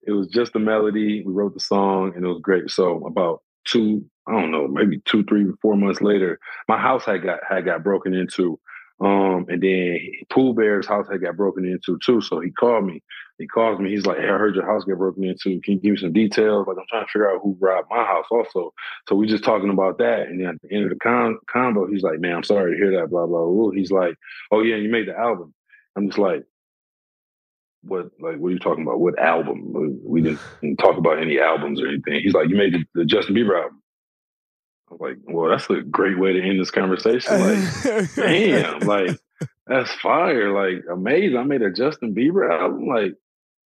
it 0.06 0.12
was 0.12 0.28
just 0.28 0.54
the 0.54 0.60
melody 0.60 1.24
we 1.24 1.32
wrote 1.32 1.54
the 1.54 1.60
song 1.60 2.14
and 2.16 2.26
it 2.26 2.28
was 2.28 2.42
great. 2.42 2.70
So 2.70 3.06
about 3.06 3.42
two 3.66 4.06
I 4.28 4.32
don't 4.32 4.52
know, 4.52 4.68
maybe 4.68 5.02
two, 5.06 5.24
three, 5.26 5.52
four 5.62 5.76
months 5.76 6.02
later, 6.02 6.40
my 6.70 6.78
house 6.78 7.04
had 7.06 7.24
got 7.24 7.40
had 7.48 7.66
got 7.66 7.84
broken 7.84 8.14
into. 8.14 8.60
Um, 9.00 9.46
and 9.50 9.62
then 9.62 10.00
Pooh 10.30 10.54
Bear's 10.54 10.88
house 10.88 11.08
had 11.12 11.22
got 11.22 11.36
broken 11.36 11.66
into 11.66 12.00
too. 12.04 12.22
So 12.22 12.40
he 12.40 12.52
called 12.52 12.86
me. 12.86 13.02
He 13.40 13.48
calls 13.48 13.80
me. 13.80 13.90
He's 13.90 14.06
like, 14.06 14.20
"Hey, 14.20 14.26
I 14.26 14.38
heard 14.38 14.56
your 14.56 14.66
house 14.66 14.86
get 14.86 14.98
broken 14.98 15.24
into. 15.24 15.60
Can 15.62 15.74
you 15.74 15.80
give 15.80 15.92
me 15.92 15.98
some 15.98 16.14
details? 16.14 16.68
Like, 16.68 16.78
I'm 16.78 16.86
trying 16.90 17.06
to 17.06 17.12
figure 17.12 17.32
out 17.32 17.42
who 17.42 17.58
robbed 17.60 17.90
my 17.90 18.04
house 18.04 18.26
also." 18.32 18.74
So 19.10 19.16
we 19.16 19.28
just 19.28 19.44
talking 19.44 19.72
about 19.72 19.98
that. 19.98 20.28
And 20.28 20.40
then 20.40 20.48
at 20.50 20.62
the 20.62 20.72
end 20.74 20.84
of 20.86 20.92
the 20.92 20.98
con- 20.98 21.40
combo, 21.52 21.88
he's 21.88 22.04
like, 22.04 22.20
"Man, 22.20 22.36
I'm 22.36 22.44
sorry 22.44 22.72
to 22.72 22.78
hear 22.78 22.92
that." 23.00 23.10
Blah 23.10 23.26
blah 23.26 23.46
blah. 23.46 23.72
He's 23.72 23.92
like, 23.92 24.16
"Oh 24.52 24.62
yeah, 24.62 24.76
you 24.76 24.90
made 24.90 25.08
the 25.08 25.18
album." 25.18 25.54
I'm 25.96 26.08
just 26.08 26.20
like, 26.20 26.46
"What? 27.82 28.12
Like, 28.20 28.38
what 28.38 28.50
are 28.50 28.52
you 28.52 28.60
talking 28.60 28.84
about? 28.84 29.00
What 29.00 29.20
album? 29.20 30.00
We 30.06 30.22
didn't 30.22 30.78
talk 30.78 30.98
about 30.98 31.20
any 31.20 31.40
albums 31.40 31.82
or 31.82 31.88
anything." 31.88 32.22
He's 32.22 32.34
like, 32.36 32.50
"You 32.50 32.56
made 32.56 32.74
the, 32.74 32.86
the 32.94 33.06
Justin 33.06 33.36
Bieber 33.36 33.62
album." 33.62 33.83
Like, 35.00 35.18
well, 35.26 35.50
that's 35.50 35.70
a 35.70 35.82
great 35.82 36.20
way 36.20 36.34
to 36.34 36.42
end 36.42 36.60
this 36.60 36.72
conversation. 36.72 37.40
Like, 37.40 38.14
damn, 38.16 38.80
like 38.82 39.18
that's 39.68 39.92
fire. 39.96 40.54
Like, 40.54 40.84
amazing. 40.92 41.38
I 41.38 41.44
made 41.44 41.62
a 41.62 41.72
Justin 41.72 42.14
Bieber 42.14 42.50
album. 42.50 42.88
Like, 42.88 43.14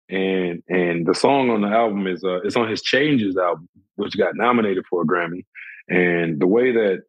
and 0.09 0.61
and 0.67 1.05
the 1.05 1.15
song 1.15 1.49
on 1.49 1.61
the 1.61 1.69
album 1.69 2.05
is 2.05 2.23
uh 2.23 2.41
it's 2.41 2.57
on 2.57 2.69
his 2.69 2.81
Changes 2.81 3.37
album, 3.37 3.69
which 3.95 4.17
got 4.17 4.35
nominated 4.35 4.85
for 4.89 5.01
a 5.01 5.05
Grammy. 5.05 5.45
And 5.87 6.39
the 6.39 6.47
way 6.47 6.71
that 6.71 7.03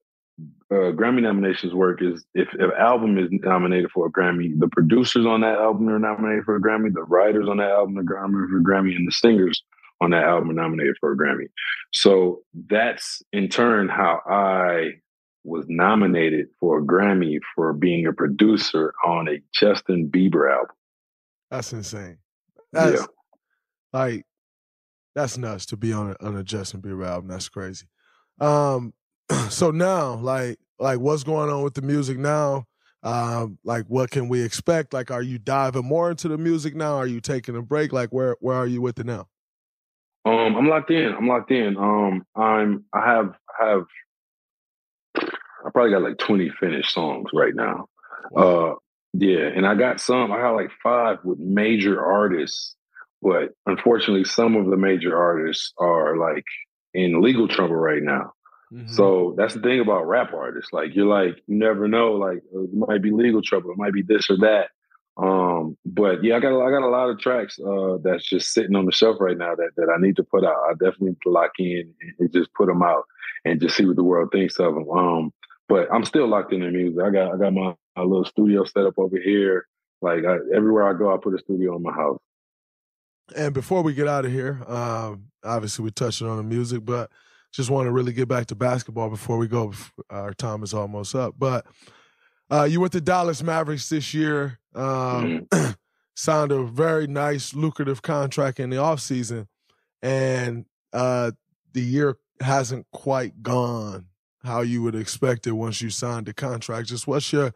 uh, 0.70 0.92
Grammy 0.92 1.22
nominations 1.22 1.74
work 1.74 2.00
is 2.02 2.24
if 2.34 2.48
an 2.54 2.70
album 2.78 3.18
is 3.18 3.28
nominated 3.30 3.90
for 3.90 4.06
a 4.06 4.10
Grammy, 4.10 4.58
the 4.58 4.68
producers 4.68 5.26
on 5.26 5.42
that 5.42 5.58
album 5.58 5.88
are 5.88 5.98
nominated 5.98 6.44
for 6.44 6.56
a 6.56 6.60
Grammy, 6.60 6.92
the 6.92 7.02
writers 7.02 7.48
on 7.48 7.58
that 7.58 7.70
album 7.70 7.98
are 7.98 8.02
nominated 8.02 8.50
for 8.50 8.58
a 8.58 8.64
Grammy, 8.64 8.96
and 8.96 9.06
the 9.06 9.12
singers 9.12 9.62
on 10.02 10.10
that 10.10 10.24
album 10.24 10.50
and 10.50 10.56
nominated 10.56 10.96
for 11.00 11.12
a 11.12 11.16
Grammy. 11.16 11.48
So 11.92 12.42
that's 12.68 13.22
in 13.32 13.48
turn 13.48 13.88
how 13.88 14.20
I 14.26 14.94
was 15.44 15.66
nominated 15.68 16.48
for 16.60 16.78
a 16.78 16.82
Grammy 16.82 17.38
for 17.54 17.72
being 17.72 18.06
a 18.06 18.12
producer 18.12 18.94
on 19.04 19.28
a 19.28 19.42
Justin 19.54 20.08
Bieber 20.08 20.52
album. 20.52 20.74
That's 21.50 21.72
insane. 21.72 22.18
That's 22.72 23.00
yeah. 23.00 23.06
like 23.92 24.24
that's 25.14 25.36
nuts 25.36 25.66
to 25.66 25.76
be 25.76 25.92
on 25.92 26.16
a, 26.18 26.26
on 26.26 26.36
a 26.36 26.42
Justin 26.42 26.80
Bieber 26.80 27.06
album. 27.06 27.28
That's 27.28 27.48
crazy. 27.48 27.86
Um, 28.40 28.94
so 29.50 29.70
now, 29.70 30.14
like, 30.14 30.58
like 30.78 30.98
what's 30.98 31.24
going 31.24 31.50
on 31.50 31.62
with 31.62 31.74
the 31.74 31.82
music 31.82 32.18
now? 32.18 32.64
Um, 33.02 33.58
like, 33.64 33.84
what 33.86 34.10
can 34.10 34.28
we 34.28 34.42
expect? 34.42 34.92
Like, 34.92 35.10
are 35.10 35.22
you 35.22 35.38
diving 35.38 35.84
more 35.84 36.10
into 36.10 36.28
the 36.28 36.38
music 36.38 36.74
now? 36.74 36.96
Are 36.96 37.06
you 37.06 37.20
taking 37.20 37.56
a 37.56 37.62
break? 37.62 37.92
Like, 37.92 38.10
where 38.10 38.36
where 38.40 38.56
are 38.56 38.66
you 38.66 38.80
with 38.80 38.98
it 38.98 39.06
now? 39.06 39.26
Um, 40.24 40.56
I'm 40.56 40.68
locked 40.68 40.90
in. 40.90 41.12
I'm 41.12 41.26
locked 41.26 41.50
in. 41.50 41.76
Um, 41.76 42.24
I'm 42.36 42.84
I 42.92 43.06
have 43.06 43.34
I 43.60 43.70
have 43.70 43.84
I 45.64 45.70
probably 45.70 45.92
got 45.92 46.02
like 46.02 46.18
20 46.18 46.50
finished 46.60 46.92
songs 46.92 47.30
right 47.32 47.54
now. 47.54 47.86
Wow. 48.30 48.42
Uh, 48.42 48.74
yeah, 49.14 49.46
and 49.54 49.66
I 49.66 49.74
got 49.74 50.00
some. 50.00 50.32
I 50.32 50.38
got 50.38 50.56
like 50.56 50.70
five 50.82 51.18
with 51.22 51.38
major 51.38 52.02
artists, 52.02 52.74
but 53.20 53.50
unfortunately, 53.66 54.24
some 54.24 54.56
of 54.56 54.66
the 54.66 54.76
major 54.76 55.16
artists 55.16 55.72
are 55.78 56.16
like 56.16 56.44
in 56.94 57.20
legal 57.20 57.46
trouble 57.46 57.76
right 57.76 58.02
now. 58.02 58.32
Mm-hmm. 58.72 58.88
So 58.88 59.34
that's 59.36 59.52
the 59.52 59.60
thing 59.60 59.80
about 59.80 60.08
rap 60.08 60.32
artists. 60.32 60.72
Like 60.72 60.94
you're 60.94 61.06
like 61.06 61.36
you 61.46 61.58
never 61.58 61.88
know. 61.88 62.12
Like 62.12 62.38
it 62.38 62.72
might 62.72 63.02
be 63.02 63.10
legal 63.10 63.42
trouble. 63.42 63.70
It 63.70 63.76
might 63.76 63.92
be 63.92 64.02
this 64.02 64.30
or 64.30 64.38
that. 64.38 64.68
Um, 65.22 65.76
but 65.86 66.24
yeah, 66.24 66.36
I 66.36 66.40
got 66.40 66.60
I 66.60 66.70
got 66.70 66.82
a 66.82 66.88
lot 66.88 67.08
of 67.08 67.20
tracks 67.20 67.56
uh, 67.60 67.98
that's 68.02 68.28
just 68.28 68.52
sitting 68.52 68.74
on 68.74 68.86
the 68.86 68.92
shelf 68.92 69.18
right 69.20 69.38
now 69.38 69.54
that 69.54 69.70
that 69.76 69.88
I 69.88 70.00
need 70.00 70.16
to 70.16 70.24
put 70.24 70.44
out. 70.44 70.56
I 70.68 70.72
definitely 70.72 71.16
lock 71.24 71.52
in 71.58 71.94
and 72.18 72.32
just 72.32 72.52
put 72.54 72.66
them 72.66 72.82
out 72.82 73.04
and 73.44 73.60
just 73.60 73.76
see 73.76 73.86
what 73.86 73.96
the 73.96 74.02
world 74.02 74.30
thinks 74.32 74.58
of 74.58 74.74
them. 74.74 74.90
Um, 74.90 75.32
but 75.68 75.86
I'm 75.92 76.04
still 76.04 76.26
locked 76.26 76.52
in 76.52 76.60
the 76.60 76.70
music. 76.70 77.00
I 77.04 77.10
got 77.10 77.34
I 77.34 77.38
got 77.38 77.52
my, 77.52 77.74
my 77.96 78.02
little 78.02 78.24
studio 78.24 78.64
set 78.64 78.84
up 78.84 78.94
over 78.98 79.16
here. 79.16 79.66
Like 80.00 80.24
I, 80.24 80.38
everywhere 80.54 80.88
I 80.88 80.98
go, 80.98 81.14
I 81.14 81.18
put 81.22 81.34
a 81.34 81.38
studio 81.38 81.76
in 81.76 81.82
my 81.82 81.92
house. 81.92 82.18
And 83.36 83.54
before 83.54 83.82
we 83.82 83.94
get 83.94 84.08
out 84.08 84.24
of 84.24 84.32
here, 84.32 84.60
um, 84.66 85.26
obviously 85.44 85.84
we're 85.84 85.90
touching 85.90 86.26
on 86.26 86.38
the 86.38 86.42
music, 86.42 86.84
but 86.84 87.10
just 87.52 87.70
want 87.70 87.86
to 87.86 87.92
really 87.92 88.12
get 88.12 88.26
back 88.26 88.46
to 88.46 88.56
basketball 88.56 89.08
before 89.08 89.38
we 89.38 89.46
go. 89.46 89.72
Our 90.10 90.34
time 90.34 90.64
is 90.64 90.74
almost 90.74 91.14
up. 91.14 91.36
But 91.38 91.64
uh, 92.50 92.64
you 92.64 92.80
went 92.80 92.92
to 92.92 93.00
Dallas 93.00 93.42
Mavericks 93.42 93.88
this 93.88 94.12
year, 94.12 94.58
um, 94.74 95.46
mm-hmm. 95.50 95.70
signed 96.14 96.52
a 96.52 96.64
very 96.64 97.06
nice, 97.06 97.54
lucrative 97.54 98.02
contract 98.02 98.60
in 98.60 98.70
the 98.70 98.76
offseason, 98.76 99.46
and 100.02 100.66
uh, 100.92 101.32
the 101.72 101.80
year 101.80 102.18
hasn't 102.40 102.86
quite 102.92 103.42
gone 103.42 104.06
how 104.44 104.60
you 104.60 104.82
would 104.82 104.94
expect 104.94 105.46
it 105.46 105.52
once 105.52 105.80
you 105.80 105.90
signed 105.90 106.26
the 106.26 106.34
contract. 106.34 106.88
Just 106.88 107.06
what's 107.06 107.32
your 107.32 107.54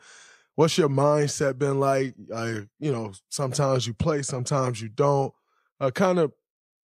what's 0.55 0.79
your 0.79 0.89
mindset 0.89 1.59
been 1.59 1.81
like? 1.81 2.15
Uh, 2.33 2.61
you 2.79 2.93
know, 2.93 3.13
sometimes 3.29 3.87
you 3.87 3.95
play, 3.95 4.23
sometimes 4.23 4.81
you 4.81 4.89
don't. 4.89 5.33
Uh, 5.79 5.91
kind 5.91 6.19
of 6.19 6.33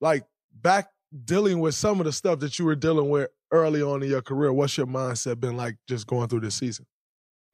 like 0.00 0.24
back 0.53 0.90
dealing 1.24 1.61
with 1.61 1.74
some 1.74 2.00
of 2.00 2.07
the 2.07 2.12
stuff 2.12 2.40
that 2.40 2.59
you 2.59 2.64
were 2.64 2.74
dealing 2.74 3.09
with 3.09 3.30
early 3.50 3.82
on 3.82 4.03
in 4.03 4.09
your 4.09 4.22
career. 4.22 4.53
What's 4.53 4.76
your 4.76 4.86
mindset 4.86 5.40
been 5.40 5.57
like 5.57 5.76
just 5.88 6.07
going 6.07 6.28
through 6.28 6.40
this 6.40 6.57
season? 6.57 6.86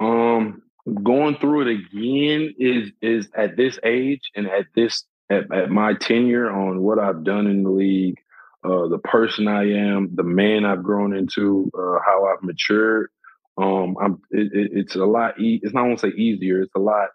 Um, 0.00 0.62
going 1.02 1.36
through 1.36 1.68
it 1.68 1.80
again 1.80 2.54
is 2.58 2.90
is 3.02 3.28
at 3.36 3.56
this 3.56 3.78
age 3.84 4.22
and 4.34 4.46
at 4.46 4.66
this 4.74 5.04
at, 5.30 5.52
at 5.52 5.70
my 5.70 5.94
tenure 5.94 6.50
on 6.50 6.80
what 6.80 6.98
I've 6.98 7.24
done 7.24 7.46
in 7.46 7.62
the 7.62 7.70
league 7.70 8.18
uh, 8.64 8.88
the 8.88 8.98
person 8.98 9.46
I 9.46 9.70
am, 9.70 10.10
the 10.14 10.24
man 10.24 10.64
I've 10.64 10.82
grown 10.82 11.16
into, 11.16 11.70
uh, 11.74 11.98
how 12.04 12.26
I've 12.26 12.42
matured. 12.42 13.08
Um, 13.56 13.96
I'm. 14.00 14.20
It, 14.30 14.52
it, 14.52 14.70
it's 14.72 14.96
a 14.96 15.04
lot. 15.04 15.40
E- 15.40 15.60
it's 15.62 15.74
not 15.74 15.86
to 15.86 15.98
say 15.98 16.08
easier. 16.08 16.62
It's 16.62 16.74
a 16.74 16.80
lot. 16.80 17.08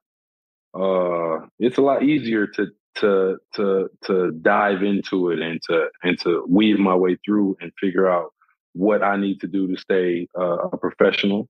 Uh, 0.73 1.45
it's 1.59 1.77
a 1.77 1.81
lot 1.81 2.03
easier 2.03 2.47
to 2.47 2.67
to 2.95 3.37
to 3.55 3.89
to 4.05 4.31
dive 4.41 4.83
into 4.83 5.29
it 5.29 5.39
and 5.39 5.61
to 5.69 5.87
and 6.01 6.19
to 6.21 6.45
weave 6.49 6.79
my 6.79 6.95
way 6.95 7.17
through 7.25 7.57
and 7.61 7.71
figure 7.79 8.09
out 8.09 8.33
what 8.73 9.03
I 9.03 9.17
need 9.17 9.41
to 9.41 9.47
do 9.47 9.67
to 9.67 9.77
stay 9.77 10.27
uh, 10.37 10.69
a 10.69 10.77
professional, 10.77 11.47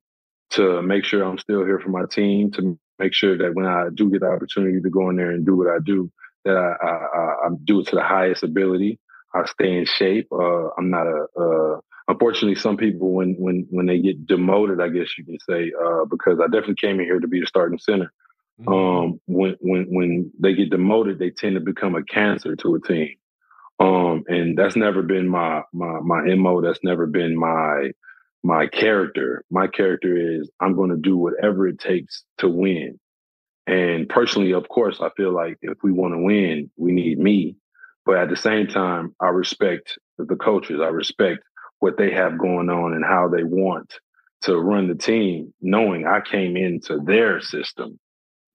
to 0.54 0.82
make 0.82 1.06
sure 1.06 1.24
I'm 1.24 1.38
still 1.38 1.66
here 1.66 1.80
for 1.80 1.90
my 1.90 2.06
team, 2.10 2.52
to 2.52 2.78
make 3.00 3.14
sure 3.14 3.38
that 3.38 3.54
when 3.54 3.66
I 3.66 3.90
do 3.94 4.10
get 4.10 4.22
the 4.22 4.28
opportunity 4.28 4.82
to 4.82 4.90
go 4.90 5.10
in 5.10 5.16
there 5.16 5.32
and 5.32 5.46
do 5.46 5.56
what 5.56 5.68
I 5.68 5.78
do, 5.84 6.12
that 6.46 6.56
I, 6.56 6.88
I, 6.88 7.48
I 7.48 7.50
do 7.64 7.80
it 7.80 7.88
to 7.88 7.96
the 7.96 8.04
highest 8.04 8.44
ability. 8.44 9.00
I 9.34 9.46
stay 9.46 9.78
in 9.78 9.86
shape. 9.86 10.28
Uh, 10.32 10.70
I'm 10.78 10.90
not 10.90 11.08
a. 11.08 11.26
Uh, 11.40 11.80
unfortunately, 12.08 12.56
some 12.56 12.78
people 12.78 13.12
when 13.12 13.36
when 13.40 13.68
when 13.70 13.88
they 13.88 14.00
get 14.00 14.28
demoted, 14.28 14.80
I 14.80 14.90
guess 14.90 15.18
you 15.18 15.26
can 15.26 15.40
say, 15.40 15.72
uh, 15.84 16.06
because 16.06 16.40
I 16.40 16.46
definitely 16.46 16.76
came 16.76 17.00
in 17.00 17.06
here 17.06 17.20
to 17.20 17.28
be 17.28 17.40
the 17.40 17.48
starting 17.48 17.80
center. 17.80 18.12
Mm-hmm. 18.62 18.74
Um, 18.74 19.20
when 19.26 19.56
when 19.60 19.86
when 19.90 20.32
they 20.40 20.54
get 20.54 20.70
demoted, 20.70 21.18
they 21.18 21.32
tend 21.32 21.56
to 21.56 21.62
become 21.62 21.96
a 21.96 22.04
cancer 22.04 22.56
to 22.56 22.76
a 22.76 22.82
team. 22.82 23.16
Um, 23.80 24.24
and 24.28 24.58
that's 24.58 24.76
never 24.76 25.02
been 25.02 25.28
my 25.28 25.64
my 25.74 26.00
my 26.02 26.36
mo. 26.36 26.62
That's 26.62 26.84
never 26.84 27.08
been 27.08 27.36
my 27.36 27.92
my 28.44 28.68
character. 28.68 29.44
My 29.50 29.68
character 29.68 30.16
is 30.16 30.52
I'm 30.60 30.76
going 30.76 30.90
to 30.90 30.98
do 30.98 31.18
whatever 31.18 31.68
it 31.68 31.80
takes 31.80 32.24
to 32.40 32.50
win. 32.50 33.00
And 33.66 34.10
personally, 34.10 34.54
of 34.54 34.68
course, 34.68 35.00
I 35.02 35.10
feel 35.16 35.34
like 35.34 35.58
if 35.62 35.78
we 35.82 35.92
want 35.92 36.14
to 36.14 36.22
win, 36.22 36.70
we 36.76 36.92
need 36.92 37.18
me. 37.18 37.56
But 38.06 38.18
at 38.18 38.30
the 38.30 38.36
same 38.36 38.68
time, 38.68 39.16
I 39.22 39.28
respect 39.28 39.98
the 40.18 40.36
coaches. 40.36 40.82
I 40.82 40.88
respect 40.88 41.40
what 41.80 41.98
they 41.98 42.12
have 42.12 42.38
going 42.38 42.70
on 42.70 42.94
and 42.94 43.06
how 43.06 43.30
they 43.30 43.44
want 43.44 43.94
to 44.42 44.58
run 44.58 44.90
the 44.90 44.96
team, 44.96 45.54
knowing 45.62 46.06
I 46.06 46.20
came 46.20 46.58
into 46.58 47.00
their 47.06 47.40
system. 47.40 47.98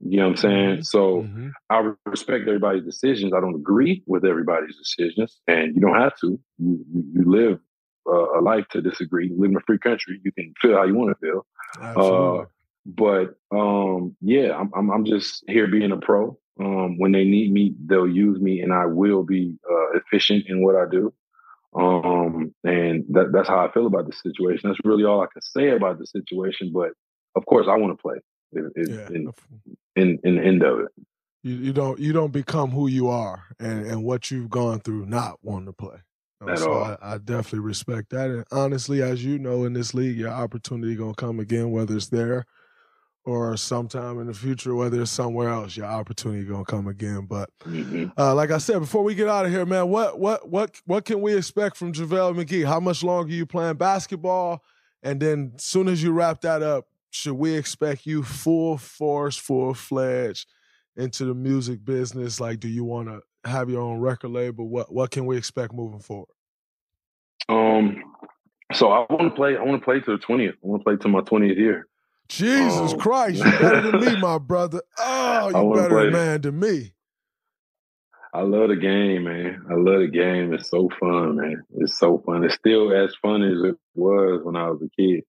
You 0.00 0.18
know 0.18 0.24
what 0.24 0.30
I'm 0.30 0.36
saying? 0.36 0.74
Mm-hmm. 0.74 0.82
So 0.82 1.22
mm-hmm. 1.22 1.48
I 1.70 1.90
respect 2.06 2.46
everybody's 2.46 2.84
decisions. 2.84 3.32
I 3.34 3.40
don't 3.40 3.54
agree 3.54 4.02
with 4.06 4.24
everybody's 4.24 4.76
decisions, 4.76 5.40
and 5.46 5.74
you 5.74 5.80
don't 5.80 5.98
have 5.98 6.16
to. 6.20 6.38
You, 6.58 6.84
you 7.14 7.24
live 7.26 7.58
uh, 8.08 8.38
a 8.38 8.40
life 8.40 8.66
to 8.70 8.80
disagree. 8.80 9.28
You 9.28 9.40
live 9.40 9.50
in 9.50 9.56
a 9.56 9.60
free 9.66 9.78
country. 9.78 10.20
You 10.24 10.32
can 10.32 10.54
feel 10.60 10.74
how 10.74 10.84
you 10.84 10.94
want 10.94 11.16
to 11.16 11.26
feel. 11.26 11.46
Uh, 11.80 12.46
but 12.86 13.36
um, 13.50 14.16
yeah, 14.20 14.56
I'm, 14.56 14.70
I'm, 14.74 14.90
I'm 14.90 15.04
just 15.04 15.44
here 15.46 15.66
being 15.66 15.92
a 15.92 15.96
pro. 15.96 16.38
Um, 16.60 16.98
when 16.98 17.12
they 17.12 17.24
need 17.24 17.52
me, 17.52 17.74
they'll 17.86 18.08
use 18.08 18.40
me, 18.40 18.60
and 18.60 18.72
I 18.72 18.86
will 18.86 19.22
be 19.22 19.56
uh, 19.70 19.98
efficient 19.98 20.46
in 20.48 20.64
what 20.64 20.74
I 20.74 20.86
do. 20.90 21.12
Um, 21.74 22.54
and 22.64 23.04
that, 23.10 23.30
that's 23.32 23.48
how 23.48 23.64
I 23.64 23.70
feel 23.72 23.86
about 23.86 24.06
the 24.06 24.12
situation. 24.12 24.68
That's 24.68 24.80
really 24.84 25.04
all 25.04 25.22
I 25.22 25.26
can 25.32 25.42
say 25.42 25.70
about 25.70 25.98
the 25.98 26.06
situation. 26.06 26.72
But 26.72 26.90
of 27.36 27.46
course, 27.46 27.66
I 27.68 27.76
want 27.76 27.96
to 27.96 28.02
play. 28.02 28.16
In, 28.52 28.70
yeah. 28.76 29.06
in, 29.08 29.32
in, 29.94 30.18
in, 30.24 30.36
the 30.36 30.42
end 30.42 30.62
of 30.62 30.80
it, 30.80 30.88
you, 31.42 31.54
you 31.56 31.72
don't 31.74 31.98
you 31.98 32.14
don't 32.14 32.32
become 32.32 32.70
who 32.70 32.86
you 32.88 33.08
are 33.08 33.44
and, 33.60 33.84
and 33.84 34.02
what 34.02 34.30
you've 34.30 34.48
gone 34.48 34.80
through 34.80 35.04
not 35.04 35.38
wanting 35.42 35.66
to 35.66 35.72
play. 35.74 35.98
At 36.46 36.58
so 36.58 36.72
all. 36.72 36.84
I, 36.84 37.14
I, 37.14 37.18
definitely 37.18 37.60
respect 37.60 38.10
that. 38.10 38.30
And 38.30 38.44
honestly, 38.52 39.02
as 39.02 39.24
you 39.24 39.38
know, 39.38 39.64
in 39.64 39.72
this 39.72 39.92
league, 39.92 40.16
your 40.16 40.30
opportunity 40.30 40.94
gonna 40.94 41.14
come 41.14 41.40
again, 41.40 41.70
whether 41.72 41.96
it's 41.96 42.08
there 42.08 42.46
or 43.24 43.56
sometime 43.56 44.20
in 44.20 44.26
the 44.26 44.34
future, 44.34 44.74
whether 44.74 45.02
it's 45.02 45.10
somewhere 45.10 45.50
else, 45.50 45.76
your 45.76 45.86
opportunity 45.86 46.44
gonna 46.44 46.64
come 46.64 46.86
again. 46.86 47.26
But 47.26 47.50
mm-hmm. 47.64 48.06
uh, 48.16 48.34
like 48.34 48.50
I 48.50 48.58
said, 48.58 48.78
before 48.78 49.02
we 49.02 49.14
get 49.14 49.28
out 49.28 49.46
of 49.46 49.52
here, 49.52 49.66
man, 49.66 49.88
what 49.88 50.18
what 50.18 50.48
what 50.48 50.80
what 50.86 51.04
can 51.04 51.20
we 51.20 51.36
expect 51.36 51.76
from 51.76 51.92
JaVale 51.92 52.42
McGee? 52.42 52.66
How 52.66 52.80
much 52.80 53.02
longer 53.02 53.32
you 53.32 53.44
playing 53.44 53.76
basketball? 53.76 54.62
And 55.02 55.20
then 55.20 55.52
soon 55.58 55.88
as 55.88 56.02
you 56.02 56.12
wrap 56.12 56.40
that 56.42 56.62
up, 56.62 56.86
should 57.10 57.34
we 57.34 57.54
expect 57.54 58.06
you 58.06 58.22
full 58.22 58.78
force, 58.78 59.36
full 59.36 59.74
fledged 59.74 60.48
into 60.96 61.24
the 61.24 61.34
music 61.34 61.84
business? 61.84 62.40
Like, 62.40 62.60
do 62.60 62.68
you 62.68 62.84
want 62.84 63.08
to 63.08 63.20
have 63.48 63.70
your 63.70 63.80
own 63.80 64.00
record 64.00 64.30
label? 64.30 64.68
What 64.68 64.92
what 64.92 65.10
can 65.10 65.26
we 65.26 65.36
expect 65.36 65.72
moving 65.72 66.00
forward? 66.00 66.28
Um, 67.48 68.02
so 68.72 68.90
I 68.90 69.06
want 69.10 69.30
to 69.30 69.36
play. 69.36 69.56
I 69.56 69.62
want 69.62 69.80
to 69.80 69.84
play 69.84 70.00
to 70.00 70.12
the 70.12 70.18
twentieth. 70.18 70.54
I 70.62 70.66
want 70.66 70.80
to 70.80 70.84
play 70.84 70.96
to 70.96 71.08
my 71.08 71.20
twentieth 71.20 71.58
year. 71.58 71.86
Jesus 72.28 72.92
um, 72.92 72.98
Christ, 72.98 73.38
you 73.38 73.50
better 73.50 73.90
than 73.90 74.00
me, 74.00 74.20
my 74.20 74.38
brother. 74.38 74.82
Oh, 74.98 75.48
you 75.74 75.80
better 75.80 76.10
man 76.10 76.42
than 76.42 76.60
me. 76.60 76.92
I 78.34 78.42
love 78.42 78.68
the 78.68 78.76
game, 78.76 79.24
man. 79.24 79.64
I 79.70 79.74
love 79.74 80.00
the 80.00 80.08
game. 80.08 80.52
It's 80.52 80.68
so 80.68 80.90
fun, 81.00 81.36
man. 81.36 81.64
It's 81.78 81.98
so 81.98 82.22
fun. 82.24 82.44
It's 82.44 82.54
still 82.54 82.92
as 82.92 83.14
fun 83.22 83.42
as 83.42 83.62
it 83.64 83.76
was 83.94 84.42
when 84.44 84.54
I 84.54 84.68
was 84.68 84.82
a 84.82 84.88
kid. 85.00 85.24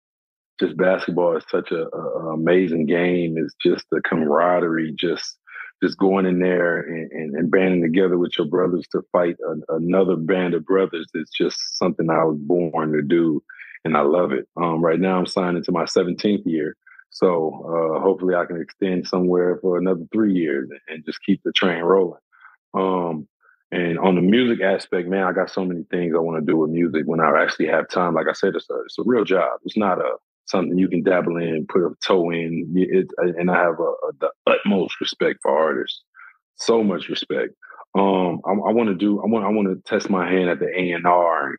Just 0.59 0.76
basketball 0.76 1.38
is 1.38 1.45
such 1.49 1.72
a, 1.72 1.88
a 1.95 2.34
amazing 2.34 2.86
game. 2.86 3.38
It's 3.38 3.55
just 3.63 3.86
the 3.89 4.01
camaraderie, 4.01 4.93
just 4.99 5.38
just 5.82 5.97
going 5.97 6.25
in 6.25 6.39
there 6.39 6.80
and, 6.80 7.11
and, 7.11 7.36
and 7.36 7.51
banding 7.51 7.82
together 7.82 8.17
with 8.17 8.32
your 8.38 8.47
brothers 8.47 8.86
to 8.91 9.01
fight 9.11 9.38
a, 9.47 9.75
another 9.75 10.15
band 10.15 10.53
of 10.53 10.65
brothers. 10.65 11.07
It's 11.13 11.32
just 11.32 11.77
something 11.77 12.09
I 12.09 12.23
was 12.25 12.38
born 12.39 12.91
to 12.93 13.01
do, 13.01 13.41
and 13.86 13.95
I 13.95 14.01
love 14.01 14.32
it. 14.32 14.47
Um, 14.57 14.84
right 14.84 14.99
now, 14.99 15.17
I'm 15.17 15.25
signing 15.25 15.63
to 15.63 15.71
my 15.71 15.84
17th 15.84 16.45
year. 16.45 16.75
So 17.11 17.49
uh, 17.65 18.01
hopefully 18.01 18.36
I 18.36 18.45
can 18.45 18.61
extend 18.61 19.07
somewhere 19.07 19.57
for 19.61 19.77
another 19.77 20.05
three 20.11 20.34
years 20.34 20.69
and 20.88 21.05
just 21.05 21.23
keep 21.25 21.41
the 21.43 21.51
train 21.51 21.82
rolling. 21.82 22.19
Um, 22.73 23.27
and 23.71 23.99
on 23.99 24.15
the 24.15 24.21
music 24.21 24.63
aspect, 24.63 25.07
man, 25.07 25.23
I 25.23 25.32
got 25.32 25.49
so 25.49 25.63
many 25.63 25.84
things 25.91 26.13
I 26.15 26.19
want 26.19 26.43
to 26.43 26.51
do 26.51 26.57
with 26.57 26.71
music 26.71 27.03
when 27.05 27.19
I 27.19 27.43
actually 27.43 27.67
have 27.67 27.89
time. 27.89 28.15
Like 28.15 28.27
I 28.30 28.34
said, 28.34 28.55
it's 28.55 28.69
a, 28.69 28.82
it's 28.82 28.97
a 28.97 29.03
real 29.05 29.23
job. 29.23 29.59
It's 29.63 29.77
not 29.77 29.99
a 29.99 30.15
something 30.50 30.78
you 30.78 30.89
can 30.89 31.04
dabble 31.04 31.38
in, 31.38 31.68
put 31.68 31.84
a 31.84 31.93
toe 32.06 32.32
in. 32.32 32.74
It, 32.76 33.08
and 33.18 33.52
I 33.52 33.58
have 33.58 33.80
a, 33.80 33.84
a, 33.84 34.12
the 34.20 34.32
utmost 34.47 35.00
respect 35.00 35.39
for 35.41 35.58
artists. 35.58 36.02
So 36.56 36.84
much 36.84 37.08
respect. 37.08 37.54
Um, 37.95 38.41
I, 38.45 38.52
I 38.52 38.74
want 38.74 38.89
to 38.89 38.95
do. 38.95 39.22
I 39.22 39.26
want. 39.26 39.45
I 39.45 39.50
want 39.50 39.68
to 39.68 39.89
test 39.89 40.10
my 40.10 40.30
hand 40.30 40.50
at 40.50 40.60
the 40.60 40.68
A 40.68 40.91
and 40.91 41.08
R, 41.08 41.56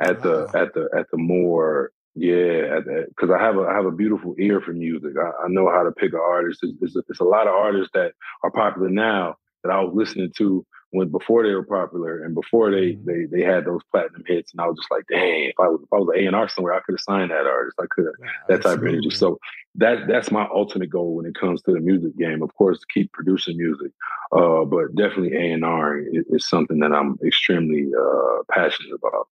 at 0.00 0.22
the 0.22 0.48
at 0.54 0.72
the 0.74 0.88
at 0.96 1.06
the 1.10 1.18
more 1.18 1.90
Yeah, 2.14 2.80
because 3.08 3.30
I 3.30 3.42
have 3.42 3.56
a 3.56 3.62
I 3.62 3.74
have 3.74 3.86
a 3.86 3.90
beautiful 3.90 4.34
ear 4.38 4.60
for 4.60 4.72
music. 4.72 5.12
I, 5.20 5.44
I 5.44 5.48
know 5.48 5.68
how 5.68 5.82
to 5.82 5.92
pick 5.92 6.12
an 6.12 6.20
artist. 6.20 6.60
It's, 6.62 6.78
it's, 6.80 6.96
a, 6.96 7.02
it's, 7.08 7.20
a, 7.20 7.24
lot 7.24 7.48
of 7.48 7.54
artists 7.54 7.90
that 7.94 8.12
are 8.42 8.50
popular 8.50 8.88
now 8.88 9.34
that 9.62 9.72
I 9.72 9.80
was 9.80 9.92
listening 9.94 10.32
to 10.38 10.64
when 10.94 11.08
before 11.08 11.42
they 11.42 11.52
were 11.52 11.64
popular 11.64 12.22
and 12.22 12.36
before 12.36 12.70
they 12.70 12.92
mm-hmm. 12.92 13.04
they 13.04 13.38
they 13.38 13.44
had 13.44 13.64
those 13.64 13.80
platinum 13.90 14.22
hits, 14.26 14.52
and 14.52 14.60
I 14.60 14.66
was 14.66 14.76
just 14.76 14.90
like, 14.92 15.04
dang, 15.10 15.46
if 15.46 15.58
I 15.58 15.66
was 15.66 15.80
if 15.82 15.92
I 15.92 15.96
was 15.96 16.08
an 16.14 16.22
A 16.22 16.26
and 16.26 16.36
R 16.36 16.48
somewhere, 16.48 16.72
I 16.72 16.80
could 16.80 16.92
have 16.92 17.00
signed 17.00 17.32
that 17.32 17.46
artist. 17.46 17.76
I 17.80 17.86
could 17.90 18.06
have 18.06 18.14
yeah, 18.20 18.28
that 18.48 18.62
type 18.62 18.78
of 18.78 18.86
energy. 18.86 19.10
So 19.10 19.38
that 19.74 20.06
that's 20.06 20.30
my 20.30 20.46
ultimate 20.54 20.90
goal 20.90 21.16
when 21.16 21.26
it 21.26 21.34
comes 21.34 21.62
to 21.62 21.72
the 21.72 21.80
music 21.80 22.16
game. 22.16 22.42
Of 22.42 22.54
course, 22.54 22.78
to 22.78 22.86
keep 22.94 23.12
producing 23.12 23.56
music, 23.56 23.90
uh, 24.30 24.64
but 24.64 24.94
definitely 24.94 25.36
A 25.36 25.52
and 25.52 25.64
R 25.64 25.98
is, 25.98 26.24
is, 26.28 26.48
something 26.48 26.78
that 26.78 26.92
I'm 26.92 27.18
extremely 27.26 27.90
uh, 27.92 28.42
passionate 28.48 28.94
about. 28.94 29.26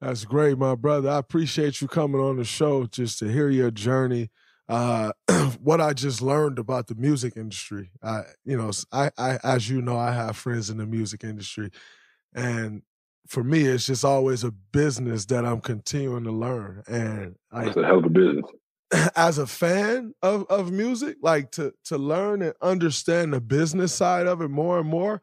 That's 0.00 0.24
great, 0.24 0.56
my 0.56 0.74
brother. 0.76 1.10
I 1.10 1.18
appreciate 1.18 1.82
you 1.82 1.88
coming 1.88 2.22
on 2.22 2.38
the 2.38 2.44
show 2.44 2.86
just 2.86 3.18
to 3.18 3.30
hear 3.30 3.50
your 3.50 3.70
journey. 3.70 4.30
Uh, 4.72 5.12
what 5.62 5.82
I 5.82 5.92
just 5.92 6.22
learned 6.22 6.58
about 6.58 6.86
the 6.86 6.94
music 6.94 7.36
industry. 7.36 7.90
I, 8.02 8.22
you 8.42 8.56
know, 8.56 8.70
I, 8.90 9.10
I, 9.18 9.38
as 9.44 9.68
you 9.68 9.82
know, 9.82 9.98
I 9.98 10.12
have 10.12 10.34
friends 10.34 10.70
in 10.70 10.78
the 10.78 10.86
music 10.86 11.24
industry, 11.24 11.70
and 12.34 12.80
for 13.28 13.44
me, 13.44 13.64
it's 13.64 13.84
just 13.84 14.02
always 14.02 14.44
a 14.44 14.50
business 14.50 15.26
that 15.26 15.44
I'm 15.44 15.60
continuing 15.60 16.24
to 16.24 16.32
learn. 16.32 16.82
And 16.88 17.36
I, 17.52 17.66
it's 17.66 17.76
a 17.76 17.84
hell 17.84 17.98
of 17.98 18.06
a 18.06 18.08
business. 18.08 18.46
As 19.14 19.36
a 19.36 19.46
fan 19.46 20.14
of 20.22 20.46
of 20.48 20.72
music, 20.72 21.18
like 21.20 21.50
to 21.52 21.74
to 21.84 21.98
learn 21.98 22.40
and 22.40 22.54
understand 22.62 23.34
the 23.34 23.42
business 23.42 23.92
side 23.92 24.26
of 24.26 24.40
it 24.40 24.48
more 24.48 24.78
and 24.78 24.88
more, 24.88 25.20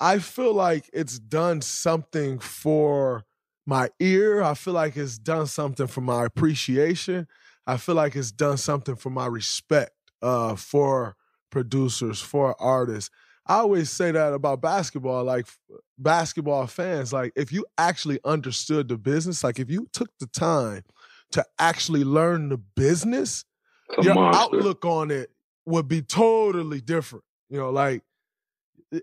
I 0.00 0.18
feel 0.18 0.52
like 0.52 0.90
it's 0.92 1.18
done 1.18 1.62
something 1.62 2.40
for 2.40 3.24
my 3.64 3.88
ear. 4.00 4.42
I 4.42 4.52
feel 4.52 4.74
like 4.74 4.98
it's 4.98 5.16
done 5.16 5.46
something 5.46 5.86
for 5.86 6.02
my 6.02 6.26
appreciation. 6.26 7.26
I 7.66 7.76
feel 7.76 7.94
like 7.94 8.16
it's 8.16 8.32
done 8.32 8.56
something 8.56 8.96
for 8.96 9.10
my 9.10 9.26
respect 9.26 9.92
uh, 10.20 10.56
for 10.56 11.16
producers, 11.50 12.20
for 12.20 12.60
artists. 12.60 13.10
I 13.46 13.56
always 13.56 13.90
say 13.90 14.12
that 14.12 14.32
about 14.32 14.60
basketball, 14.60 15.24
like 15.24 15.46
basketball 15.98 16.66
fans, 16.66 17.12
like 17.12 17.32
if 17.34 17.52
you 17.52 17.66
actually 17.76 18.20
understood 18.24 18.88
the 18.88 18.96
business, 18.96 19.42
like 19.42 19.58
if 19.58 19.70
you 19.70 19.88
took 19.92 20.10
the 20.20 20.26
time 20.26 20.84
to 21.32 21.44
actually 21.58 22.04
learn 22.04 22.50
the 22.50 22.58
business, 22.58 23.44
your 24.00 24.14
monster. 24.14 24.40
outlook 24.40 24.84
on 24.84 25.10
it 25.10 25.30
would 25.66 25.88
be 25.88 26.02
totally 26.02 26.80
different. 26.80 27.24
You 27.50 27.58
know, 27.58 27.70
like 27.70 28.02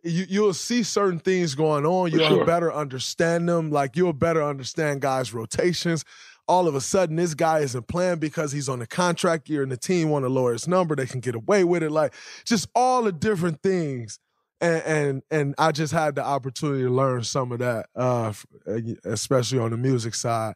you 0.04 0.26
you'll 0.30 0.54
see 0.54 0.84
certain 0.84 1.20
things 1.20 1.56
going 1.56 1.86
on. 1.86 2.12
You'll 2.12 2.28
sure. 2.28 2.46
better 2.46 2.74
understand 2.74 3.50
them. 3.50 3.72
Like 3.72 3.96
you'll 3.96 4.14
better 4.14 4.44
understand 4.44 5.02
guys' 5.02 5.34
rotations. 5.34 6.06
All 6.50 6.68
of 6.68 6.76
a 6.76 6.82
sudden, 6.82 7.16
this 7.16 7.36
guy 7.36 7.60
isn't 7.60 7.88
playing 7.88 8.18
because 8.18 8.52
he's 8.52 8.68
on 8.68 8.82
a 8.82 8.88
contract 8.88 9.48
year 9.48 9.64
and 9.64 9.72
the 9.72 9.78
team 9.78 10.10
want 10.10 10.26
to 10.26 10.30
lower 10.30 10.52
his 10.52 10.68
number. 10.68 10.96
They 10.96 11.06
can 11.06 11.20
get 11.20 11.36
away 11.36 11.64
with 11.64 11.84
it. 11.84 11.92
Like 11.92 12.14
just 12.44 12.68
all 12.76 13.04
the 13.04 13.12
different 13.12 13.62
things. 13.62 14.20
And 14.60 14.84
and, 14.84 15.24
and 15.32 15.56
I 15.58 15.72
just 15.72 15.94
had 15.94 16.16
the 16.16 16.26
opportunity 16.26 16.84
to 16.84 16.90
learn 16.90 17.24
some 17.24 17.52
of 17.52 17.60
that, 17.60 17.86
uh, 17.96 18.34
uh 18.68 18.80
especially 19.06 19.60
on 19.60 19.72
the 19.72 19.78
music 19.78 20.16
side 20.16 20.56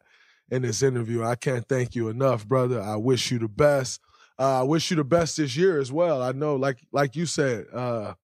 in 0.50 0.62
this 0.62 0.82
interview. 0.82 1.22
I 1.22 1.36
can't 1.36 1.66
thank 1.66 1.94
you 1.94 2.08
enough, 2.08 2.46
brother. 2.46 2.82
I 2.82 2.96
wish 2.96 3.30
you 3.30 3.38
the 3.38 3.48
best. 3.48 4.00
Uh, 4.38 4.60
I 4.60 4.62
wish 4.64 4.90
you 4.90 4.96
the 4.96 5.04
best 5.04 5.36
this 5.36 5.56
year 5.56 5.80
as 5.80 5.92
well. 5.92 6.20
I 6.20 6.32
know, 6.32 6.56
like 6.56 6.78
like 6.92 7.16
you 7.16 7.24
said, 7.24 7.66
uh, 7.72 8.14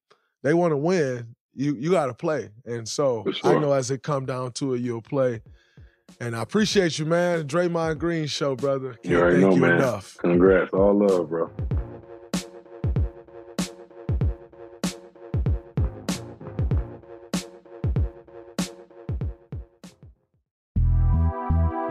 they 0.42 0.54
want 0.54 0.72
to 0.72 0.76
win, 0.76 1.36
you 1.54 1.76
you 1.76 1.90
got 1.90 2.06
to 2.06 2.14
play. 2.14 2.50
And 2.64 2.88
so 2.88 3.24
sure. 3.32 3.56
I 3.56 3.60
know 3.60 3.72
as 3.72 3.90
it 3.90 4.02
come 4.02 4.26
down 4.26 4.52
to 4.52 4.74
it, 4.74 4.80
you'll 4.80 5.02
play. 5.02 5.40
And 6.18 6.34
I 6.34 6.42
appreciate 6.42 6.98
you, 6.98 7.06
man. 7.06 7.46
Draymond 7.46 7.98
Green 7.98 8.26
show, 8.26 8.56
brother. 8.56 8.94
Can't 8.94 9.06
you 9.06 9.20
already 9.20 9.40
know, 9.40 9.54
you 9.54 9.60
man. 9.60 9.74
Enough. 9.76 10.16
Congrats. 10.18 10.70
All 10.72 10.94
love, 10.94 11.28
bro. 11.28 11.50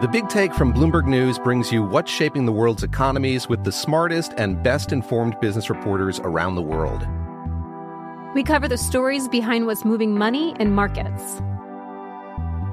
The 0.01 0.07
Big 0.07 0.29
Take 0.29 0.53
from 0.53 0.73
Bloomberg 0.73 1.07
News 1.07 1.37
brings 1.37 1.73
you 1.73 1.83
what's 1.83 2.09
shaping 2.09 2.45
the 2.45 2.53
world's 2.53 2.83
economies 2.83 3.49
with 3.49 3.65
the 3.65 3.71
smartest 3.71 4.31
and 4.37 4.63
best 4.63 4.93
informed 4.93 5.37
business 5.41 5.69
reporters 5.69 6.21
around 6.21 6.55
the 6.55 6.61
world. 6.61 7.05
We 8.33 8.43
cover 8.43 8.69
the 8.69 8.77
stories 8.77 9.27
behind 9.27 9.65
what's 9.65 9.83
moving 9.83 10.17
money 10.17 10.55
and 10.57 10.73
markets. 10.73 11.41